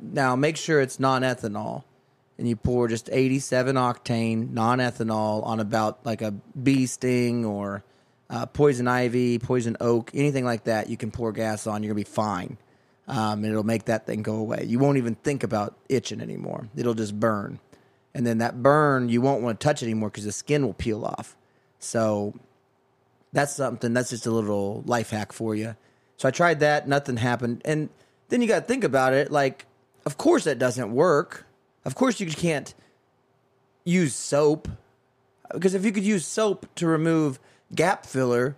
now 0.00 0.34
make 0.34 0.56
sure 0.56 0.80
it's 0.80 0.98
non-ethanol, 0.98 1.84
and 2.36 2.48
you 2.48 2.56
pour 2.56 2.88
just 2.88 3.08
87 3.12 3.76
octane 3.76 4.50
non-ethanol 4.52 5.46
on 5.46 5.60
about 5.60 6.04
like 6.04 6.20
a 6.20 6.32
bee 6.32 6.86
sting 6.86 7.44
or 7.44 7.84
uh, 8.32 8.46
poison 8.46 8.88
ivy, 8.88 9.38
poison 9.38 9.76
oak, 9.80 10.10
anything 10.12 10.44
like 10.44 10.64
that. 10.64 10.90
You 10.90 10.96
can 10.96 11.12
pour 11.12 11.30
gas 11.30 11.68
on. 11.68 11.84
You're 11.84 11.90
gonna 11.90 12.00
be 12.00 12.10
fine. 12.10 12.58
Um, 13.06 13.44
and 13.44 13.46
it'll 13.46 13.62
make 13.62 13.84
that 13.84 14.06
thing 14.06 14.22
go 14.22 14.36
away. 14.36 14.64
You 14.66 14.80
won't 14.80 14.98
even 14.98 15.14
think 15.14 15.44
about 15.44 15.76
itching 15.88 16.20
anymore. 16.20 16.68
It'll 16.74 16.94
just 16.94 17.18
burn 17.18 17.60
and 18.14 18.26
then 18.26 18.38
that 18.38 18.62
burn 18.62 19.08
you 19.08 19.20
won't 19.20 19.42
want 19.42 19.58
to 19.58 19.64
touch 19.64 19.82
anymore 19.82 20.10
because 20.10 20.24
the 20.24 20.32
skin 20.32 20.64
will 20.64 20.74
peel 20.74 21.04
off. 21.04 21.36
So 21.78 22.34
that's 23.32 23.54
something. 23.54 23.92
That's 23.92 24.10
just 24.10 24.26
a 24.26 24.30
little 24.30 24.82
life 24.86 25.10
hack 25.10 25.32
for 25.32 25.54
you. 25.54 25.76
So 26.16 26.28
I 26.28 26.30
tried 26.30 26.60
that. 26.60 26.86
Nothing 26.86 27.16
happened. 27.16 27.62
And 27.64 27.88
then 28.28 28.42
you 28.42 28.48
got 28.48 28.60
to 28.60 28.66
think 28.66 28.84
about 28.84 29.14
it. 29.14 29.30
Like, 29.30 29.66
of 30.04 30.18
course 30.18 30.44
that 30.44 30.58
doesn't 30.58 30.92
work. 30.92 31.46
Of 31.84 31.94
course 31.94 32.20
you 32.20 32.26
can't 32.26 32.72
use 33.84 34.14
soap 34.14 34.68
because 35.52 35.74
if 35.74 35.84
you 35.84 35.92
could 35.92 36.04
use 36.04 36.24
soap 36.24 36.66
to 36.76 36.86
remove 36.86 37.40
gap 37.74 38.06
filler, 38.06 38.56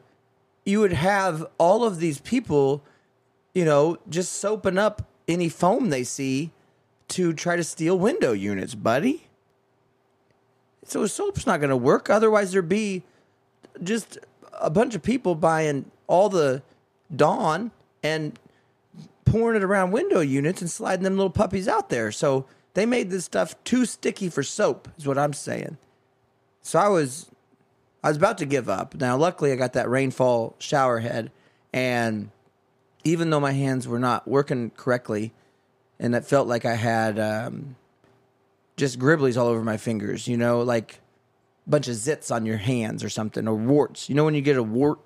you 0.64 0.80
would 0.80 0.92
have 0.92 1.46
all 1.58 1.84
of 1.84 1.98
these 1.98 2.20
people, 2.20 2.82
you 3.54 3.64
know, 3.64 3.98
just 4.08 4.32
soaping 4.32 4.78
up 4.78 5.08
any 5.28 5.48
foam 5.48 5.90
they 5.90 6.04
see 6.04 6.50
to 7.08 7.32
try 7.32 7.56
to 7.56 7.64
steal 7.64 7.98
window 7.98 8.32
units, 8.32 8.74
buddy. 8.74 9.26
So 10.84 11.06
soap's 11.06 11.46
not 11.46 11.60
going 11.60 11.70
to 11.70 11.76
work. 11.76 12.10
Otherwise, 12.10 12.52
there'd 12.52 12.68
be 12.68 13.02
just 13.82 14.18
a 14.52 14.70
bunch 14.70 14.94
of 14.94 15.02
people 15.02 15.34
buying 15.34 15.90
all 16.06 16.28
the 16.28 16.62
Dawn 17.14 17.70
and 18.02 18.38
pouring 19.24 19.56
it 19.56 19.64
around 19.64 19.90
window 19.90 20.20
units 20.20 20.60
and 20.60 20.70
sliding 20.70 21.04
them 21.04 21.16
little 21.16 21.30
puppies 21.30 21.68
out 21.68 21.88
there. 21.88 22.12
So 22.12 22.46
they 22.74 22.86
made 22.86 23.10
this 23.10 23.24
stuff 23.24 23.54
too 23.64 23.84
sticky 23.86 24.28
for 24.28 24.42
soap, 24.42 24.88
is 24.98 25.06
what 25.06 25.18
I'm 25.18 25.32
saying. 25.32 25.78
So 26.60 26.78
I 26.78 26.88
was, 26.88 27.30
I 28.04 28.08
was 28.08 28.18
about 28.18 28.36
to 28.38 28.46
give 28.46 28.68
up. 28.68 28.94
Now, 28.94 29.16
luckily, 29.16 29.50
I 29.50 29.56
got 29.56 29.72
that 29.72 29.88
rainfall 29.88 30.56
shower 30.58 30.98
head, 30.98 31.32
and 31.72 32.30
even 33.02 33.30
though 33.30 33.40
my 33.40 33.52
hands 33.52 33.88
were 33.88 33.98
not 33.98 34.28
working 34.28 34.72
correctly, 34.76 35.32
and 35.98 36.14
it 36.14 36.26
felt 36.26 36.46
like 36.46 36.66
I 36.66 36.74
had 36.74 37.18
um, 37.18 37.76
just 38.76 38.98
gribblies 38.98 39.40
all 39.40 39.46
over 39.46 39.64
my 39.64 39.78
fingers, 39.78 40.28
you 40.28 40.36
know, 40.36 40.60
like 40.60 41.00
a 41.66 41.70
bunch 41.70 41.88
of 41.88 41.94
zits 41.94 42.30
on 42.30 42.44
your 42.44 42.58
hands 42.58 43.02
or 43.02 43.08
something, 43.08 43.48
or 43.48 43.54
warts. 43.54 44.10
You 44.10 44.14
know, 44.16 44.26
when 44.26 44.34
you 44.34 44.42
get 44.42 44.58
a 44.58 44.62
wart, 44.62 44.98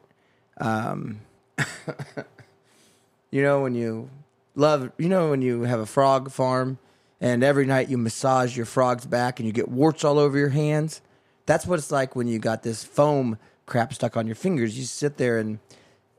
um, 0.60 1.20
you 3.30 3.42
know, 3.42 3.62
when 3.62 3.76
you 3.76 4.10
love, 4.56 4.90
you 4.98 5.08
know, 5.08 5.30
when 5.30 5.40
you 5.40 5.62
have 5.62 5.78
a 5.78 5.86
frog 5.86 6.32
farm 6.32 6.78
and 7.20 7.44
every 7.44 7.64
night 7.64 7.88
you 7.90 7.96
massage 7.96 8.56
your 8.56 8.66
frog's 8.66 9.06
back 9.06 9.38
and 9.38 9.46
you 9.46 9.52
get 9.52 9.68
warts 9.68 10.02
all 10.02 10.18
over 10.18 10.36
your 10.36 10.48
hands. 10.48 11.00
That's 11.48 11.66
what 11.66 11.78
it's 11.78 11.90
like 11.90 12.14
when 12.14 12.28
you 12.28 12.38
got 12.38 12.62
this 12.62 12.84
foam 12.84 13.38
crap 13.66 13.92
stuck 13.92 14.16
on 14.16 14.26
your 14.26 14.36
fingers. 14.36 14.78
You 14.78 14.84
sit 14.84 15.16
there 15.16 15.38
and 15.38 15.58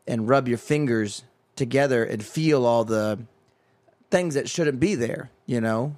and 0.08 0.28
rub 0.28 0.48
your 0.48 0.58
fingers 0.58 1.24
together 1.56 2.04
and 2.04 2.24
feel 2.24 2.65
all 2.65 2.84
the 2.84 3.20
things 4.10 4.34
that 4.34 4.50
shouldn't 4.50 4.80
be 4.80 4.96
there, 4.96 5.30
you 5.46 5.62
know? 5.62 5.96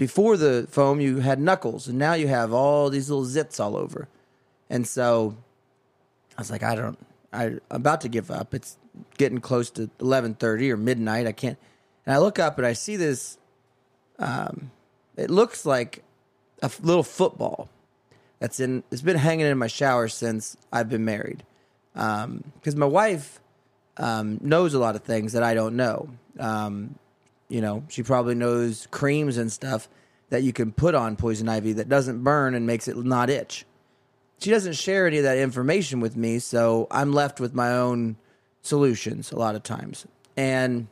before 0.00 0.38
the 0.38 0.66
foam 0.70 0.98
you 0.98 1.18
had 1.18 1.38
knuckles 1.38 1.86
and 1.86 1.98
now 1.98 2.14
you 2.14 2.26
have 2.26 2.54
all 2.54 2.88
these 2.88 3.10
little 3.10 3.26
zits 3.26 3.60
all 3.60 3.76
over 3.76 4.08
and 4.70 4.88
so 4.88 5.36
i 6.38 6.40
was 6.40 6.50
like 6.50 6.62
i 6.62 6.74
don't 6.74 6.98
I, 7.34 7.44
i'm 7.44 7.60
about 7.70 8.00
to 8.00 8.08
give 8.08 8.30
up 8.30 8.54
it's 8.54 8.78
getting 9.18 9.40
close 9.42 9.68
to 9.72 9.90
11.30 9.98 10.70
or 10.70 10.78
midnight 10.78 11.26
i 11.26 11.32
can't 11.32 11.58
and 12.06 12.14
i 12.14 12.18
look 12.18 12.38
up 12.38 12.56
and 12.56 12.66
i 12.66 12.72
see 12.72 12.96
this 12.96 13.36
um, 14.18 14.70
it 15.18 15.28
looks 15.28 15.66
like 15.66 16.02
a 16.62 16.70
little 16.80 17.02
football 17.02 17.68
that's 18.40 18.58
in 18.58 18.82
it's 18.90 19.02
been 19.02 19.16
hanging 19.16 19.46
in 19.46 19.56
my 19.56 19.68
shower 19.68 20.08
since 20.08 20.56
i've 20.72 20.88
been 20.88 21.04
married 21.04 21.44
because 21.94 22.24
um, 22.24 22.78
my 22.78 22.86
wife 22.86 23.40
um, 23.96 24.38
knows 24.42 24.74
a 24.74 24.78
lot 24.78 24.96
of 24.96 25.02
things 25.02 25.32
that 25.32 25.42
i 25.42 25.54
don't 25.54 25.76
know 25.76 26.08
um, 26.40 26.96
you 27.50 27.60
know, 27.60 27.84
she 27.88 28.02
probably 28.02 28.34
knows 28.34 28.88
creams 28.90 29.36
and 29.36 29.52
stuff 29.52 29.88
that 30.30 30.42
you 30.42 30.52
can 30.52 30.72
put 30.72 30.94
on 30.94 31.16
poison 31.16 31.48
ivy 31.48 31.72
that 31.74 31.88
doesn't 31.88 32.22
burn 32.22 32.54
and 32.54 32.66
makes 32.66 32.88
it 32.88 32.96
not 32.96 33.28
itch. 33.28 33.66
She 34.38 34.50
doesn't 34.50 34.74
share 34.74 35.06
any 35.06 35.18
of 35.18 35.24
that 35.24 35.36
information 35.36 36.00
with 36.00 36.16
me, 36.16 36.38
so 36.38 36.86
I'm 36.90 37.12
left 37.12 37.40
with 37.40 37.52
my 37.52 37.72
own 37.72 38.16
solutions 38.62 39.32
a 39.32 39.36
lot 39.36 39.56
of 39.56 39.62
times. 39.62 40.06
And 40.36 40.86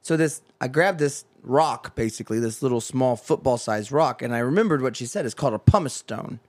so 0.00 0.16
this 0.16 0.40
I 0.60 0.66
grabbed 0.66 0.98
this 0.98 1.24
rock 1.48 1.94
basically, 1.94 2.38
this 2.38 2.62
little 2.62 2.80
small 2.80 3.16
football 3.16 3.58
sized 3.58 3.90
rock, 3.90 4.22
and 4.22 4.34
I 4.34 4.38
remembered 4.38 4.82
what 4.82 4.96
she 4.96 5.06
said. 5.06 5.26
It's 5.26 5.34
called 5.34 5.54
a 5.54 5.58
pumice 5.58 5.94
stone. 5.94 6.40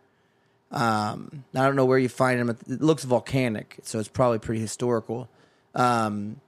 Um, 0.71 1.45
I 1.55 1.63
don't 1.65 1.75
know 1.75 1.85
where 1.85 1.97
you 1.97 2.09
find 2.09 2.39
them. 2.39 2.49
It 2.49 2.81
looks 2.81 3.03
volcanic, 3.03 3.79
so 3.83 3.99
it's 3.99 4.07
probably 4.07 4.39
pretty 4.39 4.61
historical. 4.61 5.29
Um, 5.73 6.41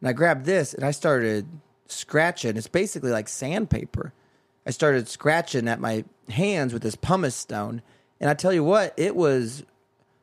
and 0.00 0.08
I 0.08 0.12
grabbed 0.12 0.44
this 0.44 0.74
and 0.74 0.84
I 0.84 0.90
started 0.90 1.46
scratching. 1.88 2.56
It's 2.56 2.68
basically 2.68 3.10
like 3.10 3.28
sandpaper. 3.28 4.12
I 4.66 4.70
started 4.70 5.08
scratching 5.08 5.68
at 5.68 5.80
my 5.80 6.04
hands 6.28 6.72
with 6.72 6.82
this 6.82 6.96
pumice 6.96 7.36
stone. 7.36 7.82
And 8.20 8.28
I 8.28 8.34
tell 8.34 8.52
you 8.52 8.64
what, 8.64 8.94
it 8.96 9.14
was 9.14 9.64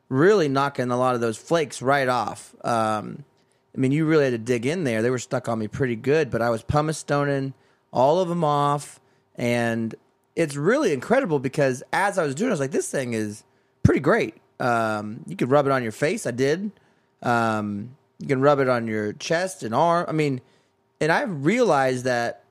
really 0.08 0.48
knocking 0.48 0.90
a 0.90 0.96
lot 0.96 1.14
of 1.14 1.20
those 1.20 1.36
flakes 1.36 1.80
right 1.80 2.08
off. 2.08 2.54
Um, 2.62 3.24
I 3.74 3.80
mean, 3.80 3.92
you 3.92 4.04
really 4.06 4.24
had 4.24 4.30
to 4.30 4.38
dig 4.38 4.66
in 4.66 4.84
there. 4.84 5.02
They 5.02 5.10
were 5.10 5.18
stuck 5.18 5.48
on 5.48 5.58
me 5.58 5.68
pretty 5.68 5.96
good, 5.96 6.30
but 6.30 6.40
I 6.40 6.50
was 6.50 6.62
pumice 6.62 6.98
stoning 6.98 7.54
all 7.92 8.20
of 8.20 8.28
them 8.28 8.44
off. 8.44 9.00
And 9.36 9.94
it's 10.36 10.56
really 10.56 10.92
incredible 10.92 11.38
because 11.38 11.82
as 11.92 12.18
I 12.18 12.24
was 12.24 12.34
doing, 12.34 12.48
it, 12.48 12.52
I 12.52 12.54
was 12.54 12.60
like, 12.60 12.70
this 12.70 12.90
thing 12.90 13.14
is 13.14 13.44
pretty 13.82 14.00
great. 14.00 14.34
Um, 14.60 15.24
you 15.26 15.36
could 15.36 15.50
rub 15.50 15.66
it 15.66 15.72
on 15.72 15.82
your 15.82 15.92
face. 15.92 16.26
I 16.26 16.30
did. 16.30 16.70
Um, 17.22 17.96
you 18.20 18.28
can 18.28 18.40
rub 18.40 18.60
it 18.60 18.68
on 18.68 18.86
your 18.86 19.12
chest 19.14 19.62
and 19.62 19.74
arm. 19.74 20.06
I 20.08 20.12
mean, 20.12 20.40
and 21.00 21.10
I 21.10 21.22
realized 21.22 22.04
that 22.04 22.44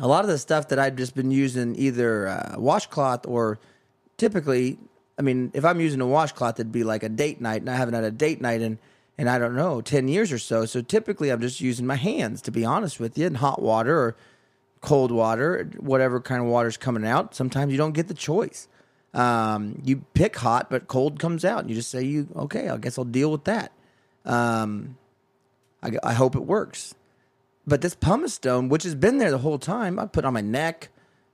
a 0.00 0.08
lot 0.08 0.24
of 0.24 0.30
the 0.30 0.38
stuff 0.38 0.68
that 0.68 0.78
I've 0.78 0.96
just 0.96 1.14
been 1.14 1.30
using 1.30 1.76
either 1.76 2.28
uh, 2.28 2.54
washcloth 2.58 3.26
or 3.26 3.58
typically 4.16 4.78
I 5.18 5.22
mean, 5.22 5.50
if 5.54 5.64
I'm 5.64 5.80
using 5.80 6.00
a 6.00 6.06
washcloth, 6.06 6.58
it'd 6.58 6.72
be 6.72 6.84
like 6.84 7.02
a 7.02 7.08
date 7.08 7.40
night, 7.40 7.62
and 7.62 7.70
I 7.70 7.76
haven't 7.76 7.94
had 7.94 8.04
a 8.04 8.10
date 8.10 8.40
night 8.40 8.60
in, 8.60 8.78
in 9.18 9.28
I 9.28 9.38
don't 9.38 9.54
know, 9.54 9.80
10 9.80 10.08
years 10.08 10.32
or 10.32 10.38
so. 10.38 10.64
So 10.64 10.80
typically 10.80 11.30
I'm 11.30 11.40
just 11.40 11.60
using 11.60 11.86
my 11.86 11.96
hands, 11.96 12.42
to 12.42 12.50
be 12.50 12.64
honest 12.64 12.98
with 12.98 13.16
you, 13.18 13.26
in 13.26 13.36
hot 13.36 13.60
water 13.60 13.96
or 13.96 14.16
cold 14.80 15.12
water, 15.12 15.70
whatever 15.78 16.20
kind 16.20 16.40
of 16.42 16.48
water's 16.48 16.76
coming 16.76 17.06
out. 17.06 17.34
Sometimes 17.34 17.72
you 17.72 17.78
don't 17.78 17.92
get 17.92 18.08
the 18.08 18.14
choice. 18.14 18.68
Um, 19.14 19.80
you 19.84 20.04
pick 20.14 20.36
hot, 20.36 20.70
but 20.70 20.88
cold 20.88 21.18
comes 21.18 21.44
out. 21.44 21.60
And 21.60 21.70
you 21.70 21.76
just 21.76 21.90
say, 21.90 22.02
"You 22.02 22.28
okay? 22.36 22.68
I 22.68 22.76
guess 22.78 22.98
I'll 22.98 23.04
deal 23.04 23.30
with 23.30 23.44
that." 23.44 23.72
Um, 24.24 24.96
I, 25.82 25.92
I 26.02 26.12
hope 26.14 26.34
it 26.34 26.44
works. 26.44 26.94
But 27.66 27.80
this 27.80 27.94
pumice 27.94 28.34
stone, 28.34 28.68
which 28.68 28.82
has 28.82 28.94
been 28.94 29.18
there 29.18 29.30
the 29.30 29.38
whole 29.38 29.58
time, 29.58 29.98
I 29.98 30.06
put 30.06 30.24
on 30.24 30.32
my 30.32 30.40
neck, 30.40 30.88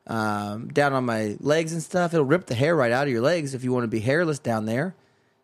um, 0.06 0.68
down 0.68 0.92
on 0.92 1.04
my 1.04 1.36
legs 1.40 1.72
and 1.72 1.82
stuff. 1.82 2.12
It'll 2.12 2.26
rip 2.26 2.46
the 2.46 2.54
hair 2.54 2.76
right 2.76 2.92
out 2.92 3.06
of 3.06 3.12
your 3.12 3.22
legs 3.22 3.54
if 3.54 3.64
you 3.64 3.72
want 3.72 3.84
to 3.84 3.88
be 3.88 4.00
hairless 4.00 4.38
down 4.38 4.66
there. 4.66 4.94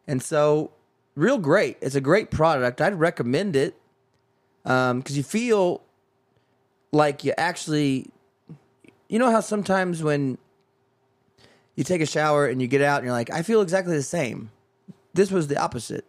And 0.07 0.23
so, 0.23 0.73
real 1.15 1.39
great. 1.39 1.79
It's 1.81 1.95
a 1.95 2.01
great 2.01 2.31
product. 2.31 2.81
I'd 2.81 2.99
recommend 2.99 3.57
it 3.57 3.77
because 4.63 4.91
um, 4.91 5.03
you 5.07 5.23
feel 5.23 5.83
like 6.93 7.25
you 7.25 7.33
actually, 7.37 8.07
you 9.09 9.19
know 9.19 9.31
how 9.31 9.41
sometimes 9.41 10.03
when 10.03 10.39
you 11.75 11.85
take 11.85 12.01
a 12.01 12.07
shower 12.07 12.47
and 12.47 12.63
you 12.63 12.69
get 12.69 12.83
out 12.83 12.99
and 12.99 13.07
you're 13.07 13.13
like, 13.13 13.31
I 13.31 13.43
feel 13.43 13.61
exactly 13.61 13.97
the 13.97 14.03
same. 14.03 14.51
This 15.13 15.31
was 15.31 15.49
the 15.49 15.59
opposite. 15.59 16.05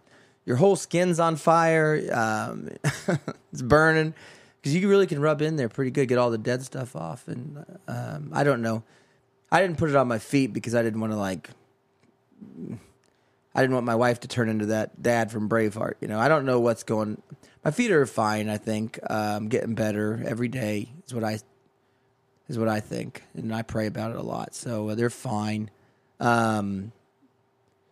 Your 0.46 0.58
whole 0.58 0.76
skin's 0.76 1.20
on 1.20 1.36
fire. 1.38 2.02
Um, 2.12 2.70
it's 3.52 3.62
burning 3.62 4.14
because 4.62 4.76
you 4.76 4.88
really 4.88 5.08
can 5.08 5.20
rub 5.20 5.42
in 5.42 5.56
there 5.56 5.70
pretty 5.70 5.92
good, 5.92 6.08
get 6.08 6.18
all 6.18 6.30
the 6.30 6.38
dead 6.38 6.64
stuff 6.64 6.96
off. 6.96 7.28
And 7.28 7.66
um, 7.88 8.32
I 8.34 8.44
don't 8.44 8.62
know. 8.62 8.84
I 9.52 9.62
didn't 9.62 9.78
put 9.78 9.90
it 9.90 9.96
on 9.96 10.08
my 10.08 10.20
feet 10.20 10.54
because 10.54 10.76
I 10.76 10.84
didn't 10.84 11.00
want 11.00 11.14
to 11.14 11.18
like. 11.18 11.50
I 13.56 13.62
didn't 13.62 13.74
want 13.74 13.86
my 13.86 13.96
wife 13.96 14.20
to 14.20 14.28
turn 14.28 14.50
into 14.50 14.68
that 14.68 15.02
dad 15.02 15.32
from 15.32 15.48
Braveheart. 15.48 15.94
You 16.02 16.10
know, 16.10 16.20
I 16.20 16.28
don't 16.28 16.46
know 16.46 16.60
what's 16.60 16.84
going. 16.84 17.22
My 17.64 17.72
feet 17.72 17.90
are 17.92 18.06
fine. 18.06 18.50
I 18.50 18.58
think 18.58 19.00
um, 19.10 19.48
getting 19.48 19.76
better 19.76 20.22
every 20.28 20.50
day 20.50 20.92
is 21.08 21.14
what 21.14 21.24
I 21.24 21.40
is 22.50 22.60
what 22.60 22.68
I 22.68 22.82
think, 22.82 23.24
and 23.34 23.56
I 23.56 23.62
pray 23.62 23.88
about 23.88 24.12
it 24.12 24.18
a 24.18 24.22
lot. 24.22 24.54
So 24.54 24.90
uh, 24.90 24.96
they're 24.96 25.10
fine. 25.10 25.72
Um, 26.20 26.92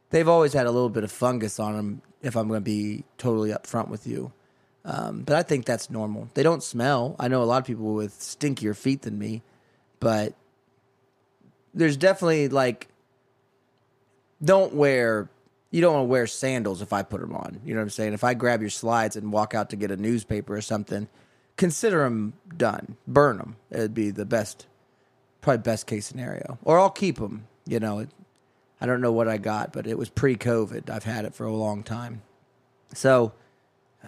they've 0.09 0.28
always 0.28 0.51
had 0.51 0.68
a 0.68 0.72
little 0.72 0.89
bit 0.89 1.05
of 1.05 1.11
fungus 1.11 1.59
on 1.59 1.78
them. 1.78 2.01
If 2.22 2.36
I'm 2.36 2.47
going 2.49 2.59
to 2.59 2.64
be 2.64 3.05
totally 3.18 3.49
upfront 3.51 3.88
with 3.88 4.05
you, 4.05 4.32
um, 4.86 5.24
but 5.24 5.36
I 5.36 5.43
think 5.43 5.66
that's 5.66 5.89
normal. 5.89 6.28
They 6.34 6.43
don't 6.43 6.61
smell. 6.61 7.16
I 7.20 7.30
know 7.30 7.41
a 7.41 7.45
lot 7.45 7.59
of 7.59 7.66
people 7.66 7.93
with 7.93 8.20
stinkier 8.20 8.76
feet 8.76 9.03
than 9.03 9.18
me, 9.18 9.43
but 9.99 10.34
there's 11.74 11.97
definitely 11.97 12.49
like 12.49 12.89
don't 14.43 14.74
wear 14.74 15.30
you 15.74 15.82
don't 15.82 15.93
want 15.95 16.03
to 16.03 16.07
wear 16.07 16.28
sandals 16.28 16.84
if 16.84 16.93
I 16.93 17.01
put 17.01 17.19
them 17.19 17.34
on. 17.34 17.59
You 17.65 17.74
know 17.74 17.80
what 17.80 17.86
I'm 17.86 17.89
saying? 17.89 18.13
If 18.13 18.24
I 18.24 18.36
grab 18.36 18.61
your 18.61 18.69
slides 18.69 19.15
and 19.15 19.34
walk 19.34 19.55
out 19.55 19.71
to 19.71 19.76
get 19.76 19.89
a 19.89 19.97
newspaper 19.97 20.55
or 20.55 20.61
something, 20.61 21.07
consider 21.57 22.03
them 22.03 22.34
done. 22.55 22.95
Burn 23.07 23.38
them. 23.38 23.55
It'd 23.71 23.95
be 23.95 24.11
the 24.11 24.24
best, 24.24 24.67
probably 25.41 25.63
best 25.63 25.88
case 25.88 26.05
scenario. 26.05 26.59
Or 26.63 26.80
I'll 26.80 26.91
keep 26.91 27.17
them. 27.17 27.47
You 27.65 27.80
know, 27.80 28.05
I 28.80 28.86
don't 28.86 29.01
know 29.01 29.11
what 29.11 29.28
I 29.28 29.38
got, 29.38 29.74
but 29.74 29.88
it 29.88 29.97
was 29.97 30.09
pre-COVID. 30.09 30.91
I've 30.91 31.05
had 31.05 31.26
it 31.26 31.34
for 31.34 31.47
a 31.47 31.51
long 31.51 31.82
time. 31.82 32.21
So 32.93 33.34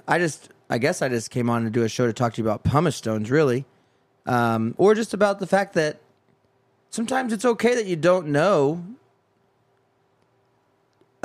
I 0.07 0.19
just, 0.19 0.49
I 0.69 0.77
guess 0.77 1.01
I 1.01 1.09
just 1.09 1.31
came 1.31 1.49
on 1.49 1.63
to 1.63 1.71
do 1.71 1.81
a 1.81 1.89
show 1.89 2.05
to 2.05 2.13
talk 2.13 2.33
to 2.35 2.43
you 2.43 2.47
about 2.47 2.63
pumice 2.63 2.95
stones, 2.95 3.31
really, 3.31 3.65
um, 4.27 4.75
or 4.77 4.93
just 4.93 5.15
about 5.15 5.39
the 5.39 5.47
fact 5.47 5.73
that 5.73 5.97
sometimes 6.91 7.33
it's 7.33 7.43
okay 7.43 7.73
that 7.73 7.87
you 7.87 7.95
don't 7.95 8.27
know. 8.27 8.85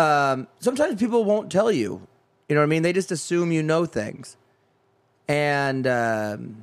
Um, 0.00 0.48
sometimes 0.60 0.98
people 0.98 1.24
won't 1.24 1.50
tell 1.50 1.70
you. 1.70 2.06
You 2.48 2.54
know 2.54 2.62
what 2.62 2.66
I 2.66 2.68
mean? 2.68 2.82
They 2.82 2.92
just 2.92 3.12
assume 3.12 3.52
you 3.52 3.62
know 3.62 3.86
things 3.86 4.36
and 5.30 5.86
um, 5.86 6.56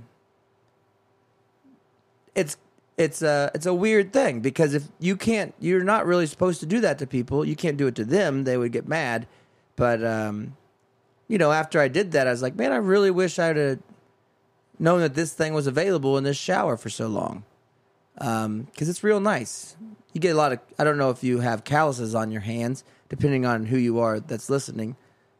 it's 2.35 2.57
it's 2.97 3.21
a 3.21 3.49
it's 3.55 3.65
a 3.65 3.73
weird 3.73 4.11
thing 4.11 4.41
because 4.41 4.73
if 4.73 4.83
you 4.99 5.15
can't, 5.15 5.53
you're 5.61 5.85
not 5.85 6.05
really 6.05 6.25
supposed 6.25 6.59
to 6.59 6.65
do 6.65 6.81
that 6.81 6.99
to 6.99 7.07
people. 7.07 7.45
You 7.45 7.55
can't 7.55 7.77
do 7.77 7.87
it 7.87 7.95
to 7.95 8.03
them; 8.03 8.43
they 8.43 8.57
would 8.57 8.73
get 8.73 8.85
mad. 8.85 9.25
But 9.77 10.03
um, 10.03 10.57
you 11.29 11.37
know, 11.37 11.53
after 11.53 11.79
I 11.79 11.87
did 11.87 12.11
that, 12.11 12.27
I 12.27 12.31
was 12.31 12.41
like, 12.41 12.57
man, 12.57 12.73
I 12.73 12.77
really 12.77 13.09
wish 13.09 13.39
I'd 13.39 13.55
have 13.55 13.79
known 14.77 14.99
that 14.99 15.13
this 15.13 15.31
thing 15.31 15.53
was 15.53 15.65
available 15.65 16.17
in 16.17 16.25
this 16.25 16.35
shower 16.35 16.75
for 16.75 16.89
so 16.89 17.07
long 17.07 17.45
because 18.15 18.45
um, 18.45 18.67
it's 18.77 19.01
real 19.01 19.21
nice. 19.21 19.77
You 20.11 20.19
get 20.19 20.33
a 20.35 20.37
lot 20.37 20.51
of. 20.51 20.59
I 20.77 20.83
don't 20.83 20.97
know 20.97 21.09
if 21.09 21.23
you 21.23 21.39
have 21.39 21.63
calluses 21.63 22.13
on 22.13 22.31
your 22.31 22.41
hands, 22.41 22.83
depending 23.09 23.45
on 23.45 23.65
who 23.65 23.77
you 23.77 23.99
are 23.99 24.19
that's 24.19 24.49
listening. 24.49 24.95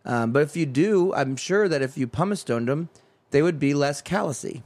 Um, 0.06 0.32
but 0.32 0.44
if 0.44 0.56
you 0.56 0.66
do, 0.66 1.14
I'm 1.14 1.36
sure 1.36 1.68
that 1.68 1.82
if 1.82 1.98
you 1.98 2.08
pumice 2.08 2.42
stoned 2.42 2.68
them, 2.68 2.90
they 3.32 3.42
would 3.42 3.60
be 3.60 3.74
less 3.74 4.02
callousy. 4.02 4.64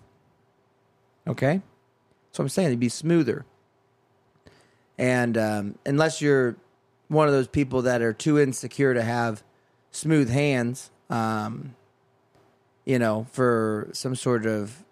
Okay? 1.27 1.61
So 2.31 2.43
I'm 2.43 2.49
saying 2.49 2.69
they'd 2.69 2.79
be 2.79 2.89
smoother. 2.89 3.45
And 4.97 5.37
um, 5.37 5.75
unless 5.85 6.21
you're 6.21 6.55
one 7.07 7.27
of 7.27 7.33
those 7.33 7.47
people 7.47 7.81
that 7.81 8.01
are 8.01 8.13
too 8.13 8.39
insecure 8.39 8.93
to 8.93 9.01
have 9.01 9.43
smooth 9.91 10.29
hands, 10.29 10.91
um, 11.09 11.75
you 12.85 12.99
know, 12.99 13.25
for 13.31 13.89
some 13.93 14.15
sort 14.15 14.45
of 14.45 14.83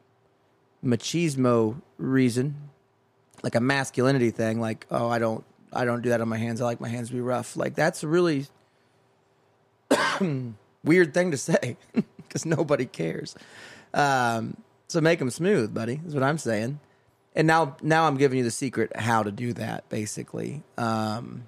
machismo 0.84 1.82
reason, 1.98 2.56
like 3.44 3.56
a 3.56 3.62
masculinity 3.62 4.32
thing, 4.32 4.60
like, 4.60 4.86
oh, 4.92 5.10
I 5.10 5.20
don't, 5.20 5.44
I 5.72 5.86
don't 5.86 6.02
do 6.02 6.10
that 6.10 6.22
on 6.22 6.30
my 6.30 6.38
hands. 6.38 6.62
I 6.62 6.66
like 6.66 6.82
my 6.82 6.90
hands 6.90 7.10
to 7.10 7.14
be 7.14 7.22
rough. 7.22 7.56
Like 7.56 7.76
that's 7.76 8.04
a 8.04 8.08
really 8.08 8.48
weird 10.84 11.14
thing 11.14 11.32
to 11.32 11.38
say 11.38 11.78
because 12.18 12.46
nobody 12.46 12.86
cares. 12.86 13.36
Um, 13.94 14.58
so 14.88 15.02
make 15.02 15.20
them 15.20 15.30
smooth, 15.30 15.74
buddy. 15.74 16.02
Is 16.06 16.14
what 16.14 16.24
I'm 16.24 16.38
saying. 16.38 16.80
And 17.36 17.48
now, 17.48 17.78
now 17.82 18.06
I'm 18.06 18.18
giving 18.18 18.40
you 18.40 18.44
the 18.44 18.52
secret 18.52 18.96
how 18.96 19.24
to 19.24 19.32
do 19.32 19.54
that. 19.54 19.88
Basically, 19.90 20.64
um, 20.78 21.48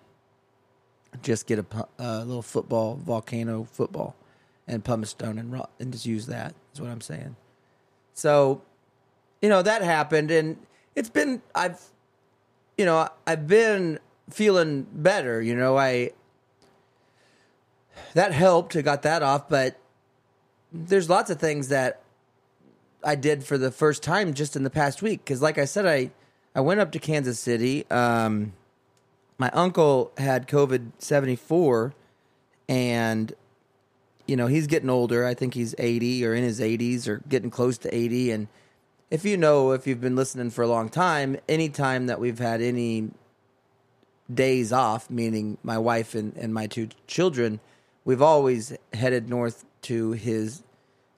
just 1.24 1.48
get 1.48 1.60
a, 1.60 1.88
a, 1.98 2.20
little 2.20 2.44
football, 2.44 2.96
volcano 2.96 3.68
football, 3.72 4.16
and 4.68 4.84
pumice 4.84 5.10
stone, 5.10 5.38
and 5.38 5.62
and 5.80 5.92
just 5.92 6.06
use 6.06 6.28
that. 6.28 6.54
Is 6.74 6.80
what 6.80 6.90
I'm 6.90 7.02
saying. 7.02 7.36
So, 8.14 8.62
you 9.42 9.50
know 9.50 9.62
that 9.62 9.82
happened, 9.82 10.32
and 10.32 10.58
it's 10.96 11.10
been 11.10 11.42
I've, 11.56 11.82
you 12.78 12.86
know, 12.86 13.10
I've 13.26 13.48
been 13.48 14.00
feeling 14.32 14.88
better. 14.92 15.42
You 15.42 15.56
know, 15.56 15.78
I 15.78 16.12
that 18.14 18.32
helped. 18.32 18.76
I 18.76 18.82
got 18.82 19.04
that 19.04 19.24
off, 19.24 19.48
but 19.50 19.78
there's 20.72 21.10
lots 21.10 21.30
of 21.30 21.40
things 21.40 21.70
that 21.70 22.02
I 23.04 23.16
did 23.16 23.44
for 23.44 23.58
the 23.58 23.72
first 23.72 24.04
time 24.04 24.34
just 24.34 24.56
in 24.56 24.64
the 24.64 24.70
past 24.70 25.02
week. 25.02 25.24
Because, 25.24 25.42
like 25.42 25.58
I 25.58 25.66
said, 25.66 25.86
I 25.86 26.12
I 26.56 26.62
went 26.62 26.80
up 26.80 26.92
to 26.94 27.00
Kansas 27.00 27.40
City. 27.40 27.90
Um, 27.90 28.54
my 29.38 29.50
uncle 29.52 30.12
had 30.18 30.48
COVID 30.48 30.92
seventy 30.98 31.36
four, 31.36 31.94
and 32.68 33.34
you 34.28 34.36
know 34.36 34.48
he's 34.48 34.68
getting 34.68 34.90
older. 34.90 35.26
I 35.26 35.34
think 35.34 35.54
he's 35.54 35.74
eighty 35.78 36.26
or 36.26 36.34
in 36.34 36.44
his 36.44 36.62
eighties 36.62 37.08
or 37.08 37.22
getting 37.28 37.50
close 37.50 37.78
to 37.80 37.96
eighty. 37.96 38.32
And 38.32 38.48
if 39.10 39.26
you 39.26 39.38
know, 39.38 39.72
if 39.72 39.88
you've 39.88 40.02
been 40.02 40.16
listening 40.16 40.50
for 40.52 40.64
a 40.64 40.68
long 40.68 40.90
time, 40.90 41.38
any 41.50 41.70
time 41.70 42.08
that 42.08 42.20
we've 42.20 42.40
had 42.40 42.62
any 42.62 43.10
days 44.34 44.72
off, 44.72 45.10
meaning 45.10 45.58
my 45.64 45.78
wife 45.78 46.16
and, 46.16 46.36
and 46.38 46.54
my 46.54 46.68
two 46.68 46.90
children, 47.08 47.60
we've 48.06 48.22
always 48.22 48.76
headed 48.94 49.30
north 49.30 49.66
to 49.84 50.12
his 50.12 50.64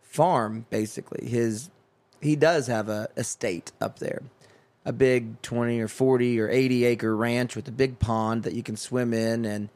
farm 0.01 0.65
basically. 0.69 1.27
His 1.27 1.69
he 2.21 2.35
does 2.35 2.67
have 2.67 2.87
a 2.87 3.09
estate 3.17 3.71
up 3.81 3.99
there 3.99 4.21
a 4.85 4.91
big 4.91 5.41
20 5.41 5.79
or 5.79 5.87
40 5.87 6.41
or 6.41 6.49
80 6.49 6.85
acre 6.85 7.15
ranch 7.15 7.55
with 7.55 7.67
a 7.69 7.71
big 7.71 7.99
pond 7.99 8.43
that 8.43 8.53
you 8.53 8.61
can 8.61 8.75
swim 8.75 9.13
in 9.13 9.45
and 9.45 9.69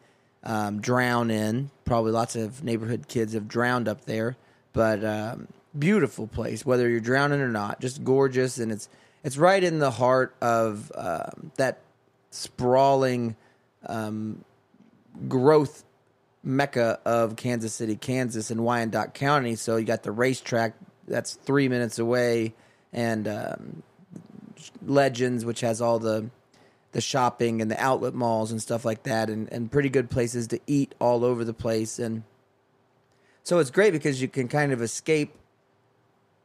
um, 0.43 0.81
drown 0.81 1.31
in. 1.31 1.71
Probably 1.85 2.11
lots 2.11 2.35
of 2.35 2.61
neighborhood 2.61 3.07
kids 3.07 3.33
have 3.33 3.47
drowned 3.47 3.87
up 3.87 4.05
there 4.05 4.35
but 4.77 5.03
um, 5.03 5.47
beautiful 5.77 6.27
place 6.27 6.63
whether 6.63 6.87
you're 6.87 6.99
drowning 6.99 7.41
or 7.41 7.47
not 7.49 7.81
just 7.81 8.03
gorgeous. 8.03 8.59
And 8.59 8.71
it's 8.71 8.87
it's 9.23 9.35
right 9.35 9.63
in 9.63 9.79
the 9.79 9.91
heart 9.91 10.35
of 10.39 10.91
um, 10.95 11.51
that 11.57 11.79
sprawling 12.37 13.35
um, 13.85 14.43
growth 15.27 15.83
mecca 16.43 16.99
of 17.05 17.35
Kansas 17.35 17.73
City, 17.73 17.95
Kansas, 17.95 18.51
and 18.51 18.63
Wyandotte 18.63 19.13
County. 19.13 19.55
So 19.55 19.75
you 19.75 19.85
got 19.85 20.03
the 20.03 20.11
racetrack 20.11 20.73
that's 21.07 21.33
three 21.33 21.67
minutes 21.67 21.99
away, 21.99 22.53
and 22.93 23.27
um, 23.27 23.83
Legends, 24.85 25.45
which 25.45 25.61
has 25.61 25.81
all 25.81 25.99
the 25.99 26.29
the 26.93 27.01
shopping 27.01 27.61
and 27.61 27.69
the 27.69 27.81
outlet 27.83 28.13
malls 28.13 28.51
and 28.51 28.61
stuff 28.61 28.85
like 28.85 29.03
that, 29.03 29.29
and, 29.29 29.51
and 29.51 29.71
pretty 29.71 29.89
good 29.89 30.09
places 30.09 30.47
to 30.47 30.59
eat 30.67 30.95
all 30.99 31.25
over 31.25 31.43
the 31.43 31.53
place. 31.53 31.99
And 31.99 32.23
so 33.43 33.59
it's 33.59 33.71
great 33.71 33.91
because 33.91 34.21
you 34.21 34.27
can 34.27 34.47
kind 34.47 34.71
of 34.71 34.81
escape 34.81 35.35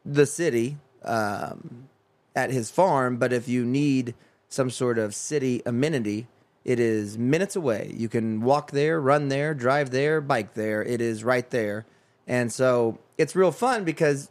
the 0.04 0.26
city 0.26 0.78
um, 1.04 1.88
at 2.34 2.50
his 2.50 2.70
farm. 2.70 3.16
But 3.16 3.32
if 3.32 3.48
you 3.48 3.64
need 3.64 4.14
some 4.52 4.70
sort 4.70 4.98
of 4.98 5.14
city 5.14 5.62
amenity, 5.64 6.26
It 6.64 6.78
is 6.78 7.18
minutes 7.18 7.56
away. 7.56 7.92
You 7.96 8.08
can 8.08 8.40
walk 8.40 8.70
there, 8.70 9.00
run 9.00 9.28
there, 9.28 9.52
drive 9.54 9.90
there, 9.90 10.20
bike 10.20 10.54
there. 10.54 10.82
It 10.82 11.00
is 11.00 11.24
right 11.24 11.48
there. 11.50 11.86
And 12.26 12.52
so 12.52 12.98
it's 13.18 13.34
real 13.34 13.50
fun 13.50 13.82
because 13.84 14.30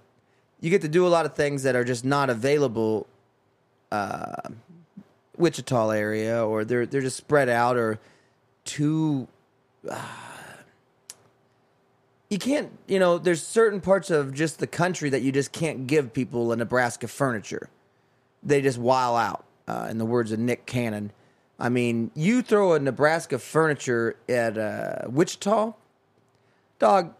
you 0.62 0.70
get 0.70 0.82
to 0.84 0.88
do 0.88 1.06
a 1.06 1.10
lot 1.10 1.26
of 1.26 1.34
things 1.36 1.64
that 1.64 1.76
are 1.76 1.84
just 1.84 2.06
not 2.06 2.30
available 2.30 3.08
uh, 3.92 4.50
Wichita 5.38 5.90
area 5.90 6.46
or 6.46 6.64
they're 6.64 6.86
they're 6.86 7.02
just 7.02 7.18
spread 7.18 7.50
out 7.50 7.76
or 7.76 8.00
too 8.64 9.28
uh, 9.90 10.02
you 12.30 12.38
can't 12.38 12.70
you 12.88 13.00
know 13.00 13.18
there's 13.18 13.46
certain 13.46 13.82
parts 13.82 14.10
of 14.10 14.34
just 14.34 14.60
the 14.60 14.68
country 14.68 15.10
that 15.10 15.22
you 15.22 15.32
just 15.32 15.52
can't 15.52 15.88
give 15.88 16.14
people 16.14 16.52
a 16.52 16.56
Nebraska 16.56 17.08
furniture. 17.08 17.70
They 18.44 18.62
just 18.62 18.78
wow 18.78 19.16
out. 19.16 19.44
Uh, 19.72 19.88
in 19.90 19.98
the 19.98 20.06
words 20.06 20.34
of 20.34 20.40
Nick 20.40 20.66
Cannon, 20.66 21.14
I 21.58 21.70
mean, 21.70 22.12
you 22.14 22.42
throw 22.42 22.74
a 22.74 22.80
Nebraska 22.80 23.40
furniture 23.40 24.18
at 24.28 24.58
uh, 24.58 25.08
Wichita, 25.08 25.72
dog. 26.78 27.14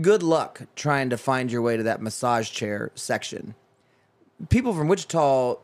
Good 0.00 0.22
luck 0.22 0.62
trying 0.74 1.10
to 1.10 1.18
find 1.18 1.52
your 1.52 1.60
way 1.60 1.76
to 1.76 1.82
that 1.82 2.00
massage 2.00 2.50
chair 2.50 2.92
section. 2.94 3.54
People 4.48 4.72
from 4.72 4.88
Wichita, 4.88 5.56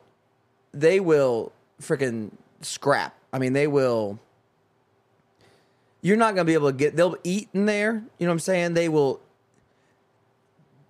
they 0.72 1.00
will 1.00 1.50
freaking 1.80 2.32
scrap. 2.60 3.16
I 3.32 3.38
mean, 3.38 3.54
they 3.54 3.66
will. 3.66 4.18
You're 6.02 6.18
not 6.18 6.34
going 6.34 6.44
to 6.46 6.50
be 6.50 6.52
able 6.52 6.70
to 6.70 6.76
get. 6.76 6.94
They'll 6.94 7.16
eat 7.24 7.48
in 7.54 7.64
there. 7.64 8.04
You 8.18 8.26
know 8.26 8.32
what 8.32 8.32
I'm 8.32 8.40
saying? 8.40 8.74
They 8.74 8.90
will. 8.90 9.18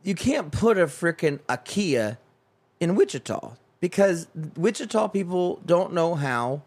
You 0.03 0.17
can't 0.17 0.51
put 0.51 0.79
a 0.79 0.87
freaking 0.87 1.39
IKEA 1.49 2.17
in 2.81 2.97
Wichita 2.97 3.55
because 3.85 4.29
Wichita 4.57 5.09
people 5.09 5.61
don't 5.67 5.93
know 5.93 6.15
how 6.15 6.63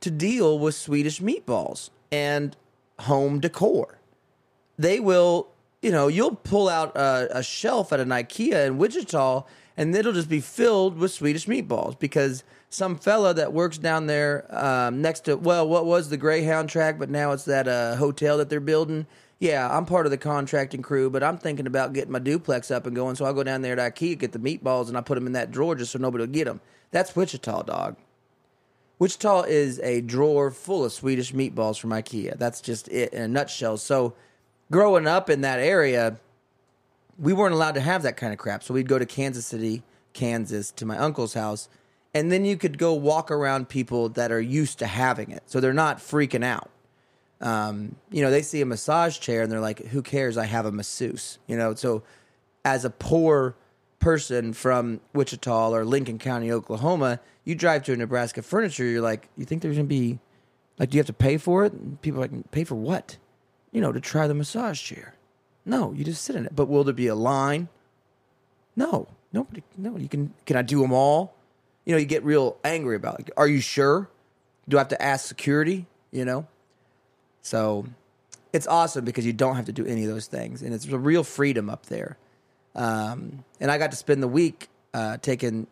to 0.00 0.10
deal 0.10 0.58
with 0.58 0.74
Swedish 0.74 1.18
meatballs 1.18 1.88
and 2.12 2.54
home 2.98 3.40
decor. 3.40 3.96
They 4.78 5.00
will, 5.00 5.48
you 5.80 5.90
know, 5.90 6.08
you'll 6.08 6.36
pull 6.36 6.68
out 6.68 6.94
a, 6.94 7.38
a 7.38 7.42
shelf 7.42 7.94
at 7.94 8.00
an 8.00 8.10
IKEA 8.10 8.66
in 8.66 8.76
Wichita 8.76 9.44
and 9.74 9.96
it'll 9.96 10.12
just 10.12 10.28
be 10.28 10.42
filled 10.42 10.98
with 10.98 11.12
Swedish 11.12 11.46
meatballs 11.46 11.98
because 11.98 12.44
some 12.68 12.98
fella 12.98 13.32
that 13.32 13.54
works 13.54 13.78
down 13.78 14.06
there 14.06 14.44
um, 14.50 15.00
next 15.00 15.20
to 15.20 15.38
well, 15.38 15.66
what 15.66 15.86
was 15.86 16.10
the 16.10 16.18
Greyhound 16.18 16.68
track, 16.68 16.98
but 16.98 17.08
now 17.08 17.32
it's 17.32 17.46
that 17.46 17.68
uh, 17.68 17.96
hotel 17.96 18.36
that 18.36 18.50
they're 18.50 18.60
building. 18.60 19.06
Yeah, 19.40 19.74
I'm 19.74 19.86
part 19.86 20.04
of 20.04 20.10
the 20.10 20.18
contracting 20.18 20.82
crew, 20.82 21.08
but 21.08 21.22
I'm 21.22 21.38
thinking 21.38 21.66
about 21.66 21.94
getting 21.94 22.12
my 22.12 22.18
duplex 22.18 22.70
up 22.70 22.86
and 22.86 22.94
going. 22.94 23.16
So 23.16 23.24
I'll 23.24 23.32
go 23.32 23.42
down 23.42 23.62
there 23.62 23.74
to 23.74 23.82
IKEA, 23.82 24.18
get 24.18 24.32
the 24.32 24.38
meatballs, 24.38 24.88
and 24.88 24.98
I 24.98 25.00
put 25.00 25.14
them 25.14 25.26
in 25.26 25.32
that 25.32 25.50
drawer 25.50 25.74
just 25.74 25.92
so 25.92 25.98
nobody 25.98 26.22
will 26.22 26.32
get 26.32 26.44
them. 26.44 26.60
That's 26.90 27.16
Wichita, 27.16 27.62
dog. 27.62 27.96
Wichita 28.98 29.44
is 29.44 29.80
a 29.80 30.02
drawer 30.02 30.50
full 30.50 30.84
of 30.84 30.92
Swedish 30.92 31.32
meatballs 31.32 31.80
from 31.80 31.88
IKEA. 31.88 32.36
That's 32.36 32.60
just 32.60 32.86
it 32.88 33.14
in 33.14 33.22
a 33.22 33.28
nutshell. 33.28 33.78
So, 33.78 34.12
growing 34.70 35.06
up 35.06 35.30
in 35.30 35.40
that 35.40 35.58
area, 35.58 36.18
we 37.18 37.32
weren't 37.32 37.54
allowed 37.54 37.76
to 37.76 37.80
have 37.80 38.02
that 38.02 38.18
kind 38.18 38.34
of 38.34 38.38
crap. 38.38 38.62
So 38.62 38.74
we'd 38.74 38.88
go 38.88 38.98
to 38.98 39.06
Kansas 39.06 39.46
City, 39.46 39.82
Kansas, 40.12 40.70
to 40.72 40.84
my 40.84 40.98
uncle's 40.98 41.32
house, 41.32 41.70
and 42.12 42.30
then 42.30 42.44
you 42.44 42.58
could 42.58 42.76
go 42.76 42.92
walk 42.92 43.30
around 43.30 43.70
people 43.70 44.10
that 44.10 44.30
are 44.30 44.40
used 44.40 44.78
to 44.80 44.86
having 44.86 45.30
it. 45.30 45.44
So 45.46 45.60
they're 45.60 45.72
not 45.72 45.98
freaking 45.98 46.44
out. 46.44 46.70
Um, 47.40 47.96
you 48.10 48.22
know, 48.22 48.30
they 48.30 48.42
see 48.42 48.60
a 48.60 48.66
massage 48.66 49.18
chair 49.18 49.42
and 49.42 49.50
they're 49.50 49.60
like, 49.60 49.86
who 49.86 50.02
cares? 50.02 50.36
I 50.36 50.44
have 50.44 50.66
a 50.66 50.72
masseuse. 50.72 51.38
You 51.46 51.56
know, 51.56 51.74
so 51.74 52.02
as 52.64 52.84
a 52.84 52.90
poor 52.90 53.56
person 53.98 54.52
from 54.52 55.00
Wichita 55.14 55.70
or 55.70 55.84
Lincoln 55.84 56.18
County, 56.18 56.50
Oklahoma, 56.52 57.20
you 57.44 57.54
drive 57.54 57.82
to 57.84 57.92
a 57.92 57.96
Nebraska 57.96 58.42
furniture, 58.42 58.84
you're 58.84 59.02
like, 59.02 59.28
you 59.36 59.44
think 59.44 59.62
there's 59.62 59.76
going 59.76 59.86
to 59.86 59.88
be, 59.88 60.18
like, 60.78 60.90
do 60.90 60.96
you 60.96 61.00
have 61.00 61.06
to 61.06 61.12
pay 61.12 61.36
for 61.36 61.64
it? 61.64 61.72
And 61.72 62.00
people 62.02 62.20
are 62.20 62.28
like, 62.28 62.50
pay 62.50 62.64
for 62.64 62.74
what? 62.74 63.16
You 63.72 63.80
know, 63.80 63.92
to 63.92 64.00
try 64.00 64.26
the 64.26 64.34
massage 64.34 64.82
chair. 64.82 65.14
No, 65.64 65.92
you 65.92 66.04
just 66.04 66.22
sit 66.24 66.36
in 66.36 66.46
it. 66.46 66.56
But 66.56 66.68
will 66.68 66.84
there 66.84 66.94
be 66.94 67.06
a 67.06 67.14
line? 67.14 67.68
No, 68.76 69.08
nobody. 69.32 69.62
No, 69.76 69.96
you 69.96 70.08
can. 70.08 70.32
Can 70.46 70.56
I 70.56 70.62
do 70.62 70.80
them 70.80 70.92
all? 70.92 71.34
You 71.84 71.92
know, 71.92 71.98
you 71.98 72.06
get 72.06 72.24
real 72.24 72.56
angry 72.64 72.96
about. 72.96 73.20
it. 73.20 73.30
Are 73.36 73.46
you 73.46 73.60
sure? 73.60 74.08
Do 74.68 74.78
I 74.78 74.80
have 74.80 74.88
to 74.88 75.02
ask 75.02 75.26
security? 75.26 75.86
You 76.10 76.24
know. 76.24 76.46
So, 77.42 77.86
it's 78.52 78.66
awesome 78.66 79.04
because 79.04 79.24
you 79.24 79.32
don't 79.32 79.56
have 79.56 79.66
to 79.66 79.72
do 79.72 79.86
any 79.86 80.04
of 80.04 80.10
those 80.10 80.26
things, 80.26 80.62
and 80.62 80.74
it's 80.74 80.86
a 80.86 80.98
real 80.98 81.24
freedom 81.24 81.70
up 81.70 81.86
there. 81.86 82.16
Um, 82.74 83.44
and 83.60 83.70
I 83.70 83.78
got 83.78 83.90
to 83.92 83.96
spend 83.96 84.22
the 84.22 84.28
week 84.28 84.68
uh, 84.92 85.18
taking, 85.18 85.66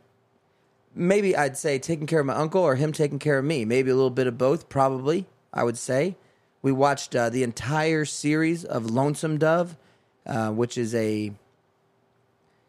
maybe 0.95 1.37
I'd 1.37 1.57
say 1.57 1.79
taking 1.79 2.07
care 2.07 2.21
of 2.21 2.27
my 2.27 2.35
uncle 2.35 2.63
or 2.63 2.75
him 2.77 2.93
taking 2.93 3.19
care 3.19 3.39
of 3.39 3.45
me. 3.45 3.65
Maybe 3.65 3.91
a 3.91 3.95
little 3.95 4.11
bit 4.11 4.27
of 4.27 4.39
both, 4.39 4.69
probably. 4.69 5.27
I 5.53 5.65
would 5.65 5.79
say. 5.79 6.17
We 6.63 6.73
watched 6.73 7.15
uh, 7.15 7.31
the 7.31 7.43
entire 7.43 8.05
series 8.05 8.65
of 8.65 8.91
Lonesome 8.91 9.39
Dove, 9.39 9.77
uh, 10.27 10.51
which 10.51 10.77
is 10.77 10.95
a 10.95 11.33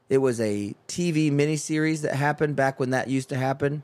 it 0.10 0.18
was 0.20 0.42
a 0.42 0.76
TV 0.88 1.32
miniseries 1.32 2.02
that 2.02 2.16
happened 2.16 2.56
back 2.56 2.80
when 2.80 2.92
that 2.92 3.10
used 3.10 3.30
to 3.30 3.36
happen. 3.36 3.84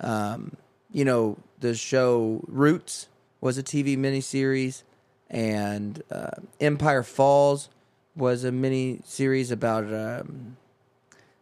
Um, 0.00 0.56
you 0.90 1.04
know, 1.04 1.36
the 1.60 1.74
show 1.74 2.42
Roots 2.46 3.08
was 3.46 3.56
a 3.56 3.62
TV 3.62 3.96
miniseries, 3.96 4.82
and 5.30 6.02
uh, 6.10 6.32
Empire 6.60 7.04
Falls 7.04 7.68
was 8.16 8.42
a 8.42 8.50
mini 8.50 8.98
series 9.04 9.52
about 9.52 9.84
um, 9.94 10.56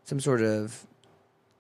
some 0.05 0.21
sort 0.21 0.43
of 0.43 0.87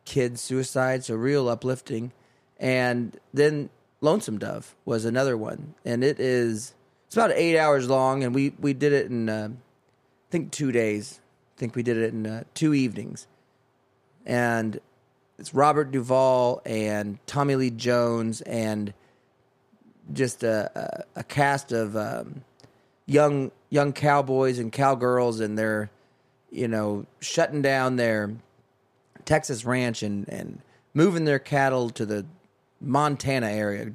kid 0.04 0.38
suicide, 0.38 1.02
so 1.02 1.14
real 1.14 1.48
uplifting. 1.48 2.12
And 2.58 3.18
then 3.32 3.70
Lonesome 4.02 4.36
Dove 4.38 4.76
was 4.84 5.06
another 5.06 5.34
one, 5.34 5.76
and 5.82 6.04
it 6.04 6.20
is 6.20 6.74
it's 7.06 7.16
about 7.16 7.32
eight 7.32 7.58
hours 7.58 7.88
long, 7.88 8.22
and 8.22 8.34
we 8.34 8.52
we 8.60 8.74
did 8.74 8.92
it 8.92 9.06
in 9.06 9.30
uh, 9.30 9.48
I 9.50 10.30
think 10.30 10.50
two 10.50 10.72
days. 10.72 11.20
I 11.56 11.58
think 11.58 11.74
we 11.74 11.82
did 11.82 11.96
it 11.96 12.12
in 12.12 12.26
uh, 12.26 12.44
two 12.52 12.74
evenings, 12.74 13.26
and 14.26 14.78
it's 15.38 15.54
Robert 15.54 15.90
Duvall 15.90 16.60
and 16.66 17.18
Tommy 17.26 17.56
Lee 17.56 17.70
Jones 17.70 18.42
and 18.42 18.92
just 20.12 20.42
a, 20.42 21.04
a, 21.14 21.20
a 21.20 21.24
cast 21.24 21.72
of 21.72 21.96
um, 21.96 22.44
young 23.06 23.50
young 23.70 23.92
cowboys 23.92 24.58
and 24.58 24.72
cowgirls, 24.72 25.40
and 25.40 25.58
they're 25.58 25.90
you 26.50 26.68
know 26.68 27.06
shutting 27.20 27.62
down 27.62 27.96
their 27.96 28.34
Texas 29.24 29.64
ranch 29.64 30.02
and 30.02 30.28
and 30.28 30.60
moving 30.92 31.24
their 31.24 31.38
cattle 31.38 31.90
to 31.90 32.06
the 32.06 32.26
Montana 32.80 33.48
area. 33.48 33.92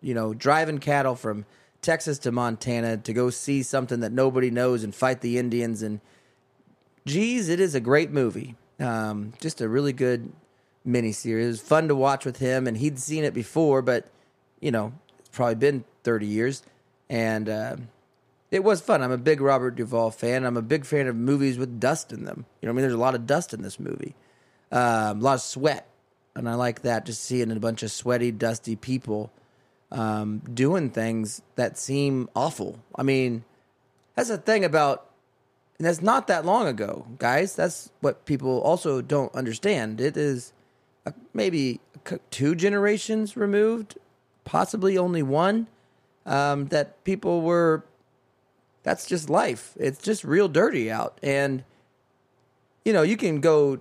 You 0.00 0.14
know, 0.14 0.34
driving 0.34 0.78
cattle 0.78 1.16
from 1.16 1.46
Texas 1.80 2.18
to 2.20 2.32
Montana 2.32 2.98
to 2.98 3.12
go 3.12 3.30
see 3.30 3.62
something 3.62 4.00
that 4.00 4.12
nobody 4.12 4.50
knows 4.50 4.84
and 4.84 4.94
fight 4.94 5.20
the 5.20 5.38
Indians. 5.38 5.82
And 5.82 6.00
geez, 7.06 7.48
it 7.48 7.60
is 7.60 7.74
a 7.74 7.80
great 7.80 8.10
movie. 8.10 8.54
Um, 8.80 9.32
just 9.40 9.60
a 9.60 9.68
really 9.68 9.92
good 9.92 10.32
miniseries. 10.86 11.44
It 11.44 11.46
was 11.46 11.60
fun 11.60 11.88
to 11.88 11.94
watch 11.94 12.24
with 12.24 12.38
him, 12.38 12.66
and 12.66 12.76
he'd 12.76 12.98
seen 12.98 13.24
it 13.24 13.34
before, 13.34 13.82
but 13.82 14.06
you 14.60 14.70
know, 14.70 14.92
probably 15.34 15.56
been 15.56 15.84
thirty 16.02 16.26
years, 16.26 16.62
and 17.08 17.48
uh, 17.48 17.76
it 18.50 18.64
was 18.64 18.80
fun. 18.80 19.02
I'm 19.02 19.12
a 19.12 19.18
big 19.18 19.40
Robert 19.40 19.76
Duvall 19.76 20.10
fan. 20.10 20.44
I'm 20.44 20.56
a 20.56 20.62
big 20.62 20.84
fan 20.84 21.06
of 21.06 21.16
movies 21.16 21.58
with 21.58 21.80
dust 21.80 22.12
in 22.12 22.24
them. 22.24 22.46
You 22.60 22.66
know, 22.66 22.72
I 22.72 22.74
mean, 22.74 22.82
there's 22.82 22.94
a 22.94 22.98
lot 22.98 23.14
of 23.14 23.26
dust 23.26 23.52
in 23.52 23.62
this 23.62 23.78
movie, 23.78 24.14
um, 24.72 25.20
a 25.20 25.22
lot 25.22 25.34
of 25.34 25.40
sweat, 25.42 25.88
and 26.34 26.48
I 26.48 26.54
like 26.54 26.82
that. 26.82 27.06
Just 27.06 27.22
seeing 27.22 27.50
a 27.50 27.60
bunch 27.60 27.82
of 27.82 27.90
sweaty, 27.90 28.30
dusty 28.30 28.76
people 28.76 29.30
um, 29.90 30.40
doing 30.52 30.90
things 30.90 31.42
that 31.56 31.78
seem 31.78 32.28
awful. 32.34 32.78
I 32.94 33.02
mean, 33.02 33.44
that's 34.14 34.28
the 34.28 34.38
thing 34.38 34.64
about, 34.64 35.10
and 35.78 35.86
that's 35.86 36.02
not 36.02 36.26
that 36.28 36.44
long 36.44 36.66
ago, 36.66 37.06
guys. 37.18 37.54
That's 37.56 37.90
what 38.00 38.24
people 38.24 38.60
also 38.60 39.02
don't 39.02 39.34
understand. 39.34 40.00
It 40.00 40.16
is 40.16 40.52
maybe 41.32 41.80
two 42.30 42.54
generations 42.54 43.36
removed, 43.36 43.98
possibly 44.44 44.96
only 44.98 45.22
one, 45.22 45.66
um, 46.26 46.66
that 46.66 47.02
people 47.04 47.42
were. 47.42 47.84
That's 48.82 49.06
just 49.06 49.30
life. 49.30 49.74
It's 49.78 50.02
just 50.02 50.24
real 50.24 50.48
dirty 50.48 50.90
out, 50.90 51.18
and 51.22 51.64
you 52.84 52.92
know 52.92 53.02
you 53.02 53.16
can 53.16 53.40
go 53.40 53.78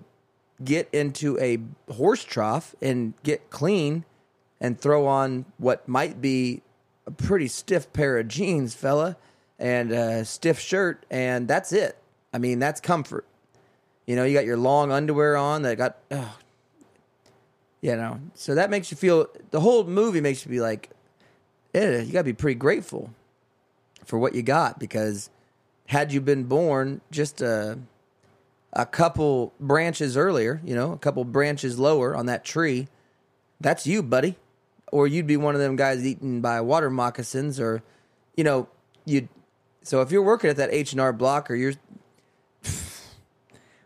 get 0.64 0.88
into 0.94 1.38
a 1.40 1.60
horse 1.92 2.24
trough 2.24 2.74
and 2.82 3.14
get 3.24 3.50
clean 3.50 4.06
and 4.62 4.80
throw 4.80 5.06
on 5.06 5.46
what 5.58 5.88
might 5.88 6.22
be 6.22 6.62
a 7.06 7.12
pretty 7.12 7.48
stiff 7.48 7.92
pair 7.92 8.18
of 8.18 8.28
jeans, 8.30 8.74
fella, 8.74 9.18
and 9.60 9.92
a 9.92 10.24
stiff 10.26 10.60
shirt, 10.60 11.06
and 11.12 11.48
that's 11.48 11.72
it. 11.74 11.98
I 12.34 12.38
mean, 12.38 12.60
that's 12.60 12.80
comfort. 12.80 13.26
You 14.06 14.16
know, 14.16 14.24
you 14.24 14.34
got 14.34 14.46
your 14.46 14.58
long 14.58 14.92
underwear 14.92 15.38
on 15.38 15.62
that 15.64 15.78
got, 15.78 15.98
oh, 16.12 16.38
you 17.84 17.96
know, 17.96 18.20
so 18.34 18.56
that 18.56 18.70
makes 18.70 18.90
you 18.90 18.98
feel, 18.98 19.28
the 19.52 19.60
whole 19.60 19.84
movie 19.84 20.22
makes 20.22 20.46
you 20.46 20.50
be 20.50 20.60
like, 20.60 20.90
yeah, 21.74 22.00
you 22.00 22.12
got 22.12 22.20
to 22.20 22.24
be 22.24 22.34
pretty 22.34 22.56
grateful 22.56 23.12
for 24.06 24.18
what 24.18 24.34
you 24.34 24.42
got 24.42 24.80
because 24.80 25.30
had 25.88 26.12
you 26.12 26.22
been 26.22 26.46
born 26.46 27.02
just 27.12 27.42
a, 27.42 27.78
a 28.74 28.86
couple 28.86 29.54
branches 29.60 30.18
earlier, 30.18 30.62
you 30.66 30.76
know, 30.76 30.94
a 30.94 30.98
couple 30.98 31.24
branches 31.26 31.78
lower 31.78 32.16
on 32.16 32.26
that 32.26 32.44
tree, 32.44 32.88
that's 33.60 33.86
you, 33.86 34.02
buddy 34.02 34.38
or 34.94 35.08
you'd 35.08 35.26
be 35.26 35.36
one 35.36 35.56
of 35.56 35.60
them 35.60 35.76
guys 35.76 36.06
eaten 36.06 36.40
by 36.40 36.62
water 36.62 36.88
moccasins, 36.92 37.60
or 37.60 37.82
you 38.38 38.44
know, 38.44 38.70
you'd. 39.06 39.28
So 39.82 40.02
if 40.02 40.12
you're 40.12 40.22
working 40.22 40.52
at 40.52 40.56
that 40.58 40.72
H 40.72 40.92
and 40.92 41.02
R 41.02 41.12
Block, 41.12 41.50
or 41.50 41.56
you're, 41.56 41.74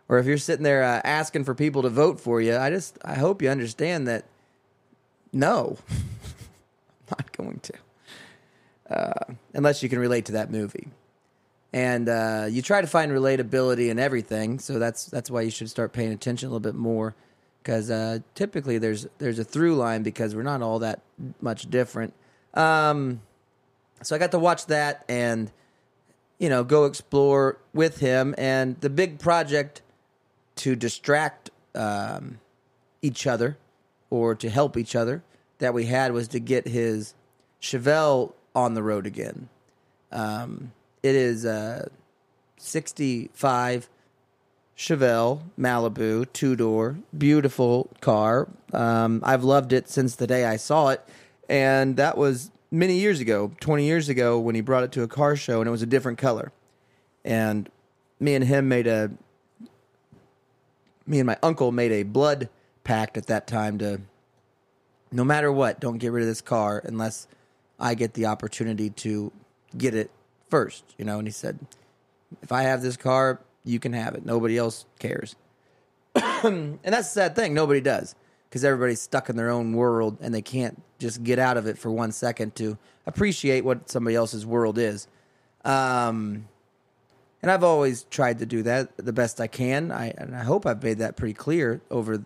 or 0.10 0.20
if 0.20 0.26
you're 0.26 0.38
sitting 0.38 0.64
there 0.64 0.84
uh, 0.84 1.02
asking 1.04 1.44
for 1.44 1.54
people 1.54 1.82
to 1.82 1.90
vote 1.90 2.20
for 2.20 2.42
you, 2.42 2.58
I 2.58 2.70
just 2.70 2.98
I 3.04 3.16
hope 3.16 3.42
you 3.42 3.50
understand 3.50 4.08
that. 4.08 4.26
No, 5.34 5.78
I'm 5.90 5.98
not 7.10 7.32
going 7.36 7.60
to, 7.60 7.74
uh, 8.90 9.34
unless 9.54 9.84
you 9.84 9.90
can 9.90 10.00
relate 10.00 10.26
to 10.26 10.32
that 10.34 10.50
movie 10.50 10.88
and 11.74 12.08
uh, 12.10 12.48
you 12.50 12.62
try 12.62 12.82
to 12.82 12.88
find 12.88 13.12
relatability 13.12 13.90
in 13.90 14.00
everything. 14.00 14.60
So 14.60 14.80
that's 14.80 15.06
that's 15.06 15.30
why 15.30 15.42
you 15.42 15.52
should 15.52 15.70
start 15.70 15.94
paying 15.94 16.12
attention 16.12 16.48
a 16.48 16.50
little 16.50 16.60
bit 16.60 16.76
more, 16.76 17.16
because 17.62 17.92
uh, 17.92 18.20
typically 18.36 18.78
there's 18.78 19.08
there's 19.18 19.40
a 19.40 19.44
through 19.44 19.76
line 19.76 20.04
because 20.04 20.36
we're 20.36 20.44
not 20.44 20.62
all 20.62 20.80
that 20.80 21.02
much 21.42 21.70
different. 21.70 22.14
Um, 22.54 23.22
so 24.02 24.16
I 24.16 24.20
got 24.20 24.32
to 24.32 24.40
watch 24.40 24.68
that 24.68 25.04
and 25.10 25.52
you 26.40 26.50
know 26.50 26.64
go 26.64 26.86
explore 26.86 27.60
with 27.74 28.00
him, 28.00 28.34
and 28.38 28.80
the 28.82 28.90
big 28.90 29.20
project 29.20 29.82
to 30.58 30.76
distract 30.76 31.50
um, 31.76 32.40
each 33.02 33.28
other 33.28 33.58
or 34.10 34.36
to 34.36 34.50
help 34.50 34.78
each 34.78 34.96
other 34.96 35.24
that 35.60 35.74
we 35.74 35.86
had 35.86 36.12
was 36.12 36.28
to 36.30 36.40
get 36.40 36.68
his 36.68 37.14
Chevelle 37.62 38.34
on 38.56 38.74
the 38.74 38.84
road 38.84 39.06
again. 39.06 39.50
Um, 40.12 40.72
it 41.04 41.16
is 41.16 41.46
a 41.46 41.90
65 42.58 43.90
Chevelle 44.78 45.42
Malibu 45.60 46.32
two 46.34 46.56
door, 46.56 46.98
beautiful 47.18 47.90
car. 48.00 48.48
Um, 48.74 49.22
I've 49.24 49.44
loved 49.44 49.74
it 49.74 49.90
since 49.90 50.16
the 50.16 50.28
day 50.28 50.46
I 50.46 50.58
saw 50.58 50.90
it, 50.90 51.04
and 51.50 51.98
that 51.98 52.18
was 52.18 52.52
many 52.70 53.00
years 53.00 53.20
ago, 53.20 53.52
20 53.60 53.86
years 53.86 54.08
ago, 54.08 54.40
when 54.40 54.54
he 54.54 54.62
brought 54.62 54.84
it 54.84 54.92
to 54.94 55.04
a 55.04 55.08
car 55.08 55.36
show, 55.36 55.62
and 55.62 55.68
it 55.68 55.72
was 55.72 55.82
a 55.82 55.88
different 55.88 56.20
color. 56.20 56.52
And 57.26 57.70
me 58.20 58.36
and 58.36 58.46
him 58.46 58.68
made 58.68 58.88
a, 58.88 59.12
me 61.08 61.20
and 61.20 61.28
my 61.28 61.38
uncle 61.42 61.72
made 61.72 61.92
a 61.92 62.04
blood 62.04 62.50
pact 62.84 63.18
at 63.18 63.28
that 63.28 63.48
time 63.48 63.78
to, 63.80 64.02
no 65.12 65.24
matter 65.24 65.52
what, 65.52 65.80
don't 65.80 65.98
get 65.98 66.12
rid 66.12 66.22
of 66.22 66.28
this 66.28 66.42
car 66.42 66.82
unless 66.86 67.28
I 67.80 67.96
get 67.96 68.14
the 68.14 68.26
opportunity 68.26 68.90
to 68.90 69.32
get 69.78 69.96
it 69.96 70.12
first, 70.50 70.84
you 70.98 71.06
know. 71.06 71.18
And 71.18 71.28
he 71.28 71.32
said, 71.32 71.60
if 72.42 72.52
I 72.52 72.64
have 72.64 72.82
this 72.82 72.98
car, 72.98 73.40
you 73.64 73.80
can 73.80 73.94
have 73.94 74.16
it. 74.16 74.26
Nobody 74.26 74.58
else 74.58 74.86
cares. 75.00 75.36
and 76.16 76.80
that's 76.84 77.14
the 77.14 77.22
sad 77.22 77.36
thing. 77.36 77.54
Nobody 77.54 77.82
does 77.82 78.16
because 78.50 78.64
everybody's 78.64 79.02
stuck 79.02 79.30
in 79.30 79.36
their 79.36 79.50
own 79.50 79.74
world 79.74 80.18
and 80.22 80.34
they 80.34 80.42
can't 80.42 80.82
just 81.00 81.24
get 81.24 81.38
out 81.40 81.58
of 81.58 81.68
it 81.68 81.78
for 81.78 81.92
one 81.92 82.12
second 82.12 82.56
to 82.56 82.78
appreciate 83.06 83.64
what 83.64 83.90
somebody 83.90 84.16
else's 84.16 84.46
world 84.46 84.78
is. 84.78 85.08
Um, 85.66 86.48
and 87.42 87.52
I've 87.52 87.64
always 87.64 88.04
tried 88.04 88.40
to 88.40 88.46
do 88.46 88.64
that 88.64 88.96
the 88.98 89.14
best 89.14 89.40
I 89.40 89.48
can. 89.48 89.92
I 89.92 90.14
and 90.18 90.36
I 90.36 90.44
hope 90.44 90.66
I've 90.66 90.82
made 90.82 91.00
that 91.00 91.16
pretty 91.16 91.34
clear 91.34 91.82
over. 91.92 92.24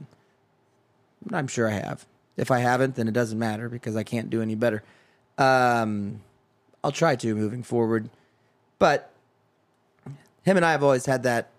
I'm 1.32 1.48
sure 1.48 1.68
I 1.68 1.74
have. 1.74 2.06
If 2.38 2.50
I 2.50 2.60
haven't, 2.60 2.96
then 2.96 3.08
it 3.08 3.14
doesn't 3.14 3.38
matter 3.38 3.70
because 3.70 3.96
I 3.96 4.04
can't 4.04 4.30
do 4.30 4.42
any 4.42 4.56
better. 4.56 4.84
Um, 5.38 6.22
I'll 6.84 6.92
try 6.92 7.16
to 7.18 7.36
moving 7.36 7.62
forward. 7.62 8.10
But 8.80 9.12
him 10.44 10.58
and 10.58 10.66
I 10.66 10.72
have 10.72 10.84
always 10.84 11.06
had 11.06 11.24
that 11.24 11.50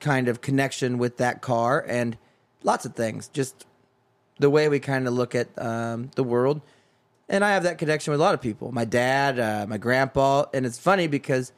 kind 0.00 0.28
of 0.28 0.40
connection 0.40 0.98
with 0.98 1.18
that 1.18 1.42
car 1.42 1.84
and 1.86 2.16
lots 2.62 2.84
of 2.84 2.94
things. 2.94 3.28
Just 3.28 3.66
the 4.38 4.50
way 4.50 4.68
we 4.68 4.80
kind 4.80 5.06
of 5.06 5.14
look 5.14 5.34
at 5.34 5.48
um, 5.58 6.10
the 6.16 6.24
world. 6.24 6.60
And 7.28 7.44
I 7.44 7.50
have 7.50 7.64
that 7.64 7.78
connection 7.78 8.12
with 8.12 8.20
a 8.20 8.22
lot 8.22 8.34
of 8.34 8.40
people. 8.40 8.72
My 8.72 8.84
dad, 8.84 9.38
uh, 9.38 9.66
my 9.68 9.78
grandpa, 9.78 10.46
and 10.54 10.64
it's 10.64 10.78
funny 10.78 11.06
because 11.06 11.52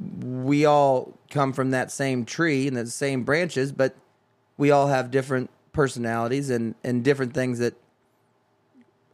we 0.00 0.64
all 0.64 1.14
come 1.30 1.52
from 1.52 1.70
that 1.70 1.90
same 1.90 2.24
tree 2.24 2.66
and 2.66 2.76
the 2.76 2.86
same 2.86 3.24
branches, 3.24 3.72
but 3.72 3.94
we 4.56 4.70
all 4.70 4.88
have 4.88 5.10
different 5.10 5.50
personalities 5.72 6.50
and, 6.50 6.74
and 6.84 7.04
different 7.04 7.34
things 7.34 7.58
that 7.58 7.74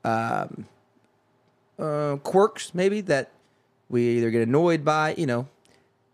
um, 0.05 0.67
uh, 1.79 2.17
quirks 2.23 2.75
maybe 2.75 3.01
that 3.03 3.31
we 3.89 4.19
either 4.19 4.31
get 4.31 4.47
annoyed 4.47 4.85
by. 4.85 5.15
You 5.17 5.27
know, 5.27 5.49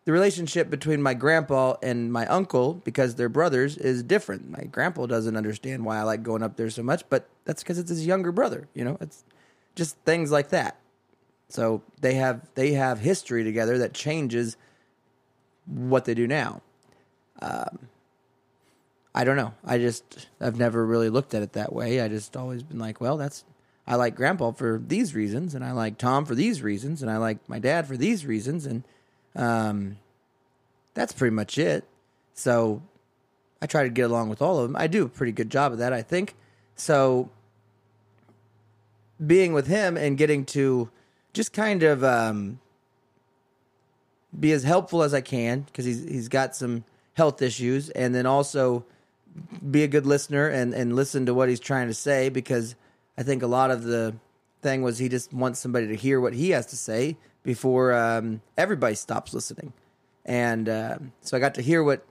the 0.05 0.13
relationship 0.13 0.71
between 0.71 1.03
my 1.03 1.15
grandpa 1.15 1.75
and 1.83 2.13
my 2.13 2.27
uncle 2.27 2.75
because 2.75 3.15
they're 3.17 3.29
brothers 3.29 3.77
is 3.77 4.03
different. 4.03 4.51
My 4.51 4.65
grandpa 4.65 5.07
doesn't 5.07 5.37
understand 5.37 5.85
why 5.85 5.99
I 5.99 6.03
like 6.03 6.23
going 6.23 6.43
up 6.43 6.57
there 6.57 6.71
so 6.71 6.83
much, 6.83 7.05
but 7.09 7.29
that's 7.45 7.63
because 7.63 7.79
it's 7.79 7.91
his 7.91 8.07
younger 8.07 8.33
brother. 8.33 8.69
You 8.75 8.85
know, 8.85 8.99
it's 9.01 9.25
just 9.75 9.97
things 10.05 10.31
like 10.31 10.51
that. 10.51 10.77
So 11.49 11.83
they 12.01 12.15
have 12.15 12.49
they 12.55 12.73
have 12.73 13.01
history 13.01 13.45
together 13.45 13.79
that 13.79 13.93
changes 13.93 14.57
what 15.67 16.05
they 16.05 16.15
do 16.15 16.27
now. 16.27 16.63
Um, 17.41 17.89
I 19.15 19.25
don't 19.25 19.37
know. 19.37 19.55
I 19.65 19.79
just 19.79 20.29
I've 20.41 20.59
never 20.59 20.85
really 20.85 21.09
looked 21.09 21.35
at 21.35 21.43
it 21.43 21.53
that 21.53 21.73
way. 21.73 22.01
I 22.01 22.09
just 22.09 22.37
always 22.37 22.63
been 22.63 22.79
like, 22.79 23.01
well, 23.01 23.17
that's 23.17 23.45
I 23.87 23.95
like 23.95 24.17
Grandpa 24.17 24.51
for 24.51 24.83
these 24.85 25.15
reasons, 25.15 25.55
and 25.55 25.65
I 25.65 25.73
like 25.73 25.97
Tom 25.97 26.25
for 26.25 26.35
these 26.35 26.61
reasons, 26.63 27.03
and 27.03 27.11
I 27.11 27.19
like 27.19 27.49
my 27.49 27.61
dad 27.61 27.87
for 27.87 27.97
these 27.97 28.27
reasons, 28.27 28.67
and 28.67 28.83
um, 29.37 29.99
that's 30.95 31.13
pretty 31.13 31.35
much 31.35 31.57
it. 31.57 31.85
So 32.35 32.83
I 33.63 33.67
try 33.67 33.85
to 33.85 33.89
get 33.89 34.11
along 34.11 34.29
with 34.29 34.43
all 34.43 34.59
of 34.59 34.69
them. 34.69 34.77
I 34.77 34.89
do 34.89 35.05
a 35.05 35.09
pretty 35.09 35.33
good 35.33 35.51
job 35.51 35.73
of 35.73 35.79
that, 35.79 35.93
I 35.93 36.03
think. 36.03 36.35
So 36.75 37.31
being 39.25 39.53
with 39.53 39.69
him 39.69 39.97
and 39.97 40.19
getting 40.19 40.45
to 40.47 40.91
just 41.37 41.53
kind 41.53 41.83
of 41.83 42.03
um, 42.03 42.59
be 44.39 44.53
as 44.53 44.65
helpful 44.65 45.03
as 45.03 45.13
I 45.15 45.21
can 45.21 45.61
because 45.61 45.85
he's 45.85 46.03
he's 46.03 46.29
got 46.29 46.57
some 46.57 46.85
health 47.15 47.43
issues, 47.43 47.91
and 47.91 48.15
then 48.15 48.27
also 48.27 48.85
be 49.71 49.85
a 49.85 49.89
good 49.89 50.07
listener 50.07 50.49
and 50.49 50.73
and 50.73 50.97
listen 50.97 51.27
to 51.27 51.35
what 51.35 51.49
he's 51.49 51.61
trying 51.61 51.89
to 51.89 51.95
say 51.95 52.31
because 52.31 52.75
I 53.19 53.23
think 53.23 53.43
a 53.43 53.47
lot 53.47 53.71
of 53.71 53.85
the 53.85 54.17
thing 54.63 54.83
was 54.83 54.99
he 54.99 55.09
just 55.09 55.33
wants 55.33 55.61
somebody 55.61 55.87
to 55.89 55.95
hear 55.95 56.21
what 56.21 56.33
he 56.33 56.51
has 56.51 56.67
to 56.67 56.77
say 56.77 57.17
before 57.43 57.93
um, 57.95 58.41
everybody 58.57 58.95
stops 58.95 59.33
listening. 59.35 59.73
And 60.25 60.69
uh, 60.69 60.99
so 61.21 61.37
I 61.37 61.41
got 61.41 61.55
to 61.55 61.63
hear 61.63 61.85
what 61.85 62.05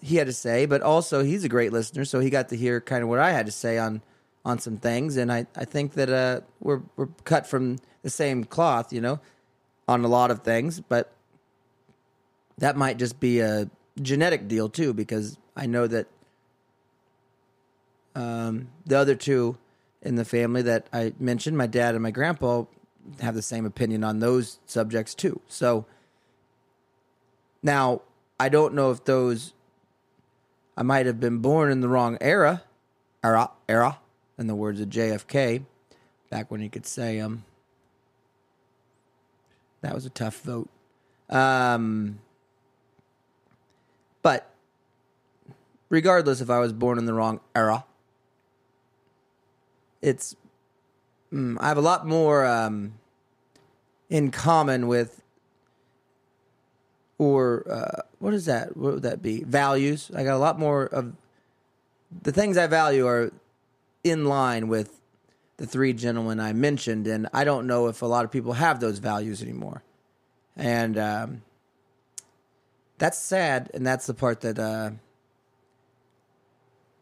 he 0.00 0.16
had 0.16 0.26
to 0.26 0.32
say, 0.32 0.66
but 0.66 0.82
also 0.82 1.24
he's 1.24 1.44
a 1.44 1.48
great 1.48 1.72
listener, 1.72 2.04
so 2.04 2.20
he 2.20 2.30
got 2.30 2.50
to 2.50 2.56
hear 2.56 2.80
kind 2.80 3.02
of 3.02 3.08
what 3.08 3.18
I 3.18 3.32
had 3.32 3.46
to 3.46 3.52
say 3.52 3.78
on 3.78 4.02
on 4.44 4.58
some 4.58 4.76
things. 4.76 5.16
And 5.16 5.32
I, 5.32 5.46
I 5.56 5.64
think 5.64 5.94
that 5.94 6.10
uh, 6.10 6.40
we're 6.60 6.82
we're 6.96 7.08
cut 7.24 7.46
from 7.46 7.78
the 8.02 8.10
same 8.10 8.44
cloth, 8.44 8.92
you 8.92 9.00
know, 9.00 9.20
on 9.88 10.04
a 10.04 10.08
lot 10.08 10.30
of 10.30 10.42
things. 10.42 10.80
But 10.80 11.12
that 12.58 12.76
might 12.76 12.98
just 12.98 13.20
be 13.20 13.40
a 13.40 13.70
genetic 14.00 14.48
deal 14.48 14.68
too, 14.68 14.92
because 14.92 15.38
I 15.56 15.66
know 15.66 15.86
that 15.86 16.06
um, 18.14 18.68
the 18.86 18.98
other 18.98 19.14
two 19.14 19.56
in 20.02 20.16
the 20.16 20.24
family 20.24 20.62
that 20.62 20.86
I 20.92 21.14
mentioned, 21.18 21.56
my 21.56 21.66
dad 21.66 21.94
and 21.94 22.02
my 22.02 22.10
grandpa 22.10 22.64
have 23.20 23.34
the 23.34 23.42
same 23.42 23.66
opinion 23.66 24.04
on 24.04 24.20
those 24.20 24.58
subjects 24.66 25.14
too. 25.14 25.40
So 25.48 25.86
now 27.62 28.02
I 28.38 28.48
don't 28.48 28.74
know 28.74 28.90
if 28.90 29.04
those 29.04 29.54
I 30.76 30.82
might 30.82 31.06
have 31.06 31.20
been 31.20 31.38
born 31.38 31.70
in 31.70 31.80
the 31.80 31.88
wrong 31.88 32.18
era, 32.20 32.62
era, 33.22 33.50
era, 33.68 33.98
in 34.38 34.46
the 34.46 34.54
words 34.54 34.80
of 34.80 34.88
JFK, 34.88 35.64
back 36.30 36.50
when 36.50 36.60
he 36.60 36.68
could 36.68 36.86
say 36.86 37.20
um 37.20 37.44
that 39.80 39.94
was 39.94 40.06
a 40.06 40.10
tough 40.10 40.40
vote. 40.40 40.68
Um 41.28 42.18
but 44.22 44.50
regardless 45.90 46.40
if 46.40 46.50
I 46.50 46.58
was 46.58 46.72
born 46.72 46.98
in 46.98 47.04
the 47.04 47.14
wrong 47.14 47.40
era, 47.54 47.84
it's 50.02 50.34
mm, 51.32 51.56
I 51.60 51.68
have 51.68 51.76
a 51.76 51.82
lot 51.82 52.06
more 52.06 52.44
um, 52.44 52.94
in 54.08 54.30
common 54.30 54.86
with 54.86 55.22
or 57.16 57.64
uh, 57.70 58.02
what 58.18 58.34
is 58.34 58.46
that? 58.46 58.76
What 58.76 58.94
would 58.94 59.02
that 59.02 59.22
be? 59.22 59.44
Values. 59.44 60.10
I 60.16 60.24
got 60.24 60.34
a 60.34 60.38
lot 60.38 60.58
more 60.58 60.86
of 60.86 61.12
the 62.22 62.32
things 62.32 62.56
I 62.56 62.66
value 62.66 63.06
are 63.06 63.32
in 64.04 64.26
line 64.26 64.68
with 64.68 65.00
the 65.56 65.66
three 65.66 65.92
gentlemen 65.92 66.38
I 66.38 66.52
mentioned, 66.52 67.06
and 67.06 67.28
I 67.32 67.44
don't 67.44 67.66
know 67.66 67.88
if 67.88 68.02
a 68.02 68.06
lot 68.06 68.24
of 68.24 68.30
people 68.30 68.52
have 68.52 68.78
those 68.78 68.98
values 68.98 69.42
anymore, 69.42 69.82
and 70.56 70.96
um, 70.98 71.42
that's 72.98 73.18
sad. 73.18 73.70
And 73.74 73.84
that's 73.86 74.06
the 74.06 74.14
part 74.14 74.42
that 74.42 74.58
uh, 74.58 74.90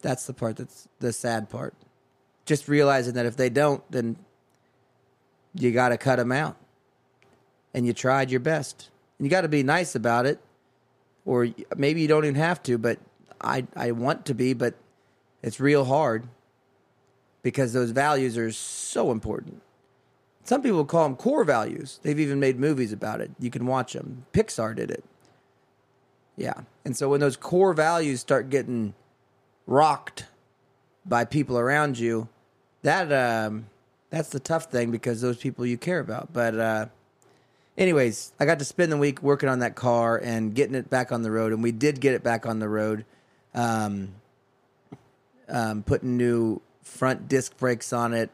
that's 0.01 0.27
the 0.27 0.33
part 0.33 0.57
that's 0.57 0.89
the 1.01 1.13
sad 1.13 1.51
part 1.51 1.75
just 2.45 2.69
realizing 2.69 3.15
that 3.15 3.27
if 3.27 3.37
they 3.37 3.49
don't, 3.49 3.83
then 3.91 4.17
you 5.55 5.71
got 5.71 5.91
to 5.91 5.99
cut 5.99 6.17
them 6.17 6.33
out. 6.33 6.57
And 7.75 7.87
you 7.87 7.93
tried 7.93 8.31
your 8.31 8.41
best. 8.41 8.91
And 9.19 9.27
you 9.27 9.31
got 9.31 9.43
to 9.43 9.49
be 9.49 9.63
nice 9.63 9.95
about 9.95 10.27
it. 10.27 10.41
Or 11.25 11.49
maybe 11.77 12.03
you 12.03 12.09
don't 12.09 12.25
even 12.25 12.35
have 12.35 12.63
to, 12.65 12.79
but 12.79 12.99
I, 13.41 13.67
I 13.77 13.93
want 13.93 14.27
to 14.27 14.35
be, 14.35 14.55
but 14.55 14.75
it's 15.43 15.61
real 15.61 15.85
hard. 15.85 16.27
Because 17.43 17.73
those 17.73 17.91
values 17.91 18.39
are 18.39 18.53
so 18.53 19.11
important. 19.11 19.63
Some 20.45 20.63
people 20.63 20.85
call 20.85 21.05
them 21.05 21.17
core 21.17 21.45
values. 21.45 22.01
They've 22.03 22.19
even 22.19 22.41
made 22.41 22.59
movies 22.59 22.93
about 22.93 23.21
it. 23.21 23.31
You 23.39 23.51
can 23.51 23.67
watch 23.67 23.93
them. 23.93 24.27
Pixar 24.33 24.75
did 24.75 24.91
it. 24.91 25.05
Yeah. 26.37 26.55
And 26.85 26.97
so 26.97 27.09
when 27.09 27.21
those 27.21 27.37
core 27.37 27.75
values 27.75 28.21
start 28.21 28.51
getting 28.51 28.95
rocked 29.67 30.27
by 31.05 31.25
people 31.25 31.59
around 31.59 31.99
you, 31.99 32.29
that 32.83 33.13
um, 33.13 33.67
that's 34.11 34.31
the 34.31 34.41
tough 34.41 34.65
thing 34.65 34.91
because 34.91 35.21
those 35.21 35.37
people 35.37 35.65
you 35.65 35.79
care 35.79 36.01
about. 36.01 36.33
But 36.33 36.59
uh, 36.59 36.87
anyways, 37.79 38.33
I 38.41 38.45
got 38.45 38.59
to 38.59 38.65
spend 38.65 38.91
the 38.91 38.97
week 38.97 39.23
working 39.23 39.49
on 39.49 39.61
that 39.61 39.77
car 39.77 40.19
and 40.19 40.55
getting 40.55 40.75
it 40.75 40.91
back 40.91 41.13
on 41.13 41.23
the 41.23 41.31
road, 41.31 41.53
and 41.53 41.63
we 41.63 41.73
did 41.73 42.01
get 42.01 42.15
it 42.15 42.23
back 42.23 42.47
on 42.47 42.59
the 42.59 42.69
road. 42.69 43.05
Um, 43.55 44.15
um, 45.49 45.83
putting 45.83 46.17
new 46.17 46.63
front 46.83 47.29
disc 47.29 47.57
brakes 47.59 47.93
on 47.93 48.13
it 48.13 48.31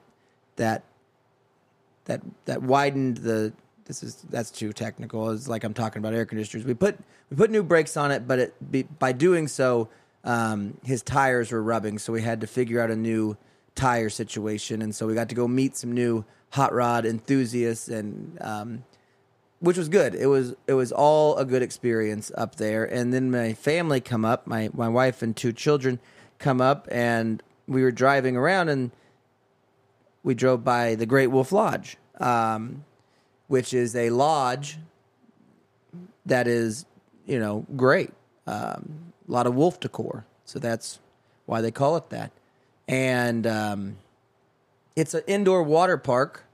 that 0.57 0.83
that 2.07 2.23
that 2.47 2.63
widened 2.63 3.19
the 3.19 3.53
this 3.89 4.03
is 4.03 4.17
that's 4.29 4.51
too 4.51 4.73
technical. 4.73 5.31
It's 5.31 5.49
like 5.49 5.65
I'm 5.65 5.75
talking 5.75 6.01
about 6.01 6.15
air 6.15 6.27
conditioners. 6.27 6.65
We 6.65 6.75
put 6.75 6.99
we 7.31 7.37
put 7.37 7.51
new 7.51 7.63
brakes 7.63 7.97
on 7.97 8.11
it, 8.11 8.29
but 8.29 8.39
it 8.39 8.71
be, 8.71 8.83
by 8.83 9.13
doing 9.13 9.49
so, 9.49 9.89
um, 10.25 10.77
his 10.85 11.03
tires 11.03 11.51
were 11.51 11.63
rubbing, 11.63 11.99
so 11.99 12.13
we 12.13 12.23
had 12.23 12.41
to 12.43 12.47
figure 12.47 12.81
out 12.81 12.91
a 12.91 12.97
new 12.97 13.37
tire 13.75 14.11
situation, 14.11 14.83
and 14.83 14.95
so 14.95 15.07
we 15.07 15.15
got 15.15 15.29
to 15.31 15.35
go 15.35 15.49
meet 15.49 15.77
some 15.77 15.93
new 15.93 16.25
hot 16.51 16.73
rod 16.73 17.07
enthusiasts, 17.07 17.89
and 17.89 18.37
um, 18.43 18.85
which 19.61 19.79
was 19.79 19.89
good. 19.89 20.15
It 20.15 20.27
was 20.27 20.55
it 20.67 20.75
was 20.75 20.93
all 20.93 21.37
a 21.39 21.45
good 21.45 21.63
experience 21.63 22.31
up 22.37 22.57
there, 22.57 22.85
and 22.85 23.13
then 23.13 23.31
my 23.31 23.55
family 23.55 24.01
come 24.01 24.25
up, 24.25 24.47
my 24.47 24.69
my 24.75 24.89
wife 24.89 25.23
and 25.23 25.35
two 25.35 25.53
children 25.53 25.99
come 26.39 26.61
up, 26.61 26.87
and 26.91 27.43
we 27.69 27.83
were 27.83 27.93
driving 27.93 28.37
around, 28.37 28.71
and 28.71 28.91
we 30.25 30.35
drove 30.35 30.65
by 30.65 30.97
the 30.97 31.07
Great 31.07 31.29
Wolf 31.29 31.53
Lodge. 31.53 31.97
Um, 32.19 32.85
which 33.49 33.75
is 33.75 33.97
a 33.97 34.11
lodge 34.11 34.79
that 36.25 36.47
is, 36.47 36.87
you 37.27 37.39
know, 37.39 37.67
great. 37.77 38.11
Um, 38.47 39.13
a 39.27 39.33
lot 39.33 39.47
of 39.47 39.55
wolf 39.55 39.81
decor, 39.81 40.25
so 40.45 40.59
that's 40.59 41.01
why 41.47 41.61
they 41.61 41.71
call 41.71 41.97
it 41.97 42.11
that. 42.11 42.31
And 42.87 43.47
um, 43.47 43.97
it's 44.97 45.13
an 45.13 45.23
indoor 45.27 45.63
water 45.63 45.99
park. 45.99 46.45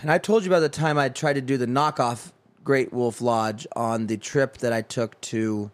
And 0.00 0.10
I 0.10 0.18
told 0.18 0.44
you 0.44 0.50
about 0.50 0.60
the 0.60 0.68
time 0.68 0.96
I 0.96 1.08
tried 1.08 1.34
to 1.34 1.40
do 1.40 1.56
the 1.56 1.66
knockoff 1.66 2.32
Great 2.62 2.92
Wolf 2.92 3.20
Lodge 3.20 3.66
on 3.74 4.06
the 4.06 4.16
trip 4.16 4.58
that 4.58 4.72
I 4.72 4.82
took 4.82 5.20
to 5.22 5.70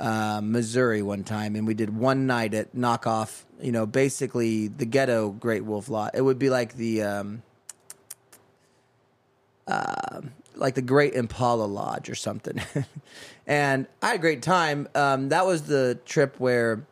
uh, 0.00 0.40
Missouri 0.42 1.02
one 1.02 1.24
time, 1.24 1.56
and 1.56 1.66
we 1.66 1.74
did 1.74 1.96
one 1.96 2.26
night 2.26 2.54
at 2.54 2.74
knockoff. 2.74 3.42
You 3.60 3.72
know, 3.72 3.86
basically 3.86 4.68
the 4.68 4.86
ghetto 4.86 5.30
Great 5.30 5.64
Wolf 5.64 5.88
Lodge. 5.88 6.12
It 6.14 6.22
would 6.22 6.38
be 6.38 6.50
like 6.50 6.74
the 6.74 7.02
um, 7.02 7.42
uh, 9.66 10.20
like 10.54 10.74
the 10.74 10.82
Great 10.82 11.14
Impala 11.14 11.64
Lodge 11.64 12.08
or 12.08 12.14
something. 12.14 12.60
and 13.46 13.86
I 14.02 14.08
had 14.08 14.16
a 14.16 14.18
great 14.18 14.42
time. 14.42 14.88
Um, 14.94 15.28
that 15.30 15.46
was 15.46 15.62
the 15.62 15.98
trip 16.04 16.38
where 16.38 16.86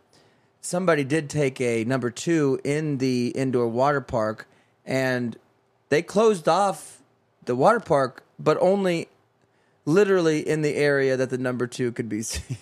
somebody 0.60 1.04
did 1.04 1.30
take 1.30 1.60
a 1.60 1.84
number 1.84 2.10
two 2.10 2.60
in 2.64 2.98
the 2.98 3.28
indoor 3.28 3.68
water 3.68 4.00
park, 4.00 4.48
and 4.84 5.36
they 5.88 6.02
closed 6.02 6.48
off 6.48 7.02
the 7.44 7.54
water 7.54 7.80
park, 7.80 8.24
but 8.38 8.58
only 8.60 9.08
literally 9.86 10.46
in 10.46 10.60
the 10.60 10.74
area 10.74 11.16
that 11.16 11.30
the 11.30 11.38
number 11.38 11.66
two 11.66 11.90
could 11.92 12.08
be 12.08 12.20
seen. 12.22 12.58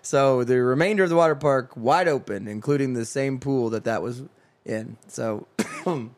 so 0.00 0.44
the 0.44 0.62
remainder 0.62 1.02
of 1.02 1.10
the 1.10 1.16
water 1.16 1.34
park 1.34 1.76
wide 1.76 2.06
open, 2.06 2.46
including 2.46 2.92
the 2.92 3.04
same 3.04 3.40
pool 3.40 3.70
that 3.70 3.84
that 3.84 4.02
was 4.02 4.22
in. 4.64 4.96
So. 5.08 5.48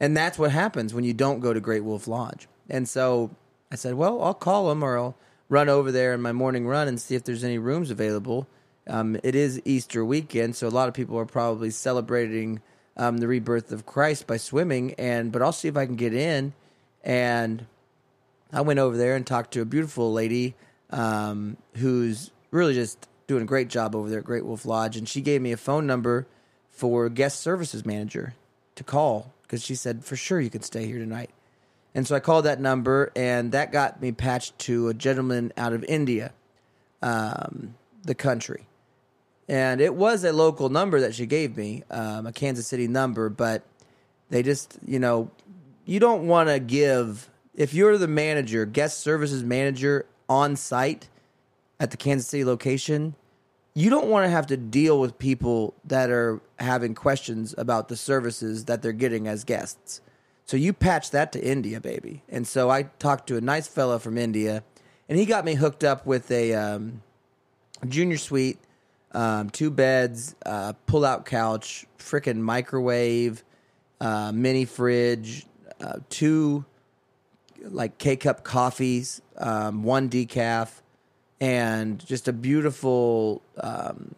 And 0.00 0.16
that's 0.16 0.38
what 0.38 0.50
happens 0.50 0.92
when 0.92 1.04
you 1.04 1.14
don't 1.14 1.40
go 1.40 1.54
to 1.54 1.60
Great 1.60 1.82
Wolf 1.84 2.06
Lodge. 2.06 2.46
And 2.68 2.86
so 2.88 3.30
I 3.72 3.76
said, 3.76 3.94
well, 3.94 4.22
I'll 4.22 4.34
call 4.34 4.68
them 4.68 4.82
or 4.82 4.98
I'll 4.98 5.16
run 5.48 5.68
over 5.68 5.92
there 5.92 6.12
in 6.12 6.20
my 6.20 6.32
morning 6.32 6.66
run 6.66 6.88
and 6.88 7.00
see 7.00 7.14
if 7.14 7.24
there's 7.24 7.44
any 7.44 7.58
rooms 7.58 7.90
available. 7.90 8.46
Um, 8.86 9.16
it 9.22 9.34
is 9.34 9.62
Easter 9.64 10.04
weekend, 10.04 10.56
so 10.56 10.68
a 10.68 10.68
lot 10.68 10.88
of 10.88 10.94
people 10.94 11.18
are 11.18 11.24
probably 11.24 11.70
celebrating 11.70 12.60
um, 12.98 13.16
the 13.16 13.26
rebirth 13.26 13.72
of 13.72 13.86
Christ 13.86 14.26
by 14.26 14.36
swimming. 14.36 14.92
And 14.98 15.32
but 15.32 15.40
I'll 15.40 15.52
see 15.52 15.68
if 15.68 15.76
I 15.76 15.86
can 15.86 15.96
get 15.96 16.12
in. 16.12 16.52
And 17.02 17.66
I 18.54 18.60
went 18.60 18.78
over 18.78 18.96
there 18.96 19.16
and 19.16 19.26
talked 19.26 19.52
to 19.54 19.60
a 19.60 19.64
beautiful 19.64 20.12
lady 20.12 20.54
um, 20.90 21.56
who's 21.76 22.30
really 22.52 22.74
just 22.74 23.08
doing 23.26 23.42
a 23.42 23.46
great 23.46 23.68
job 23.68 23.96
over 23.96 24.08
there 24.08 24.20
at 24.20 24.24
Great 24.24 24.46
Wolf 24.46 24.64
Lodge. 24.64 24.96
And 24.96 25.08
she 25.08 25.20
gave 25.20 25.42
me 25.42 25.50
a 25.50 25.56
phone 25.56 25.86
number 25.86 26.26
for 26.70 27.08
guest 27.08 27.40
services 27.40 27.84
manager 27.84 28.34
to 28.76 28.84
call 28.84 29.32
because 29.42 29.62
she 29.62 29.74
said 29.74 30.04
for 30.04 30.14
sure 30.14 30.40
you 30.40 30.50
could 30.50 30.64
stay 30.64 30.86
here 30.86 30.98
tonight. 30.98 31.30
And 31.96 32.06
so 32.06 32.14
I 32.16 32.20
called 32.20 32.44
that 32.44 32.60
number, 32.60 33.12
and 33.14 33.52
that 33.52 33.70
got 33.70 34.00
me 34.00 34.10
patched 34.10 34.58
to 34.60 34.88
a 34.88 34.94
gentleman 34.94 35.52
out 35.56 35.72
of 35.72 35.84
India, 35.84 36.32
um, 37.02 37.74
the 38.02 38.16
country. 38.16 38.66
And 39.48 39.80
it 39.80 39.94
was 39.94 40.24
a 40.24 40.32
local 40.32 40.68
number 40.68 41.00
that 41.00 41.14
she 41.14 41.26
gave 41.26 41.56
me, 41.56 41.84
um, 41.90 42.26
a 42.26 42.32
Kansas 42.32 42.66
City 42.66 42.88
number, 42.88 43.28
but 43.28 43.62
they 44.30 44.42
just, 44.42 44.76
you 44.84 44.98
know, 44.98 45.30
you 45.84 46.00
don't 46.00 46.26
want 46.26 46.48
to 46.48 46.58
give, 46.58 47.30
if 47.54 47.72
you're 47.72 47.96
the 47.98 48.08
manager, 48.08 48.66
guest 48.66 49.00
services 49.00 49.44
manager 49.44 50.06
on 50.28 50.56
site 50.56 51.08
at 51.78 51.90
the 51.90 51.96
Kansas 51.96 52.28
City 52.28 52.44
location, 52.44 53.14
you 53.74 53.90
don't 53.90 54.08
want 54.08 54.24
to 54.24 54.30
have 54.30 54.46
to 54.48 54.56
deal 54.56 55.00
with 55.00 55.18
people 55.18 55.74
that 55.84 56.10
are 56.10 56.40
having 56.58 56.94
questions 56.94 57.54
about 57.58 57.88
the 57.88 57.96
services 57.96 58.66
that 58.66 58.82
they're 58.82 58.92
getting 58.92 59.26
as 59.26 59.44
guests. 59.44 60.00
So 60.46 60.56
you 60.56 60.72
patch 60.72 61.10
that 61.10 61.32
to 61.32 61.44
India, 61.44 61.80
baby. 61.80 62.22
And 62.28 62.46
so 62.46 62.70
I 62.70 62.84
talked 62.98 63.26
to 63.28 63.36
a 63.36 63.40
nice 63.40 63.66
fellow 63.66 63.98
from 63.98 64.18
India, 64.18 64.62
and 65.08 65.18
he 65.18 65.24
got 65.26 65.44
me 65.44 65.54
hooked 65.54 65.82
up 65.82 66.06
with 66.06 66.30
a 66.30 66.54
um, 66.54 67.02
junior 67.88 68.18
suite, 68.18 68.58
um, 69.12 69.50
two 69.50 69.70
beds, 69.70 70.36
uh, 70.44 70.74
pull-out 70.86 71.24
couch, 71.24 71.86
freaking 71.98 72.38
microwave, 72.38 73.42
uh, 74.00 74.32
mini 74.32 74.64
fridge, 74.64 75.46
uh, 75.80 75.98
two 76.10 76.64
like 77.64 77.98
K 77.98 78.16
cup 78.16 78.44
coffees, 78.44 79.22
um, 79.36 79.82
one 79.82 80.08
decaf 80.08 80.80
and 81.40 82.04
just 82.06 82.28
a 82.28 82.32
beautiful 82.32 83.42
um, 83.60 84.14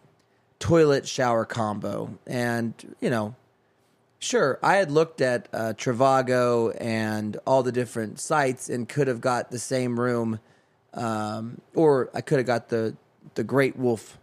toilet 0.59 1.07
shower 1.07 1.45
combo. 1.45 2.17
And, 2.25 2.73
you 3.01 3.09
know, 3.09 3.35
sure, 4.19 4.59
I 4.63 4.75
had 4.75 4.91
looked 4.91 5.21
at 5.21 5.49
uh, 5.51 5.73
Trivago 5.75 6.75
and 6.79 7.37
all 7.45 7.63
the 7.63 7.71
different 7.71 8.19
sites 8.19 8.69
and 8.69 8.87
could 8.87 9.07
have 9.07 9.21
got 9.21 9.51
the 9.51 9.59
same 9.59 9.99
room, 9.99 10.39
um, 10.93 11.61
or 11.75 12.09
I 12.13 12.21
could 12.21 12.37
have 12.37 12.47
got 12.47 12.69
the, 12.69 12.95
the 13.35 13.43
Great 13.43 13.75
Wolf 13.75 14.17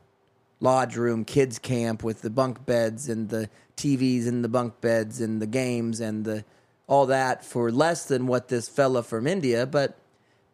Lodge 0.60 0.96
room, 0.96 1.24
kids 1.24 1.58
camp 1.58 2.02
with 2.02 2.22
the 2.22 2.30
bunk 2.30 2.64
beds 2.64 3.08
and 3.08 3.28
the 3.28 3.50
TVs 3.76 4.26
in 4.26 4.42
the 4.42 4.48
bunk 4.48 4.80
beds 4.80 5.20
and 5.20 5.42
the 5.42 5.46
games 5.46 6.00
and 6.00 6.24
the 6.24 6.44
all 6.86 7.06
that 7.06 7.44
for 7.44 7.70
less 7.70 8.04
than 8.06 8.26
what 8.26 8.48
this 8.48 8.68
fella 8.68 9.02
from 9.02 9.26
India, 9.26 9.66
but 9.66 9.96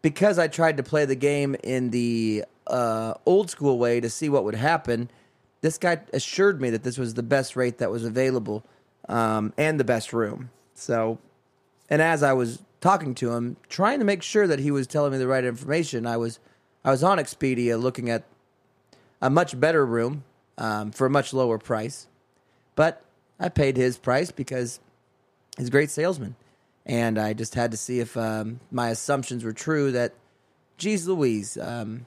because 0.02 0.38
I 0.38 0.48
tried 0.48 0.76
to 0.76 0.82
play 0.82 1.04
the 1.04 1.14
game 1.14 1.56
in 1.62 1.90
the 1.90 2.44
uh, 2.66 3.14
old 3.26 3.50
school 3.50 3.78
way 3.78 4.00
to 4.00 4.08
see 4.08 4.28
what 4.28 4.44
would 4.44 4.54
happen, 4.54 5.10
this 5.60 5.76
guy 5.76 6.00
assured 6.12 6.60
me 6.60 6.70
that 6.70 6.82
this 6.82 6.96
was 6.96 7.14
the 7.14 7.22
best 7.22 7.56
rate 7.56 7.78
that 7.78 7.90
was 7.90 8.04
available 8.04 8.64
um, 9.08 9.52
and 9.58 9.78
the 9.78 9.84
best 9.84 10.12
room. 10.12 10.50
So, 10.74 11.18
and 11.90 12.00
as 12.00 12.22
I 12.22 12.32
was 12.32 12.62
talking 12.80 13.14
to 13.16 13.32
him, 13.32 13.56
trying 13.68 13.98
to 13.98 14.04
make 14.04 14.22
sure 14.22 14.46
that 14.46 14.60
he 14.60 14.70
was 14.70 14.86
telling 14.86 15.12
me 15.12 15.18
the 15.18 15.26
right 15.26 15.44
information, 15.44 16.06
I 16.06 16.16
was 16.16 16.38
I 16.82 16.90
was 16.90 17.02
on 17.02 17.18
Expedia 17.18 17.78
looking 17.78 18.08
at 18.08 18.24
a 19.20 19.28
much 19.28 19.58
better 19.60 19.84
room 19.84 20.24
um, 20.56 20.92
for 20.92 21.06
a 21.06 21.10
much 21.10 21.34
lower 21.34 21.58
price, 21.58 22.06
but 22.74 23.04
I 23.38 23.50
paid 23.50 23.76
his 23.76 23.98
price 23.98 24.30
because 24.30 24.80
he's 25.60 25.68
a 25.68 25.72
great 25.72 25.90
salesman 25.90 26.34
and 26.86 27.18
I 27.18 27.34
just 27.34 27.54
had 27.54 27.70
to 27.70 27.76
see 27.76 28.00
if 28.00 28.16
um, 28.16 28.60
my 28.70 28.88
assumptions 28.88 29.44
were 29.44 29.52
true. 29.52 29.92
That, 29.92 30.12
geez, 30.76 31.06
Louise, 31.06 31.56
um, 31.56 32.06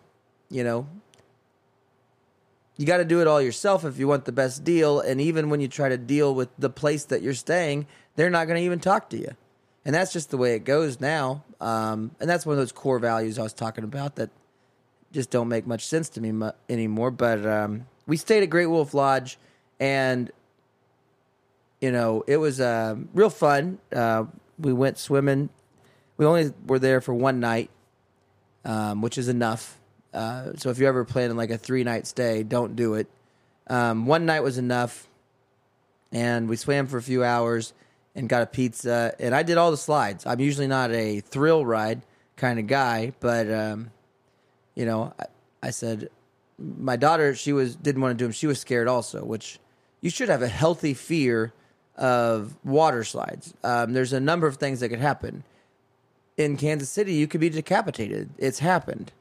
you 0.49 0.63
know, 0.63 0.87
you 2.75 2.85
got 2.85 2.97
to 2.97 3.05
do 3.05 3.21
it 3.21 3.27
all 3.27 3.41
yourself 3.41 3.85
if 3.85 3.97
you 3.97 4.07
want 4.07 4.25
the 4.25 4.31
best 4.31 4.63
deal. 4.63 4.99
And 4.99 5.21
even 5.21 5.49
when 5.49 5.61
you 5.61 5.67
try 5.67 5.89
to 5.89 5.97
deal 5.97 6.33
with 6.33 6.49
the 6.57 6.69
place 6.69 7.05
that 7.05 7.21
you're 7.21 7.33
staying, 7.33 7.87
they're 8.15 8.29
not 8.29 8.47
going 8.47 8.59
to 8.59 8.65
even 8.65 8.79
talk 8.79 9.09
to 9.11 9.17
you. 9.17 9.29
And 9.85 9.93
that's 9.93 10.11
just 10.11 10.31
the 10.31 10.37
way 10.37 10.55
it 10.55 10.63
goes 10.65 10.99
now. 10.99 11.43
Um, 11.61 12.11
and 12.19 12.29
that's 12.29 12.45
one 12.45 12.53
of 12.53 12.57
those 12.57 12.71
core 12.71 12.99
values 12.99 13.37
I 13.37 13.43
was 13.43 13.53
talking 13.53 13.83
about 13.83 14.15
that 14.15 14.31
just 15.11 15.29
don't 15.29 15.49
make 15.49 15.67
much 15.67 15.85
sense 15.85 16.09
to 16.09 16.21
me 16.21 16.31
mu- 16.31 16.51
anymore. 16.67 17.11
But 17.11 17.45
um, 17.45 17.85
we 18.07 18.17
stayed 18.17 18.43
at 18.43 18.49
Great 18.49 18.65
Wolf 18.65 18.93
Lodge, 18.93 19.37
and 19.79 20.31
you 21.83 21.91
know 21.91 22.23
it 22.27 22.37
was 22.37 22.61
uh, 22.61 22.95
real 23.13 23.29
fun. 23.29 23.77
Uh, 23.93 24.23
we 24.57 24.71
went 24.71 24.97
swimming. 24.97 25.49
We 26.15 26.25
only 26.25 26.53
were 26.65 26.79
there 26.79 27.01
for 27.01 27.13
one 27.13 27.41
night, 27.41 27.69
um, 28.63 29.01
which 29.01 29.17
is 29.17 29.27
enough. 29.27 29.77
Uh, 30.13 30.53
so 30.55 30.69
if 30.69 30.77
you're 30.77 30.87
ever 30.87 31.03
planning 31.03 31.35
like 31.35 31.49
a 31.49 31.57
three 31.57 31.83
night 31.83 32.07
stay, 32.07 32.41
don't 32.43 32.77
do 32.77 32.93
it. 32.93 33.07
Um, 33.67 34.05
one 34.05 34.25
night 34.25 34.43
was 34.43 34.57
enough, 34.57 35.09
and 36.13 36.47
we 36.47 36.55
swam 36.55 36.87
for 36.87 36.97
a 36.97 37.01
few 37.01 37.21
hours 37.21 37.73
and 38.15 38.29
got 38.29 38.43
a 38.43 38.45
pizza. 38.45 39.13
And 39.19 39.35
I 39.35 39.43
did 39.43 39.57
all 39.57 39.69
the 39.69 39.75
slides. 39.75 40.25
I'm 40.25 40.39
usually 40.39 40.67
not 40.67 40.89
a 40.91 41.19
thrill 41.19 41.65
ride 41.65 42.01
kind 42.37 42.59
of 42.59 42.67
guy, 42.67 43.11
but 43.19 43.51
um, 43.51 43.91
you 44.73 44.85
know, 44.85 45.13
I, 45.19 45.25
I 45.61 45.69
said 45.71 46.07
my 46.57 46.95
daughter 46.95 47.35
she 47.35 47.51
was 47.51 47.75
didn't 47.75 48.01
want 48.01 48.17
to 48.17 48.21
do 48.21 48.23
them. 48.23 48.31
She 48.31 48.47
was 48.47 48.61
scared 48.61 48.87
also, 48.87 49.25
which 49.25 49.59
you 49.99 50.09
should 50.09 50.29
have 50.29 50.41
a 50.41 50.47
healthy 50.47 50.93
fear 50.93 51.51
of 51.95 52.55
water 52.63 53.03
slides. 53.03 53.53
Um, 53.63 53.93
there's 53.93 54.13
a 54.13 54.19
number 54.19 54.47
of 54.47 54.57
things 54.57 54.79
that 54.79 54.89
could 54.89 54.99
happen. 54.99 55.43
In 56.37 56.57
Kansas 56.57 56.89
City, 56.89 57.13
you 57.13 57.27
could 57.27 57.41
be 57.41 57.49
decapitated. 57.49 58.29
It's 58.37 58.59
happened 58.59 59.11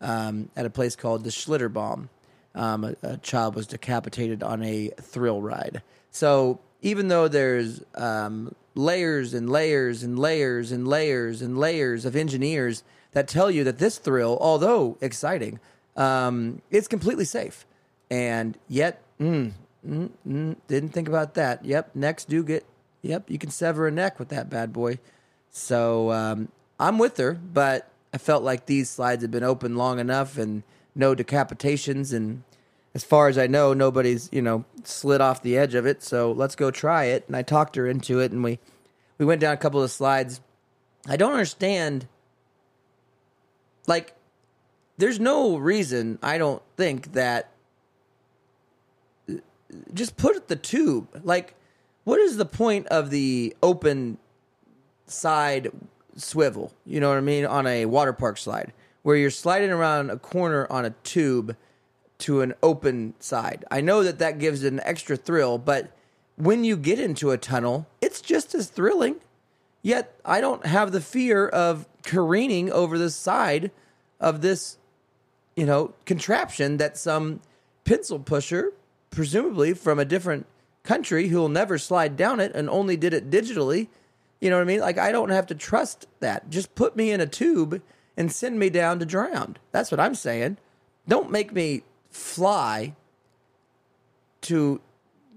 um, 0.00 0.48
at 0.56 0.64
a 0.64 0.70
place 0.70 0.96
called 0.96 1.24
the 1.24 1.30
Schlitterbahn. 1.30 2.08
Um, 2.54 2.84
a, 2.84 2.94
a 3.02 3.16
child 3.18 3.54
was 3.54 3.66
decapitated 3.66 4.42
on 4.42 4.62
a 4.62 4.90
thrill 5.00 5.40
ride. 5.40 5.82
So 6.10 6.60
even 6.82 7.08
though 7.08 7.28
there's 7.28 7.82
um, 7.94 8.54
layers 8.74 9.34
and 9.34 9.48
layers 9.48 10.02
and 10.02 10.18
layers 10.18 10.72
and 10.72 10.86
layers 10.86 11.42
and 11.42 11.58
layers 11.58 12.04
of 12.04 12.16
engineers 12.16 12.82
that 13.12 13.28
tell 13.28 13.50
you 13.50 13.64
that 13.64 13.78
this 13.78 13.98
thrill, 13.98 14.38
although 14.40 14.98
exciting, 15.00 15.60
um, 15.96 16.60
it's 16.70 16.88
completely 16.88 17.24
safe. 17.24 17.66
And 18.10 18.58
yet, 18.68 19.02
mm, 19.20 19.52
mm, 19.86 20.10
mm, 20.26 20.56
didn't 20.68 20.90
think 20.90 21.08
about 21.08 21.34
that. 21.34 21.64
Yep, 21.64 21.94
necks 21.94 22.24
do 22.24 22.42
get. 22.42 22.64
Yep, 23.02 23.30
you 23.30 23.38
can 23.38 23.50
sever 23.50 23.88
a 23.88 23.90
neck 23.90 24.18
with 24.18 24.28
that 24.28 24.48
bad 24.48 24.72
boy. 24.72 24.98
So 25.50 26.12
um, 26.12 26.48
I'm 26.78 26.98
with 26.98 27.16
her, 27.16 27.32
but 27.32 27.90
I 28.14 28.18
felt 28.18 28.42
like 28.42 28.66
these 28.66 28.90
slides 28.90 29.22
had 29.22 29.30
been 29.30 29.42
open 29.42 29.76
long 29.76 29.98
enough 29.98 30.38
and 30.38 30.62
no 30.94 31.14
decapitations. 31.14 32.12
And 32.12 32.44
as 32.94 33.02
far 33.02 33.28
as 33.28 33.38
I 33.38 33.46
know, 33.46 33.72
nobody's 33.72 34.28
you 34.32 34.42
know 34.42 34.64
slid 34.84 35.20
off 35.20 35.42
the 35.42 35.58
edge 35.58 35.74
of 35.74 35.86
it. 35.86 36.02
So 36.02 36.32
let's 36.32 36.54
go 36.54 36.70
try 36.70 37.04
it. 37.04 37.24
And 37.26 37.36
I 37.36 37.42
talked 37.42 37.76
her 37.76 37.86
into 37.86 38.20
it, 38.20 38.32
and 38.32 38.42
we 38.42 38.58
we 39.18 39.26
went 39.26 39.40
down 39.40 39.54
a 39.54 39.58
couple 39.58 39.82
of 39.82 39.90
slides. 39.90 40.40
I 41.08 41.16
don't 41.16 41.32
understand. 41.32 42.06
Like, 43.88 44.14
there's 44.96 45.18
no 45.18 45.56
reason 45.56 46.18
I 46.22 46.38
don't 46.38 46.62
think 46.76 47.14
that 47.14 47.51
just 49.94 50.16
put 50.16 50.48
the 50.48 50.56
tube. 50.56 51.20
Like, 51.24 51.54
what 52.04 52.20
is 52.20 52.36
the 52.36 52.44
point 52.44 52.86
of 52.88 53.10
the 53.10 53.56
open 53.62 54.18
side 55.06 55.70
swivel? 56.16 56.72
You 56.84 57.00
know 57.00 57.08
what 57.08 57.18
I 57.18 57.22
mean? 57.22 57.46
On 57.46 57.66
a 57.66 57.86
water 57.86 58.12
park 58.12 58.38
slide, 58.38 58.72
where 59.02 59.16
you're 59.16 59.30
sliding 59.30 59.70
around 59.70 60.10
a 60.10 60.18
corner 60.18 60.66
on 60.70 60.84
a 60.84 60.90
tube 61.04 61.56
to 62.18 62.40
an 62.40 62.54
open 62.62 63.14
side. 63.18 63.64
I 63.70 63.80
know 63.80 64.02
that 64.04 64.18
that 64.20 64.38
gives 64.38 64.62
an 64.64 64.80
extra 64.84 65.16
thrill, 65.16 65.58
but 65.58 65.90
when 66.36 66.64
you 66.64 66.76
get 66.76 67.00
into 67.00 67.30
a 67.30 67.38
tunnel, 67.38 67.86
it's 68.00 68.20
just 68.20 68.54
as 68.54 68.68
thrilling. 68.68 69.16
Yet 69.82 70.14
I 70.24 70.40
don't 70.40 70.64
have 70.64 70.92
the 70.92 71.00
fear 71.00 71.48
of 71.48 71.88
careening 72.04 72.70
over 72.70 72.96
the 72.96 73.10
side 73.10 73.72
of 74.20 74.40
this, 74.40 74.78
you 75.56 75.66
know, 75.66 75.94
contraption 76.04 76.76
that 76.76 76.96
some 76.96 77.40
pencil 77.84 78.20
pusher 78.20 78.72
presumably 79.12 79.74
from 79.74 80.00
a 80.00 80.04
different 80.04 80.46
country 80.82 81.28
who 81.28 81.38
will 81.38 81.48
never 81.48 81.78
slide 81.78 82.16
down 82.16 82.40
it 82.40 82.52
and 82.54 82.68
only 82.68 82.96
did 82.96 83.14
it 83.14 83.30
digitally. 83.30 83.86
You 84.40 84.50
know 84.50 84.56
what 84.56 84.62
I 84.62 84.66
mean? 84.66 84.80
Like 84.80 84.98
I 84.98 85.12
don't 85.12 85.30
have 85.30 85.46
to 85.46 85.54
trust 85.54 86.06
that. 86.18 86.50
Just 86.50 86.74
put 86.74 86.96
me 86.96 87.12
in 87.12 87.20
a 87.20 87.26
tube 87.26 87.80
and 88.16 88.32
send 88.32 88.58
me 88.58 88.68
down 88.68 88.98
to 88.98 89.06
drown. 89.06 89.56
That's 89.70 89.90
what 89.92 90.00
I'm 90.00 90.16
saying. 90.16 90.56
Don't 91.06 91.30
make 91.30 91.52
me 91.52 91.84
fly 92.10 92.96
to 94.42 94.80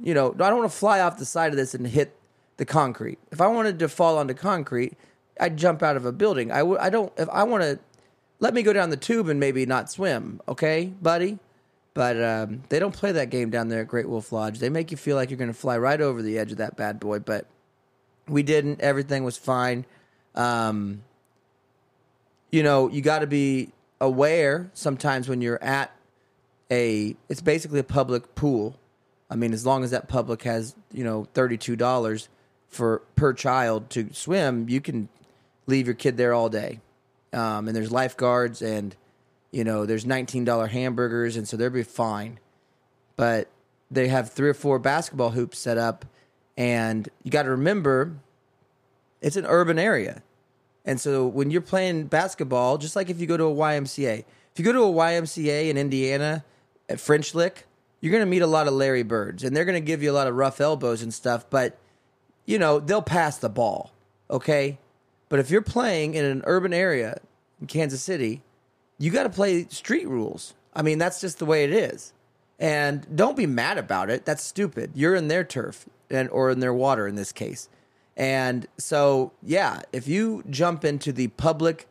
you 0.01 0.13
know, 0.13 0.33
I 0.33 0.49
don't 0.49 0.59
want 0.59 0.71
to 0.71 0.77
fly 0.77 0.99
off 0.99 1.17
the 1.17 1.25
side 1.25 1.51
of 1.51 1.57
this 1.57 1.73
and 1.73 1.87
hit 1.87 2.17
the 2.57 2.65
concrete. 2.65 3.17
If 3.31 3.39
I 3.39 3.47
wanted 3.47 3.79
to 3.79 3.87
fall 3.87 4.17
onto 4.17 4.33
concrete, 4.33 4.93
I'd 5.39 5.57
jump 5.57 5.81
out 5.81 5.95
of 5.95 6.05
a 6.05 6.11
building. 6.11 6.51
I 6.51 6.63
would 6.63 6.79
I 6.79 6.89
don't 6.89 7.13
if 7.17 7.29
I 7.29 7.43
want 7.43 7.63
to 7.63 7.79
let 8.39 8.53
me 8.53 8.63
go 8.63 8.73
down 8.73 8.89
the 8.89 8.97
tube 8.97 9.29
and 9.29 9.39
maybe 9.39 9.65
not 9.65 9.89
swim, 9.89 10.41
okay, 10.47 10.91
buddy? 11.01 11.39
But 11.95 12.21
um, 12.21 12.63
they 12.67 12.77
don't 12.77 12.93
play 12.93 13.13
that 13.13 13.29
game 13.29 13.49
down 13.49 13.69
there 13.69 13.81
at 13.81 13.87
Great 13.87 14.07
Wolf 14.07 14.33
Lodge. 14.33 14.59
They 14.59 14.69
make 14.69 14.91
you 14.91 14.97
feel 14.97 15.15
like 15.15 15.29
you're 15.29 15.37
going 15.37 15.51
to 15.51 15.57
fly 15.57 15.77
right 15.77 15.99
over 15.99 16.21
the 16.21 16.37
edge 16.37 16.51
of 16.51 16.57
that 16.57 16.75
bad 16.75 16.99
boy, 16.99 17.19
but 17.19 17.47
we 18.27 18.43
didn't. 18.43 18.81
Everything 18.81 19.23
was 19.23 19.37
fine. 19.37 19.85
Um, 20.35 21.03
you 22.51 22.63
know, 22.63 22.89
you 22.89 23.01
got 23.01 23.19
to 23.19 23.27
be 23.27 23.69
aware 24.01 24.69
sometimes 24.73 25.29
when 25.29 25.41
you're 25.41 25.63
at 25.63 25.95
a. 26.69 27.15
It's 27.29 27.41
basically 27.41 27.79
a 27.79 27.83
public 27.83 28.35
pool. 28.35 28.77
I 29.29 29.35
mean, 29.35 29.53
as 29.53 29.65
long 29.65 29.85
as 29.85 29.91
that 29.91 30.09
public 30.09 30.43
has 30.43 30.75
you 30.91 31.05
know 31.05 31.29
thirty 31.33 31.57
two 31.57 31.77
dollars 31.77 32.27
for 32.67 33.03
per 33.15 33.31
child 33.31 33.89
to 33.91 34.09
swim, 34.11 34.67
you 34.67 34.81
can 34.81 35.07
leave 35.65 35.87
your 35.87 35.95
kid 35.95 36.17
there 36.17 36.33
all 36.33 36.49
day. 36.49 36.81
Um, 37.31 37.67
and 37.67 37.75
there's 37.75 37.91
lifeguards 37.91 38.61
and 38.61 38.95
you 39.55 39.63
know, 39.63 39.85
there's 39.85 40.03
$19 40.03 40.67
hamburgers, 40.67 41.37
and 41.37 41.47
so 41.47 41.55
they'll 41.55 41.69
be 41.69 41.81
fine. 41.81 42.39
But 43.15 43.47
they 43.89 44.09
have 44.09 44.29
three 44.29 44.49
or 44.49 44.53
four 44.53 44.79
basketball 44.79 45.29
hoops 45.29 45.57
set 45.57 45.77
up, 45.77 46.03
and 46.57 47.07
you 47.23 47.31
got 47.31 47.43
to 47.43 47.51
remember 47.51 48.17
it's 49.21 49.37
an 49.37 49.45
urban 49.45 49.79
area. 49.79 50.21
And 50.83 50.99
so 50.99 51.25
when 51.25 51.51
you're 51.51 51.61
playing 51.61 52.07
basketball, 52.07 52.77
just 52.77 52.97
like 52.97 53.09
if 53.09 53.21
you 53.21 53.27
go 53.27 53.37
to 53.37 53.45
a 53.45 53.55
YMCA, 53.55 54.25
if 54.51 54.59
you 54.59 54.65
go 54.65 54.73
to 54.73 54.83
a 54.83 54.91
YMCA 54.91 55.69
in 55.69 55.77
Indiana 55.77 56.43
at 56.89 56.99
French 56.99 57.33
Lick, 57.33 57.65
you're 58.01 58.11
going 58.11 58.23
to 58.23 58.29
meet 58.29 58.41
a 58.41 58.47
lot 58.47 58.67
of 58.67 58.73
Larry 58.73 59.03
Birds, 59.03 59.41
and 59.41 59.55
they're 59.55 59.63
going 59.63 59.81
to 59.81 59.85
give 59.85 60.03
you 60.03 60.11
a 60.11 60.13
lot 60.13 60.27
of 60.27 60.35
rough 60.35 60.59
elbows 60.59 61.01
and 61.01 61.13
stuff, 61.13 61.49
but, 61.49 61.77
you 62.45 62.59
know, 62.59 62.81
they'll 62.81 63.01
pass 63.01 63.37
the 63.37 63.47
ball, 63.47 63.93
okay? 64.29 64.79
But 65.29 65.39
if 65.39 65.49
you're 65.49 65.61
playing 65.61 66.13
in 66.13 66.25
an 66.25 66.41
urban 66.45 66.73
area 66.73 67.21
in 67.61 67.67
Kansas 67.67 68.03
City, 68.03 68.41
you 68.97 69.11
got 69.11 69.23
to 69.23 69.29
play 69.29 69.65
street 69.69 70.07
rules. 70.07 70.53
I 70.73 70.81
mean, 70.81 70.97
that's 70.97 71.21
just 71.21 71.39
the 71.39 71.45
way 71.45 71.63
it 71.63 71.71
is. 71.71 72.13
And 72.59 73.05
don't 73.15 73.35
be 73.35 73.45
mad 73.45 73.77
about 73.77 74.09
it. 74.09 74.25
That's 74.25 74.43
stupid. 74.43 74.91
You're 74.95 75.15
in 75.15 75.27
their 75.27 75.43
turf 75.43 75.87
and 76.09 76.29
or 76.29 76.49
in 76.49 76.59
their 76.59 76.73
water 76.73 77.07
in 77.07 77.15
this 77.15 77.31
case. 77.31 77.69
And 78.17 78.65
so, 78.77 79.33
yeah, 79.43 79.81
if 79.91 80.07
you 80.07 80.43
jump 80.49 80.85
into 80.85 81.11
the 81.11 81.27
public 81.29 81.87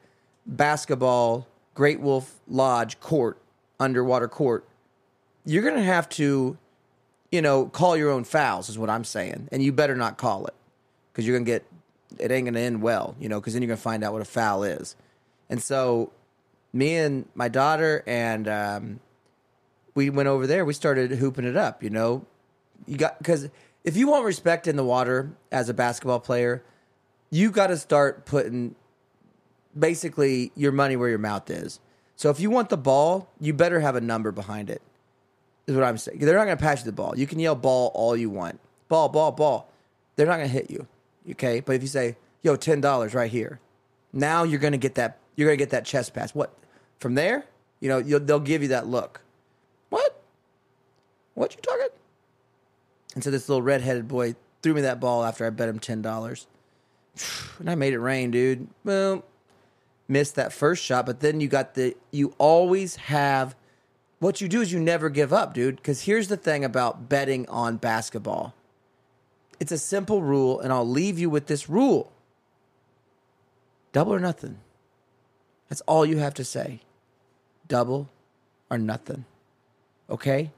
basketball 0.46 1.46
Great 1.74 2.00
Wolf 2.00 2.40
Lodge 2.48 2.98
court, 3.00 3.38
underwater 3.78 4.28
court, 4.28 4.66
you're 5.44 5.62
going 5.62 5.74
to 5.74 5.82
have 5.82 6.08
to, 6.10 6.56
you 7.30 7.42
know, 7.42 7.66
call 7.66 7.96
your 7.96 8.10
own 8.10 8.24
fouls, 8.24 8.68
is 8.70 8.78
what 8.78 8.88
I'm 8.88 9.04
saying. 9.04 9.48
And 9.52 9.62
you 9.62 9.72
better 9.72 9.96
not 9.96 10.16
call 10.16 10.46
it 10.46 10.54
because 11.12 11.26
you're 11.26 11.36
going 11.36 11.44
to 11.44 11.50
get, 11.50 11.66
it 12.18 12.30
ain't 12.30 12.46
going 12.46 12.54
to 12.54 12.60
end 12.60 12.80
well, 12.80 13.16
you 13.20 13.28
know, 13.28 13.40
because 13.40 13.52
then 13.52 13.60
you're 13.60 13.68
going 13.68 13.76
to 13.76 13.82
find 13.82 14.02
out 14.02 14.14
what 14.14 14.22
a 14.22 14.26
foul 14.26 14.62
is. 14.62 14.96
And 15.50 15.62
so 15.62 16.10
me 16.74 16.96
and 16.96 17.26
my 17.34 17.48
daughter 17.48 18.02
and 18.06 18.48
um, 18.48 19.00
we 19.94 20.10
went 20.10 20.28
over 20.28 20.46
there. 20.46 20.64
We 20.64 20.74
started 20.74 21.12
hooping 21.12 21.44
it 21.44 21.56
up. 21.56 21.82
You 21.82 21.90
know, 21.90 22.26
you 22.86 22.96
got 22.96 23.16
because 23.18 23.48
if 23.84 23.96
you 23.96 24.08
want 24.08 24.24
respect 24.24 24.66
in 24.66 24.76
the 24.76 24.84
water 24.84 25.30
as 25.52 25.68
a 25.68 25.74
basketball 25.74 26.20
player, 26.20 26.62
you 27.30 27.50
got 27.50 27.68
to 27.68 27.76
start 27.76 28.26
putting 28.26 28.74
basically 29.78 30.52
your 30.56 30.72
money 30.72 30.96
where 30.96 31.08
your 31.08 31.18
mouth 31.18 31.48
is. 31.48 31.78
So 32.16 32.30
if 32.30 32.40
you 32.40 32.50
want 32.50 32.68
the 32.68 32.76
ball, 32.76 33.28
you 33.40 33.54
better 33.54 33.80
have 33.80 33.96
a 33.96 34.00
number 34.00 34.32
behind 34.32 34.68
it. 34.68 34.82
Is 35.66 35.74
what 35.74 35.84
I'm 35.84 35.96
saying. 35.96 36.18
They're 36.18 36.36
not 36.36 36.44
going 36.44 36.58
to 36.58 36.62
pass 36.62 36.80
you 36.80 36.86
the 36.86 36.92
ball. 36.92 37.14
You 37.16 37.26
can 37.26 37.38
yell 37.38 37.54
ball 37.54 37.90
all 37.94 38.16
you 38.16 38.28
want. 38.28 38.60
Ball, 38.88 39.08
ball, 39.08 39.32
ball. 39.32 39.70
They're 40.16 40.26
not 40.26 40.36
going 40.36 40.48
to 40.48 40.52
hit 40.52 40.70
you. 40.70 40.86
Okay? 41.30 41.60
But 41.60 41.76
if 41.76 41.82
you 41.82 41.88
say, 41.88 42.16
"Yo, 42.42 42.56
$10 42.56 43.14
right 43.14 43.30
here." 43.30 43.60
Now 44.12 44.44
you're 44.44 44.60
going 44.60 44.72
to 44.72 44.78
get 44.78 44.94
that 44.94 45.18
you're 45.36 45.48
going 45.48 45.58
to 45.58 45.62
get 45.62 45.70
that 45.70 45.84
chest 45.84 46.14
pass. 46.14 46.34
What? 46.34 46.56
From 46.98 47.14
there, 47.14 47.44
you 47.80 47.88
know, 47.88 48.00
they'll 48.00 48.40
give 48.40 48.62
you 48.62 48.68
that 48.68 48.86
look. 48.86 49.20
What? 49.90 50.22
What 51.34 51.54
you 51.54 51.60
talking? 51.60 51.88
And 53.14 53.22
so 53.22 53.30
this 53.30 53.48
little 53.48 53.62
redheaded 53.62 54.08
boy 54.08 54.34
threw 54.62 54.74
me 54.74 54.80
that 54.82 55.00
ball 55.00 55.24
after 55.24 55.46
I 55.46 55.50
bet 55.50 55.68
him 55.68 55.78
ten 55.78 56.02
dollars, 56.02 56.46
and 57.58 57.70
I 57.70 57.74
made 57.74 57.92
it 57.92 57.98
rain, 57.98 58.30
dude. 58.30 58.68
Boom. 58.84 59.22
Missed 60.06 60.34
that 60.34 60.52
first 60.52 60.84
shot, 60.84 61.06
but 61.06 61.20
then 61.20 61.40
you 61.40 61.48
got 61.48 61.74
the. 61.74 61.96
You 62.10 62.34
always 62.38 62.96
have. 62.96 63.54
What 64.20 64.40
you 64.40 64.48
do 64.48 64.60
is 64.60 64.72
you 64.72 64.80
never 64.80 65.10
give 65.10 65.32
up, 65.32 65.54
dude. 65.54 65.76
Because 65.76 66.02
here's 66.02 66.28
the 66.28 66.36
thing 66.36 66.64
about 66.64 67.08
betting 67.08 67.48
on 67.48 67.76
basketball. 67.76 68.54
It's 69.60 69.72
a 69.72 69.78
simple 69.78 70.22
rule, 70.22 70.60
and 70.60 70.72
I'll 70.72 70.88
leave 70.88 71.18
you 71.18 71.30
with 71.30 71.46
this 71.46 71.68
rule. 71.68 72.10
Double 73.92 74.14
or 74.14 74.20
nothing. 74.20 74.58
That's 75.68 75.80
all 75.82 76.04
you 76.04 76.18
have 76.18 76.34
to 76.34 76.44
say 76.44 76.80
double, 77.68 78.08
or 78.70 78.78
nothing. 78.78 79.24
Okay? 80.08 80.50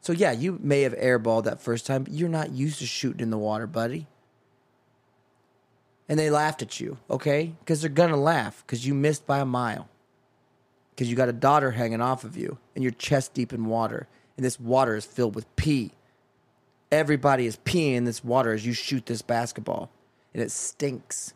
So, 0.00 0.12
yeah, 0.12 0.32
you 0.32 0.58
may 0.62 0.82
have 0.82 0.94
airballed 0.94 1.44
that 1.44 1.60
first 1.60 1.86
time, 1.86 2.04
but 2.04 2.12
you're 2.12 2.28
not 2.28 2.50
used 2.50 2.78
to 2.78 2.86
shooting 2.86 3.20
in 3.20 3.30
the 3.30 3.38
water, 3.38 3.66
buddy. 3.66 4.06
And 6.08 6.18
they 6.18 6.30
laughed 6.30 6.62
at 6.62 6.80
you, 6.80 6.98
okay? 7.08 7.52
Because 7.60 7.80
they're 7.80 7.90
going 7.90 8.10
to 8.10 8.16
laugh 8.16 8.64
because 8.66 8.86
you 8.86 8.94
missed 8.94 9.26
by 9.26 9.38
a 9.38 9.44
mile. 9.44 9.88
Because 10.90 11.08
you 11.08 11.16
got 11.16 11.28
a 11.28 11.32
daughter 11.32 11.70
hanging 11.70 12.00
off 12.00 12.24
of 12.24 12.36
you 12.36 12.58
and 12.74 12.82
you're 12.82 12.92
chest 12.92 13.34
deep 13.34 13.52
in 13.52 13.66
water. 13.66 14.08
and 14.36 14.44
this 14.44 14.58
water 14.58 14.96
is 14.96 15.04
filled 15.04 15.34
with 15.34 15.54
pee. 15.56 15.92
Everybody 16.90 17.44
is 17.44 17.58
peeing 17.58 17.94
in 17.94 18.04
this 18.04 18.24
water 18.24 18.52
as 18.54 18.64
you 18.64 18.72
shoot 18.72 19.04
this 19.06 19.22
basketball, 19.22 19.90
and 20.32 20.42
it 20.42 20.50
stinks. 20.50 21.34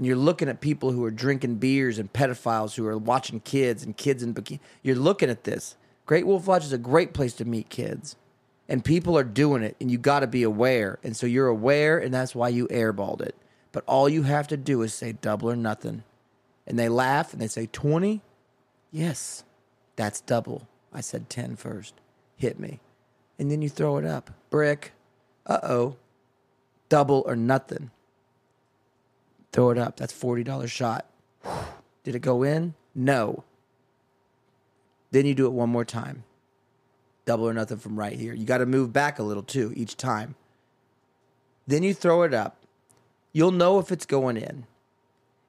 And 0.00 0.06
you're 0.06 0.16
looking 0.16 0.48
at 0.48 0.62
people 0.62 0.92
who 0.92 1.04
are 1.04 1.10
drinking 1.10 1.56
beers 1.56 1.98
and 1.98 2.10
pedophiles 2.10 2.74
who 2.74 2.86
are 2.86 2.96
watching 2.96 3.38
kids 3.40 3.82
and 3.82 3.94
kids 3.94 4.22
in 4.22 4.32
bikini. 4.32 4.58
You're 4.82 4.96
looking 4.96 5.28
at 5.28 5.44
this. 5.44 5.76
Great 6.06 6.26
Wolf 6.26 6.48
Lodge 6.48 6.64
is 6.64 6.72
a 6.72 6.78
great 6.78 7.12
place 7.12 7.34
to 7.34 7.44
meet 7.44 7.68
kids, 7.68 8.16
and 8.66 8.82
people 8.82 9.18
are 9.18 9.24
doing 9.24 9.62
it, 9.62 9.76
and 9.78 9.90
you 9.90 9.98
got 9.98 10.20
to 10.20 10.26
be 10.26 10.42
aware. 10.42 10.98
And 11.04 11.14
so 11.14 11.26
you're 11.26 11.48
aware, 11.48 11.98
and 11.98 12.14
that's 12.14 12.34
why 12.34 12.48
you 12.48 12.66
airballed 12.68 13.20
it. 13.20 13.36
But 13.72 13.84
all 13.86 14.08
you 14.08 14.22
have 14.22 14.48
to 14.48 14.56
do 14.56 14.80
is 14.80 14.94
say 14.94 15.12
double 15.12 15.50
or 15.50 15.54
nothing. 15.56 16.02
And 16.66 16.78
they 16.78 16.88
laugh 16.88 17.34
and 17.34 17.42
they 17.42 17.46
say 17.46 17.68
20. 17.70 18.22
Yes, 18.90 19.44
that's 19.96 20.22
double. 20.22 20.66
I 20.94 21.02
said 21.02 21.28
10 21.28 21.56
first. 21.56 21.92
Hit 22.38 22.58
me. 22.58 22.80
And 23.38 23.50
then 23.50 23.60
you 23.60 23.68
throw 23.68 23.98
it 23.98 24.06
up. 24.06 24.30
Brick. 24.48 24.92
Uh 25.46 25.58
oh. 25.62 25.96
Double 26.88 27.22
or 27.26 27.36
nothing. 27.36 27.90
Throw 29.52 29.70
it 29.70 29.78
up. 29.78 29.96
That's 29.96 30.12
$40 30.12 30.68
shot. 30.68 31.06
Did 32.04 32.14
it 32.14 32.20
go 32.20 32.42
in? 32.42 32.74
No. 32.94 33.44
Then 35.10 35.26
you 35.26 35.34
do 35.34 35.46
it 35.46 35.52
one 35.52 35.70
more 35.70 35.84
time. 35.84 36.24
Double 37.24 37.48
or 37.48 37.54
nothing 37.54 37.78
from 37.78 37.98
right 37.98 38.18
here. 38.18 38.32
You 38.32 38.44
got 38.44 38.58
to 38.58 38.66
move 38.66 38.92
back 38.92 39.18
a 39.18 39.22
little 39.22 39.42
too 39.42 39.72
each 39.76 39.96
time. 39.96 40.34
Then 41.66 41.82
you 41.82 41.94
throw 41.94 42.22
it 42.22 42.34
up. 42.34 42.56
You'll 43.32 43.52
know 43.52 43.78
if 43.78 43.92
it's 43.92 44.06
going 44.06 44.36
in. 44.36 44.66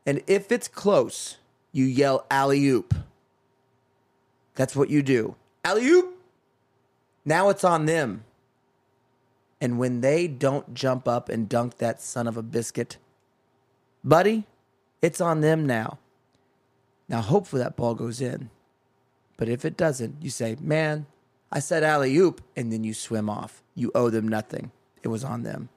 And 0.06 0.22
if 0.28 0.52
it's 0.52 0.68
close, 0.68 1.38
you 1.72 1.86
yell 1.86 2.26
alley 2.30 2.66
oop. 2.68 2.94
That's 4.56 4.76
what 4.76 4.90
you 4.90 5.02
do. 5.02 5.36
Alley 5.64 5.88
oop. 5.88 6.18
Now 7.24 7.50
it's 7.50 7.64
on 7.64 7.86
them. 7.86 8.24
And 9.60 9.78
when 9.78 10.02
they 10.02 10.28
don't 10.28 10.74
jump 10.74 11.08
up 11.08 11.30
and 11.30 11.48
dunk 11.48 11.78
that 11.78 12.02
son 12.02 12.28
of 12.28 12.36
a 12.36 12.42
biscuit, 12.42 12.98
buddy, 14.04 14.46
it's 15.02 15.22
on 15.22 15.42
them 15.42 15.66
now. 15.66 16.00
Now, 17.10 17.22
hopefully 17.22 17.62
that 17.62 17.76
ball 17.76 17.94
goes 17.94 18.22
in. 18.22 18.50
But 19.38 19.50
if 19.50 19.66
it 19.66 19.76
doesn't, 19.76 20.18
you 20.22 20.30
say, 20.30 20.56
man, 20.60 21.08
I 21.52 21.60
said 21.60 21.84
alley 21.84 22.16
oop, 22.16 22.42
and 22.56 22.72
then 22.72 22.84
you 22.84 22.94
swim 22.94 23.30
off. 23.30 23.64
You 23.76 23.92
owe 23.94 24.10
them 24.10 24.28
nothing. 24.28 24.72
It 25.04 25.10
was 25.10 25.24
on 25.24 25.44
them. 25.44 25.70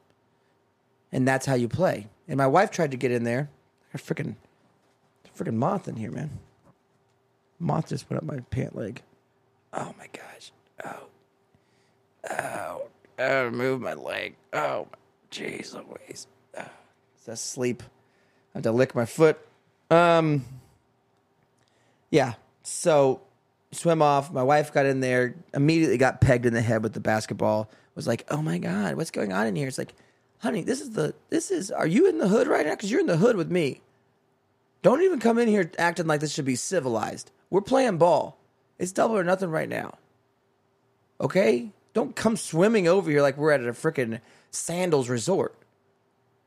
And 1.10 1.26
that's 1.26 1.46
how 1.46 1.54
you 1.54 1.68
play. 1.68 2.08
And 2.28 2.36
my 2.36 2.46
wife 2.46 2.70
tried 2.70 2.90
to 2.90 2.96
get 2.96 3.10
in 3.10 3.24
there. 3.24 3.48
A 3.92 3.98
freaking, 3.98 4.36
freaking 5.36 5.54
moth 5.54 5.88
in 5.88 5.96
here, 5.96 6.10
man. 6.10 6.30
Moth 7.58 7.88
just 7.88 8.10
went 8.10 8.22
up 8.22 8.28
my 8.28 8.40
pant 8.50 8.76
leg. 8.76 9.02
Oh 9.72 9.94
my 9.98 10.08
gosh. 10.12 10.52
Oh. 10.84 11.06
Oh. 12.30 12.82
Oh, 13.18 13.50
move 13.50 13.80
my 13.80 13.94
leg. 13.94 14.34
Oh, 14.52 14.88
jeez 15.30 15.74
Louise. 15.74 16.26
Oh. 16.58 16.64
It's 17.16 17.28
asleep. 17.28 17.82
I 18.54 18.58
have 18.58 18.62
to 18.62 18.72
lick 18.72 18.94
my 18.94 19.04
foot. 19.04 19.38
Um, 19.90 20.44
yeah. 22.10 22.34
So 22.62 23.20
swim 23.72 24.00
off. 24.00 24.32
My 24.32 24.42
wife 24.42 24.72
got 24.72 24.86
in 24.86 25.00
there, 25.00 25.34
immediately 25.52 25.98
got 25.98 26.20
pegged 26.20 26.46
in 26.46 26.54
the 26.54 26.62
head 26.62 26.82
with 26.82 26.92
the 26.92 27.00
basketball. 27.00 27.70
Was 27.94 28.06
like, 28.08 28.24
oh 28.28 28.42
my 28.42 28.58
god, 28.58 28.96
what's 28.96 29.12
going 29.12 29.32
on 29.32 29.46
in 29.46 29.54
here? 29.54 29.68
It's 29.68 29.78
like, 29.78 29.94
honey, 30.38 30.62
this 30.62 30.80
is 30.80 30.90
the 30.90 31.14
this 31.30 31.52
is. 31.52 31.70
Are 31.70 31.86
you 31.86 32.08
in 32.08 32.18
the 32.18 32.26
hood 32.26 32.48
right 32.48 32.66
now? 32.66 32.72
Because 32.72 32.90
you're 32.90 33.00
in 33.00 33.06
the 33.06 33.18
hood 33.18 33.36
with 33.36 33.50
me. 33.50 33.82
Don't 34.82 35.02
even 35.02 35.20
come 35.20 35.38
in 35.38 35.48
here 35.48 35.70
acting 35.78 36.06
like 36.06 36.20
this 36.20 36.32
should 36.32 36.44
be 36.44 36.56
civilized. 36.56 37.30
We're 37.50 37.60
playing 37.60 37.98
ball. 37.98 38.36
It's 38.78 38.92
double 38.92 39.16
or 39.16 39.24
nothing 39.24 39.50
right 39.50 39.68
now. 39.68 39.94
Okay? 41.20 41.70
Don't 41.94 42.16
come 42.16 42.36
swimming 42.36 42.88
over 42.88 43.10
here 43.10 43.22
like 43.22 43.36
we're 43.38 43.52
at 43.52 43.60
a 43.60 43.72
freaking 43.72 44.20
Sandals 44.50 45.08
resort. 45.08 45.54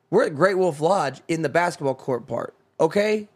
We're 0.09 0.25
at 0.25 0.35
Great 0.35 0.57
Wolf 0.57 0.79
Lodge 0.79 1.21
in 1.27 1.41
the 1.41 1.49
basketball 1.49 1.95
court 1.95 2.27
part. 2.27 2.55
Okay? 2.79 3.27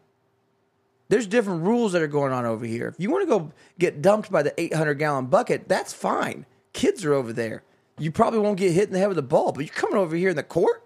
There's 1.08 1.26
different 1.26 1.64
rules 1.64 1.92
that 1.92 2.02
are 2.02 2.06
going 2.06 2.32
on 2.32 2.46
over 2.46 2.64
here. 2.64 2.88
If 2.88 2.94
you 2.98 3.10
want 3.10 3.28
to 3.28 3.38
go 3.38 3.52
get 3.78 4.00
dumped 4.00 4.30
by 4.30 4.42
the 4.42 4.58
800 4.58 4.94
gallon 4.94 5.26
bucket, 5.26 5.68
that's 5.68 5.92
fine. 5.92 6.46
Kids 6.72 7.04
are 7.04 7.12
over 7.12 7.32
there. 7.32 7.62
You 7.98 8.10
probably 8.10 8.38
won't 8.38 8.56
get 8.56 8.72
hit 8.72 8.88
in 8.88 8.94
the 8.94 8.98
head 8.98 9.08
with 9.08 9.18
a 9.18 9.22
ball, 9.22 9.52
but 9.52 9.64
you're 9.64 9.74
coming 9.74 9.98
over 9.98 10.16
here 10.16 10.30
in 10.30 10.36
the 10.36 10.42
court 10.42 10.82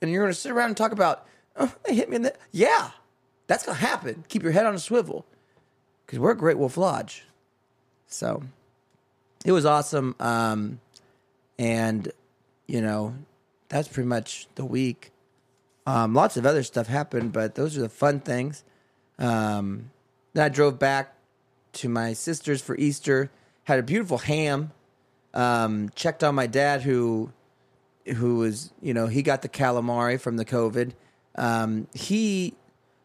and 0.00 0.10
you're 0.10 0.22
going 0.22 0.32
to 0.32 0.38
sit 0.38 0.52
around 0.52 0.68
and 0.68 0.76
talk 0.76 0.92
about, 0.92 1.26
oh, 1.56 1.74
they 1.84 1.94
hit 1.94 2.08
me 2.08 2.16
in 2.16 2.22
the. 2.22 2.34
Yeah, 2.52 2.90
that's 3.46 3.66
going 3.66 3.76
to 3.76 3.84
happen. 3.84 4.24
Keep 4.28 4.44
your 4.44 4.52
head 4.52 4.66
on 4.66 4.74
a 4.74 4.78
swivel 4.78 5.26
because 6.06 6.20
we're 6.20 6.30
at 6.30 6.38
Great 6.38 6.58
Wolf 6.58 6.76
Lodge. 6.76 7.24
So 8.06 8.42
it 9.44 9.52
was 9.52 9.66
awesome. 9.66 10.14
Um, 10.20 10.80
and, 11.58 12.12
you 12.66 12.80
know, 12.80 13.14
that's 13.70 13.88
pretty 13.88 14.08
much 14.08 14.46
the 14.56 14.64
week. 14.64 15.12
Um, 15.86 16.12
lots 16.12 16.36
of 16.36 16.44
other 16.44 16.62
stuff 16.62 16.88
happened, 16.88 17.32
but 17.32 17.54
those 17.54 17.78
are 17.78 17.80
the 17.80 17.88
fun 17.88 18.20
things. 18.20 18.62
Um, 19.18 19.90
then 20.34 20.44
I 20.44 20.48
drove 20.50 20.78
back 20.78 21.14
to 21.74 21.88
my 21.88 22.12
sister's 22.12 22.60
for 22.60 22.76
Easter. 22.76 23.30
Had 23.64 23.78
a 23.78 23.82
beautiful 23.82 24.18
ham. 24.18 24.72
Um, 25.32 25.90
checked 25.94 26.22
on 26.24 26.34
my 26.34 26.46
dad, 26.46 26.82
who 26.82 27.32
who 28.16 28.36
was 28.38 28.72
you 28.82 28.92
know 28.92 29.06
he 29.06 29.22
got 29.22 29.42
the 29.42 29.48
calamari 29.48 30.20
from 30.20 30.36
the 30.36 30.44
COVID. 30.44 30.92
Um, 31.36 31.86
he 31.94 32.54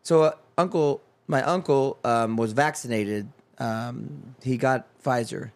so 0.01 0.23
uh, 0.23 0.31
uncle 0.57 1.01
my 1.27 1.43
uncle 1.43 1.99
um, 2.03 2.35
was 2.35 2.53
vaccinated. 2.53 3.27
Um, 3.59 4.35
he 4.43 4.57
got 4.57 4.87
Pfizer, 5.03 5.51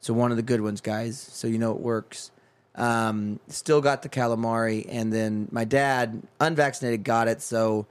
so 0.00 0.14
one 0.14 0.30
of 0.30 0.38
the 0.38 0.42
good 0.42 0.62
ones, 0.62 0.80
guys. 0.80 1.18
So 1.18 1.46
you 1.46 1.58
know 1.58 1.72
it 1.72 1.80
works. 1.80 2.30
Um, 2.76 3.40
still 3.48 3.80
got 3.80 4.02
the 4.02 4.08
calamari, 4.08 4.86
and 4.88 5.12
then 5.12 5.48
my 5.50 5.64
dad, 5.64 6.22
unvaccinated, 6.40 7.04
got 7.04 7.26
it. 7.26 7.40
So 7.40 7.86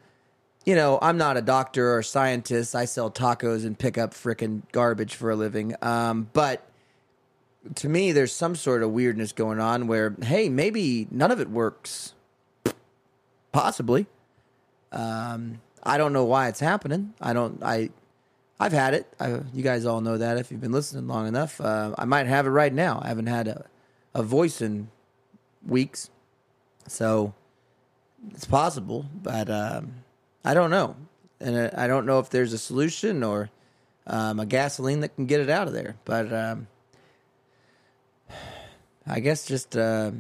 you 0.66 0.76
know, 0.76 0.98
I'm 1.02 1.18
not 1.18 1.38
a 1.38 1.42
doctor 1.42 1.96
or 1.96 2.02
scientist. 2.02 2.76
I 2.76 2.86
sell 2.86 3.12
tacos 3.12 3.66
and 3.66 3.78
pick 3.78 3.98
up 3.98 4.14
frickin' 4.14 4.64
garbage 4.72 5.14
for 5.14 5.30
a 5.30 5.36
living. 5.36 5.76
Um, 5.82 6.30
but 6.34 6.68
to 7.76 7.88
me, 7.88 8.12
there's 8.12 8.34
some 8.34 8.56
sort 8.56 8.82
of 8.82 8.92
weirdness 8.92 9.32
going 9.32 9.60
on 9.60 9.88
where, 9.88 10.16
hey, 10.24 10.50
maybe 10.50 11.08
none 11.12 11.32
of 11.32 11.40
it 11.40 11.50
works. 11.50 12.14
Possibly. 13.52 14.08
Um, 14.92 15.62
I 15.84 15.98
don't 15.98 16.14
know 16.14 16.26
why 16.26 16.48
it's 16.48 16.60
happening. 16.60 17.14
I 17.22 17.34
don't. 17.34 17.64
I. 17.64 17.92
I've 18.58 18.72
had 18.72 18.94
it. 18.94 19.06
I, 19.20 19.42
you 19.54 19.64
guys 19.64 19.86
all 19.86 20.00
know 20.00 20.18
that 20.18 20.38
if 20.38 20.50
you've 20.50 20.62
been 20.62 20.72
listening 20.72 21.08
long 21.08 21.28
enough. 21.28 21.60
Uh, 21.60 21.94
I 21.98 22.06
might 22.06 22.26
have 22.26 22.48
it 22.48 22.52
right 22.52 22.74
now. 22.74 23.02
I 23.04 23.10
haven't 23.10 23.28
had 23.28 23.50
a, 23.50 23.66
a 24.16 24.24
voice 24.24 24.62
in 24.62 24.90
weeks, 25.68 26.10
so 26.88 27.36
it's 28.32 28.46
possible. 28.46 29.06
But 29.22 29.50
um, 29.50 29.94
I 30.44 30.56
don't 30.56 30.72
know, 30.72 30.96
and 31.40 31.72
I 31.76 31.86
don't 31.86 32.08
know 32.08 32.18
if 32.20 32.30
there's 32.32 32.54
a 32.54 32.58
solution 32.58 33.24
or 33.24 33.52
um, 34.08 34.40
a 34.40 34.46
gasoline 34.46 35.02
that 35.02 35.16
can 35.16 35.26
get 35.28 35.42
it 35.42 35.50
out 35.50 35.68
of 35.68 35.74
there. 35.74 35.98
But 36.06 36.34
um, 36.34 36.68
I 39.06 39.20
guess 39.20 39.46
just 39.46 39.76
uh, 39.78 40.12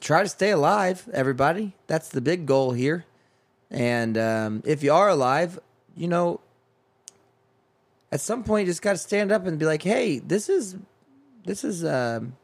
try 0.00 0.22
to 0.22 0.28
stay 0.28 0.50
alive, 0.50 1.08
everybody. 1.12 1.74
That's 1.86 2.08
the 2.08 2.22
big 2.22 2.46
goal 2.46 2.72
here. 2.72 3.04
And 3.70 4.18
um, 4.18 4.62
if 4.66 4.82
you 4.82 4.92
are 4.92 5.10
alive, 5.10 5.60
you 5.94 6.08
know, 6.08 6.40
at 8.10 8.20
some 8.20 8.42
point 8.42 8.66
you 8.66 8.72
just 8.72 8.82
got 8.82 8.92
to 8.92 8.98
stand 8.98 9.30
up 9.30 9.46
and 9.46 9.58
be 9.58 9.66
like, 9.66 9.82
"Hey, 9.82 10.18
this 10.18 10.48
is 10.48 10.76
this 11.44 11.62
is 11.62 11.84
um, 11.84 12.36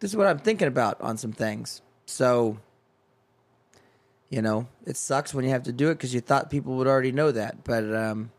this 0.00 0.10
is 0.10 0.16
what 0.16 0.26
I'm 0.26 0.38
thinking 0.38 0.68
about 0.68 1.00
on 1.00 1.16
some 1.16 1.32
things." 1.32 1.82
So 2.06 2.58
you 4.30 4.42
know, 4.42 4.66
it 4.84 4.96
sucks 4.96 5.32
when 5.32 5.44
you 5.44 5.50
have 5.50 5.62
to 5.64 5.72
do 5.72 5.90
it 5.90 5.94
because 5.94 6.12
you 6.12 6.20
thought 6.20 6.50
people 6.50 6.76
would 6.76 6.86
already 6.86 7.12
know 7.12 7.32
that, 7.32 7.64
but 7.64 7.94
um, 7.94 8.30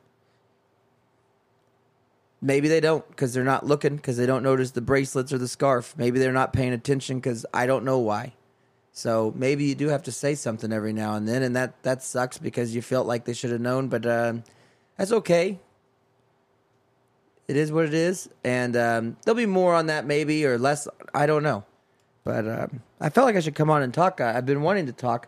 maybe 2.42 2.68
they 2.68 2.80
don't 2.80 3.08
because 3.10 3.34
they're 3.34 3.44
not 3.44 3.66
looking 3.66 3.96
because 3.96 4.18
they 4.18 4.26
don't 4.26 4.44
notice 4.44 4.72
the 4.72 4.82
bracelets 4.82 5.34
or 5.34 5.38
the 5.38 5.48
scarf. 5.48 5.96
Maybe 5.98 6.20
they're 6.20 6.32
not 6.32 6.54
paying 6.54 6.74
attention 6.74 7.18
because 7.18 7.46
I 7.54 7.66
don't 7.66 7.84
know 7.84 7.98
why. 7.98 8.34
So 8.92 9.34
maybe 9.36 9.66
you 9.66 9.76
do 9.76 9.88
have 9.90 10.04
to 10.04 10.12
say 10.12 10.36
something 10.36 10.72
every 10.72 10.94
now 10.94 11.16
and 11.16 11.28
then, 11.28 11.42
and 11.42 11.56
that 11.56 11.82
that 11.84 12.04
sucks 12.04 12.38
because 12.38 12.76
you 12.76 12.82
felt 12.82 13.08
like 13.08 13.26
they 13.26 13.34
should 13.34 13.52
have 13.52 13.62
known, 13.62 13.88
but 13.88 14.06
um, 14.06 14.44
that's 14.98 15.12
okay. 15.12 15.60
It 17.50 17.58
is 17.58 17.72
what 17.72 17.86
it 17.86 17.96
is, 17.96 18.30
and 18.44 18.78
um, 18.78 19.18
there'll 19.26 19.36
be 19.36 19.48
more 19.48 19.74
on 19.74 19.88
that 19.88 20.06
maybe 20.06 20.46
or 20.46 20.60
less. 20.60 20.88
I 21.16 21.26
don't 21.26 21.42
know, 21.42 21.64
but 22.24 22.48
um, 22.48 22.84
I 23.02 23.10
felt 23.10 23.26
like 23.26 23.36
I 23.36 23.40
should 23.40 23.56
come 23.56 23.72
on 23.72 23.82
and 23.82 23.92
talk. 23.92 24.22
I, 24.22 24.38
I've 24.38 24.46
been 24.46 24.62
wanting 24.62 24.86
to 24.86 24.92
talk 24.92 25.28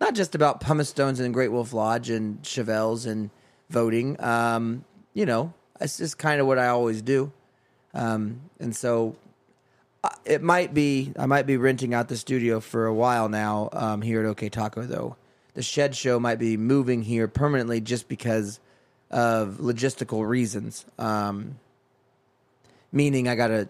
not 0.00 0.14
just 0.14 0.34
about 0.34 0.62
pumice 0.62 0.88
stones 0.88 1.20
and 1.20 1.34
Great 1.34 1.52
Wolf 1.52 1.74
Lodge 1.74 2.08
and 2.08 2.40
Chevelles 2.42 3.06
and 3.06 3.28
voting. 3.68 4.18
Um, 4.24 4.86
you 5.12 5.26
know, 5.26 5.52
it's 5.78 5.98
just 5.98 6.16
kind 6.16 6.40
of 6.40 6.46
what 6.46 6.58
I 6.58 6.68
always 6.68 7.02
do. 7.02 7.30
Um, 7.92 8.40
and 8.58 8.74
so 8.74 9.16
uh, 10.02 10.08
it 10.24 10.40
might 10.40 10.72
be 10.72 11.12
I 11.18 11.26
might 11.26 11.46
be 11.46 11.58
renting 11.58 11.92
out 11.92 12.08
the 12.08 12.16
studio 12.16 12.60
for 12.60 12.86
a 12.86 12.94
while 12.94 13.28
now 13.28 13.68
um, 13.74 14.00
here 14.00 14.20
at 14.20 14.26
OK 14.26 14.48
Taco 14.48 14.80
though. 14.80 15.18
The 15.52 15.62
Shed 15.62 15.94
Show 15.94 16.18
might 16.18 16.38
be 16.38 16.56
moving 16.56 17.02
here 17.02 17.28
permanently 17.28 17.82
just 17.82 18.08
because 18.08 18.60
of 19.10 19.58
logistical 19.60 20.26
reasons. 20.26 20.84
Um, 20.98 21.58
meaning 22.92 23.28
I 23.28 23.34
got 23.34 23.50
a, 23.50 23.68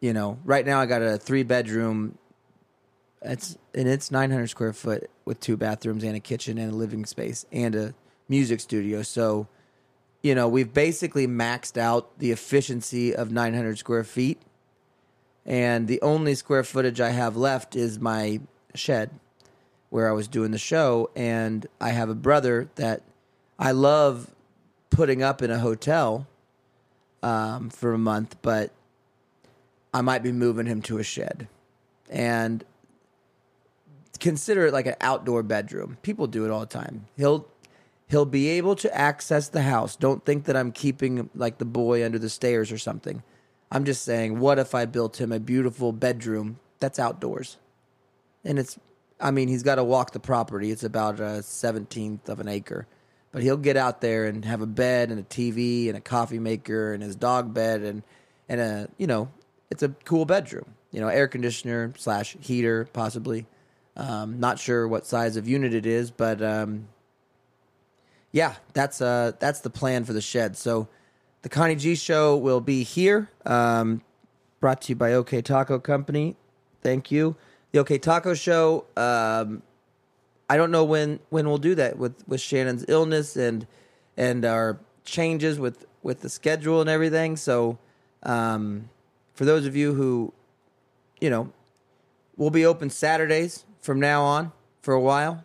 you 0.00 0.12
know, 0.12 0.38
right 0.44 0.64
now 0.64 0.80
I 0.80 0.86
got 0.86 1.02
a 1.02 1.18
three 1.18 1.42
bedroom. 1.42 2.16
It's 3.22 3.58
and 3.74 3.86
it's 3.86 4.10
900 4.10 4.48
square 4.48 4.72
foot 4.72 5.10
with 5.24 5.40
two 5.40 5.56
bathrooms 5.56 6.04
and 6.04 6.16
a 6.16 6.20
kitchen 6.20 6.56
and 6.56 6.72
a 6.72 6.74
living 6.74 7.04
space 7.04 7.44
and 7.52 7.74
a 7.74 7.94
music 8.28 8.60
studio. 8.60 9.02
So, 9.02 9.46
you 10.22 10.34
know, 10.34 10.48
we've 10.48 10.72
basically 10.72 11.26
maxed 11.26 11.76
out 11.76 12.18
the 12.18 12.30
efficiency 12.30 13.14
of 13.14 13.30
900 13.30 13.78
square 13.78 14.04
feet, 14.04 14.40
and 15.44 15.86
the 15.86 16.00
only 16.00 16.34
square 16.34 16.64
footage 16.64 17.00
I 17.00 17.10
have 17.10 17.36
left 17.36 17.76
is 17.76 17.98
my 17.98 18.40
shed 18.74 19.10
where 19.90 20.08
I 20.08 20.12
was 20.12 20.28
doing 20.28 20.52
the 20.52 20.58
show. 20.58 21.10
And 21.14 21.66
I 21.80 21.90
have 21.90 22.08
a 22.08 22.14
brother 22.14 22.70
that 22.76 23.02
I 23.60 23.72
love 23.72 24.30
putting 24.88 25.22
up 25.22 25.42
in 25.42 25.50
a 25.50 25.58
hotel 25.58 26.26
um, 27.22 27.68
for 27.68 27.92
a 27.92 27.98
month, 27.98 28.36
but 28.40 28.72
I 29.92 30.00
might 30.00 30.22
be 30.22 30.32
moving 30.32 30.66
him 30.66 30.80
to 30.82 30.98
a 30.98 31.02
shed. 31.02 31.46
And 32.08 32.64
consider 34.18 34.66
it 34.66 34.72
like 34.72 34.86
an 34.86 34.96
outdoor 35.00 35.42
bedroom. 35.42 35.98
People 36.02 36.26
do 36.26 36.44
it 36.44 36.50
all 36.50 36.60
the 36.60 36.66
time. 36.66 37.06
He'll 37.16 37.46
he'll 38.08 38.24
be 38.24 38.48
able 38.48 38.74
to 38.76 38.92
access 38.96 39.48
the 39.48 39.62
house. 39.62 39.94
Don't 39.94 40.24
think 40.24 40.44
that 40.46 40.56
I'm 40.56 40.72
keeping 40.72 41.30
like 41.34 41.58
the 41.58 41.64
boy 41.64 42.04
under 42.04 42.18
the 42.18 42.30
stairs 42.30 42.72
or 42.72 42.78
something. 42.78 43.22
I'm 43.70 43.84
just 43.84 44.02
saying, 44.02 44.40
what 44.40 44.58
if 44.58 44.74
I 44.74 44.84
built 44.86 45.20
him 45.20 45.30
a 45.30 45.38
beautiful 45.38 45.92
bedroom 45.92 46.58
that's 46.80 46.98
outdoors? 46.98 47.58
And 48.44 48.58
it's 48.58 48.78
I 49.20 49.30
mean, 49.30 49.48
he's 49.48 49.62
got 49.62 49.74
to 49.74 49.84
walk 49.84 50.12
the 50.12 50.20
property. 50.20 50.70
It's 50.70 50.82
about 50.82 51.20
a 51.20 51.42
seventeenth 51.42 52.28
of 52.28 52.40
an 52.40 52.48
acre, 52.48 52.86
but 53.32 53.42
he'll 53.42 53.56
get 53.56 53.76
out 53.76 54.00
there 54.00 54.26
and 54.26 54.44
have 54.44 54.60
a 54.60 54.66
bed 54.66 55.10
and 55.10 55.20
a 55.20 55.22
TV 55.22 55.88
and 55.88 55.96
a 55.96 56.00
coffee 56.00 56.38
maker 56.38 56.92
and 56.92 57.02
his 57.02 57.16
dog 57.16 57.54
bed 57.54 57.82
and 57.82 58.02
and 58.48 58.60
a 58.60 58.88
you 58.98 59.06
know, 59.06 59.30
it's 59.70 59.82
a 59.82 59.90
cool 60.04 60.24
bedroom. 60.24 60.74
You 60.90 61.00
know, 61.00 61.08
air 61.08 61.28
conditioner 61.28 61.92
slash 61.96 62.36
heater 62.40 62.88
possibly. 62.92 63.46
Um, 63.96 64.40
not 64.40 64.58
sure 64.58 64.88
what 64.88 65.06
size 65.06 65.36
of 65.36 65.46
unit 65.48 65.74
it 65.74 65.86
is, 65.86 66.10
but 66.10 66.40
um, 66.42 66.88
yeah, 68.32 68.54
that's 68.72 69.00
uh 69.00 69.32
that's 69.38 69.60
the 69.60 69.70
plan 69.70 70.04
for 70.04 70.12
the 70.12 70.20
shed. 70.20 70.56
So 70.56 70.88
the 71.42 71.48
Connie 71.48 71.76
G 71.76 71.94
show 71.94 72.36
will 72.36 72.60
be 72.60 72.82
here. 72.82 73.30
Um, 73.46 74.02
brought 74.60 74.82
to 74.82 74.88
you 74.90 74.96
by 74.96 75.12
OK 75.12 75.42
Taco 75.42 75.78
Company. 75.78 76.36
Thank 76.82 77.10
you 77.10 77.36
the 77.72 77.78
OK 77.78 77.98
Taco 77.98 78.34
Show. 78.34 78.84
I 80.50 80.56
don't 80.56 80.72
know 80.72 80.82
when 80.82 81.20
when 81.28 81.46
we'll 81.48 81.58
do 81.58 81.76
that 81.76 81.96
with 81.96 82.26
with 82.26 82.40
Shannon's 82.40 82.84
illness 82.88 83.36
and 83.36 83.68
and 84.16 84.44
our 84.44 84.80
changes 85.04 85.60
with 85.60 85.86
with 86.02 86.22
the 86.22 86.28
schedule 86.28 86.80
and 86.80 86.90
everything. 86.90 87.36
So, 87.36 87.78
um, 88.24 88.90
for 89.34 89.44
those 89.44 89.64
of 89.64 89.76
you 89.76 89.94
who, 89.94 90.32
you 91.20 91.30
know, 91.30 91.52
we'll 92.36 92.50
be 92.50 92.66
open 92.66 92.90
Saturdays 92.90 93.64
from 93.80 94.00
now 94.00 94.24
on 94.24 94.50
for 94.82 94.92
a 94.92 95.00
while. 95.00 95.44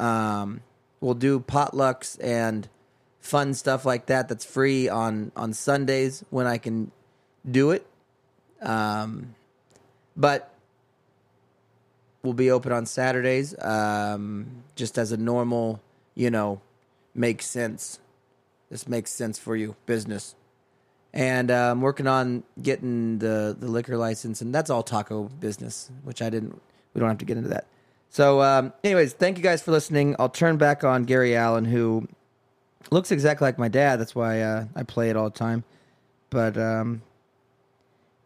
Um, 0.00 0.62
we'll 1.00 1.14
do 1.14 1.38
potlucks 1.38 2.18
and 2.20 2.68
fun 3.20 3.54
stuff 3.54 3.84
like 3.84 4.06
that. 4.06 4.28
That's 4.28 4.44
free 4.44 4.88
on 4.88 5.30
on 5.36 5.52
Sundays 5.52 6.24
when 6.30 6.48
I 6.48 6.58
can 6.58 6.90
do 7.48 7.70
it. 7.70 7.86
Um, 8.60 9.36
but 10.16 10.53
will 12.24 12.34
be 12.34 12.50
open 12.50 12.72
on 12.72 12.86
Saturdays, 12.86 13.54
um, 13.62 14.64
just 14.74 14.98
as 14.98 15.12
a 15.12 15.16
normal, 15.16 15.80
you 16.14 16.30
know, 16.30 16.60
makes 17.14 17.46
sense. 17.46 18.00
This 18.70 18.88
makes 18.88 19.10
sense 19.10 19.38
for 19.38 19.54
you, 19.54 19.76
business. 19.86 20.34
And 21.12 21.50
uh, 21.50 21.70
I'm 21.70 21.80
working 21.80 22.08
on 22.08 22.42
getting 22.60 23.18
the, 23.18 23.54
the 23.56 23.68
liquor 23.68 23.96
license, 23.96 24.40
and 24.40 24.52
that's 24.52 24.70
all 24.70 24.82
taco 24.82 25.24
business, 25.38 25.90
which 26.02 26.20
I 26.20 26.30
didn't, 26.30 26.60
we 26.92 26.98
don't 26.98 27.08
have 27.08 27.18
to 27.18 27.24
get 27.24 27.36
into 27.36 27.50
that. 27.50 27.66
So, 28.08 28.42
um, 28.42 28.72
anyways, 28.82 29.12
thank 29.12 29.36
you 29.36 29.42
guys 29.44 29.62
for 29.62 29.70
listening. 29.70 30.16
I'll 30.18 30.28
turn 30.28 30.56
back 30.56 30.82
on 30.82 31.04
Gary 31.04 31.36
Allan, 31.36 31.64
who 31.64 32.08
looks 32.90 33.12
exactly 33.12 33.46
like 33.46 33.58
my 33.58 33.68
dad. 33.68 34.00
That's 34.00 34.14
why 34.14 34.40
uh, 34.40 34.64
I 34.74 34.82
play 34.82 35.10
it 35.10 35.16
all 35.16 35.30
the 35.30 35.38
time. 35.38 35.62
But, 36.30 36.56
um, 36.56 37.02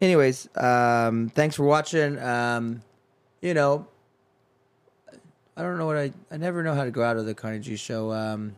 anyways, 0.01 0.49
um, 0.57 1.31
thanks 1.35 1.57
for 1.57 1.65
watching. 1.65 2.19
Um, 2.19 2.83
you 3.41 3.55
know, 3.55 3.87
I 5.57 5.63
don't 5.63 5.79
know 5.79 5.87
what 5.87 5.97
I 5.97 6.13
I 6.31 6.37
never 6.37 6.63
know 6.63 6.75
how 6.75 6.85
to 6.85 6.91
go 6.91 7.03
out 7.03 7.17
of 7.17 7.27
the 7.27 7.35
Connie 7.35 7.59
G 7.59 7.77
show. 7.77 8.13
Um, 8.13 8.57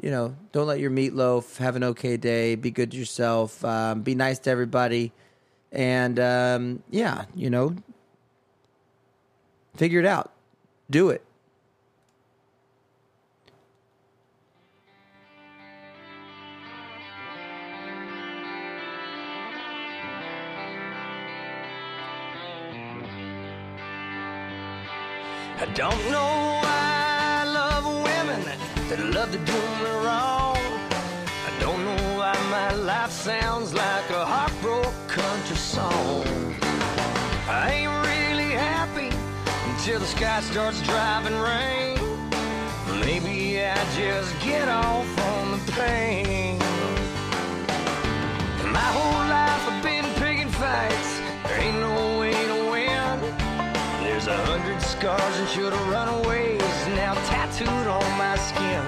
you 0.00 0.10
know, 0.10 0.36
don't 0.52 0.66
let 0.66 0.80
your 0.80 0.90
meatloaf 0.90 1.58
have 1.58 1.76
an 1.76 1.84
okay 1.84 2.16
day. 2.16 2.54
Be 2.54 2.70
good 2.70 2.90
to 2.92 2.96
yourself. 2.96 3.64
Um, 3.64 4.02
be 4.02 4.14
nice 4.14 4.38
to 4.40 4.50
everybody, 4.50 5.12
and 5.72 6.18
um, 6.18 6.82
yeah, 6.90 7.24
you 7.34 7.50
know, 7.50 7.74
figure 9.76 10.00
it 10.00 10.06
out. 10.06 10.32
Do 10.90 11.10
it. 11.10 11.22
I 25.60 25.66
don't 25.74 26.10
know 26.10 26.32
why 26.62 27.42
I 27.42 27.44
love 27.44 27.84
women 27.84 28.40
that 28.88 28.98
love 29.14 29.30
to 29.30 29.38
do 29.38 29.52
me 29.82 29.90
wrong. 30.06 30.56
I 31.48 31.52
don't 31.60 31.84
know 31.84 32.16
why 32.16 32.32
my 32.50 32.72
life 32.76 33.10
sounds 33.10 33.74
like 33.74 34.08
a 34.08 34.24
heartbroken 34.24 34.90
country 35.06 35.56
song. 35.56 36.24
I 37.46 37.72
ain't 37.72 37.92
really 38.08 38.52
happy 38.56 39.10
until 39.68 39.98
the 40.00 40.06
sky 40.06 40.40
starts 40.40 40.80
driving 40.80 41.38
rain. 41.38 41.98
Maybe 42.98 43.62
I 43.62 43.76
just 43.94 44.32
get 44.40 44.66
off 44.66 45.10
on 45.18 45.50
the 45.52 45.72
pain. 45.72 46.58
My 48.72 48.88
whole 48.96 49.19
scars 55.00 55.38
and 55.38 55.48
should 55.48 55.72
have 55.72 55.88
run 55.88 56.08
away. 56.08 56.56
is 56.56 56.86
Now 56.88 57.14
tattooed 57.32 57.86
on 57.86 58.18
my 58.18 58.36
skin. 58.36 58.84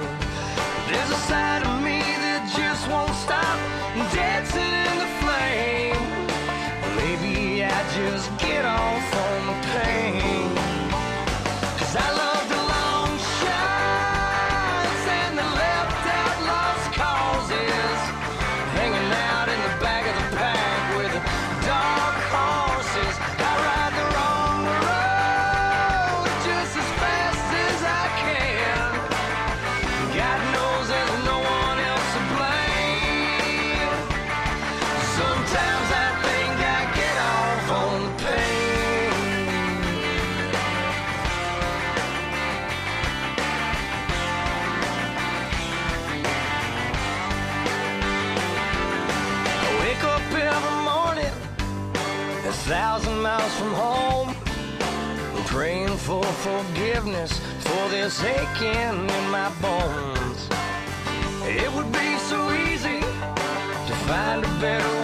There's 0.87 1.11
a 1.11 1.21
side 1.31 1.63
of 1.63 1.83
me 1.83 2.01
that 2.01 2.53
just 2.55 2.87
won't 2.91 3.15
stop 3.15 3.82
this 58.03 58.25
aching 58.25 59.09
in 59.09 59.31
my 59.31 59.49
bones. 59.61 60.49
It 61.45 61.73
would 61.73 61.93
be 61.93 62.19
so 62.31 62.53
easy 62.53 62.99
to 62.99 63.95
find 64.09 64.45
a 64.45 64.49
better 64.61 65.02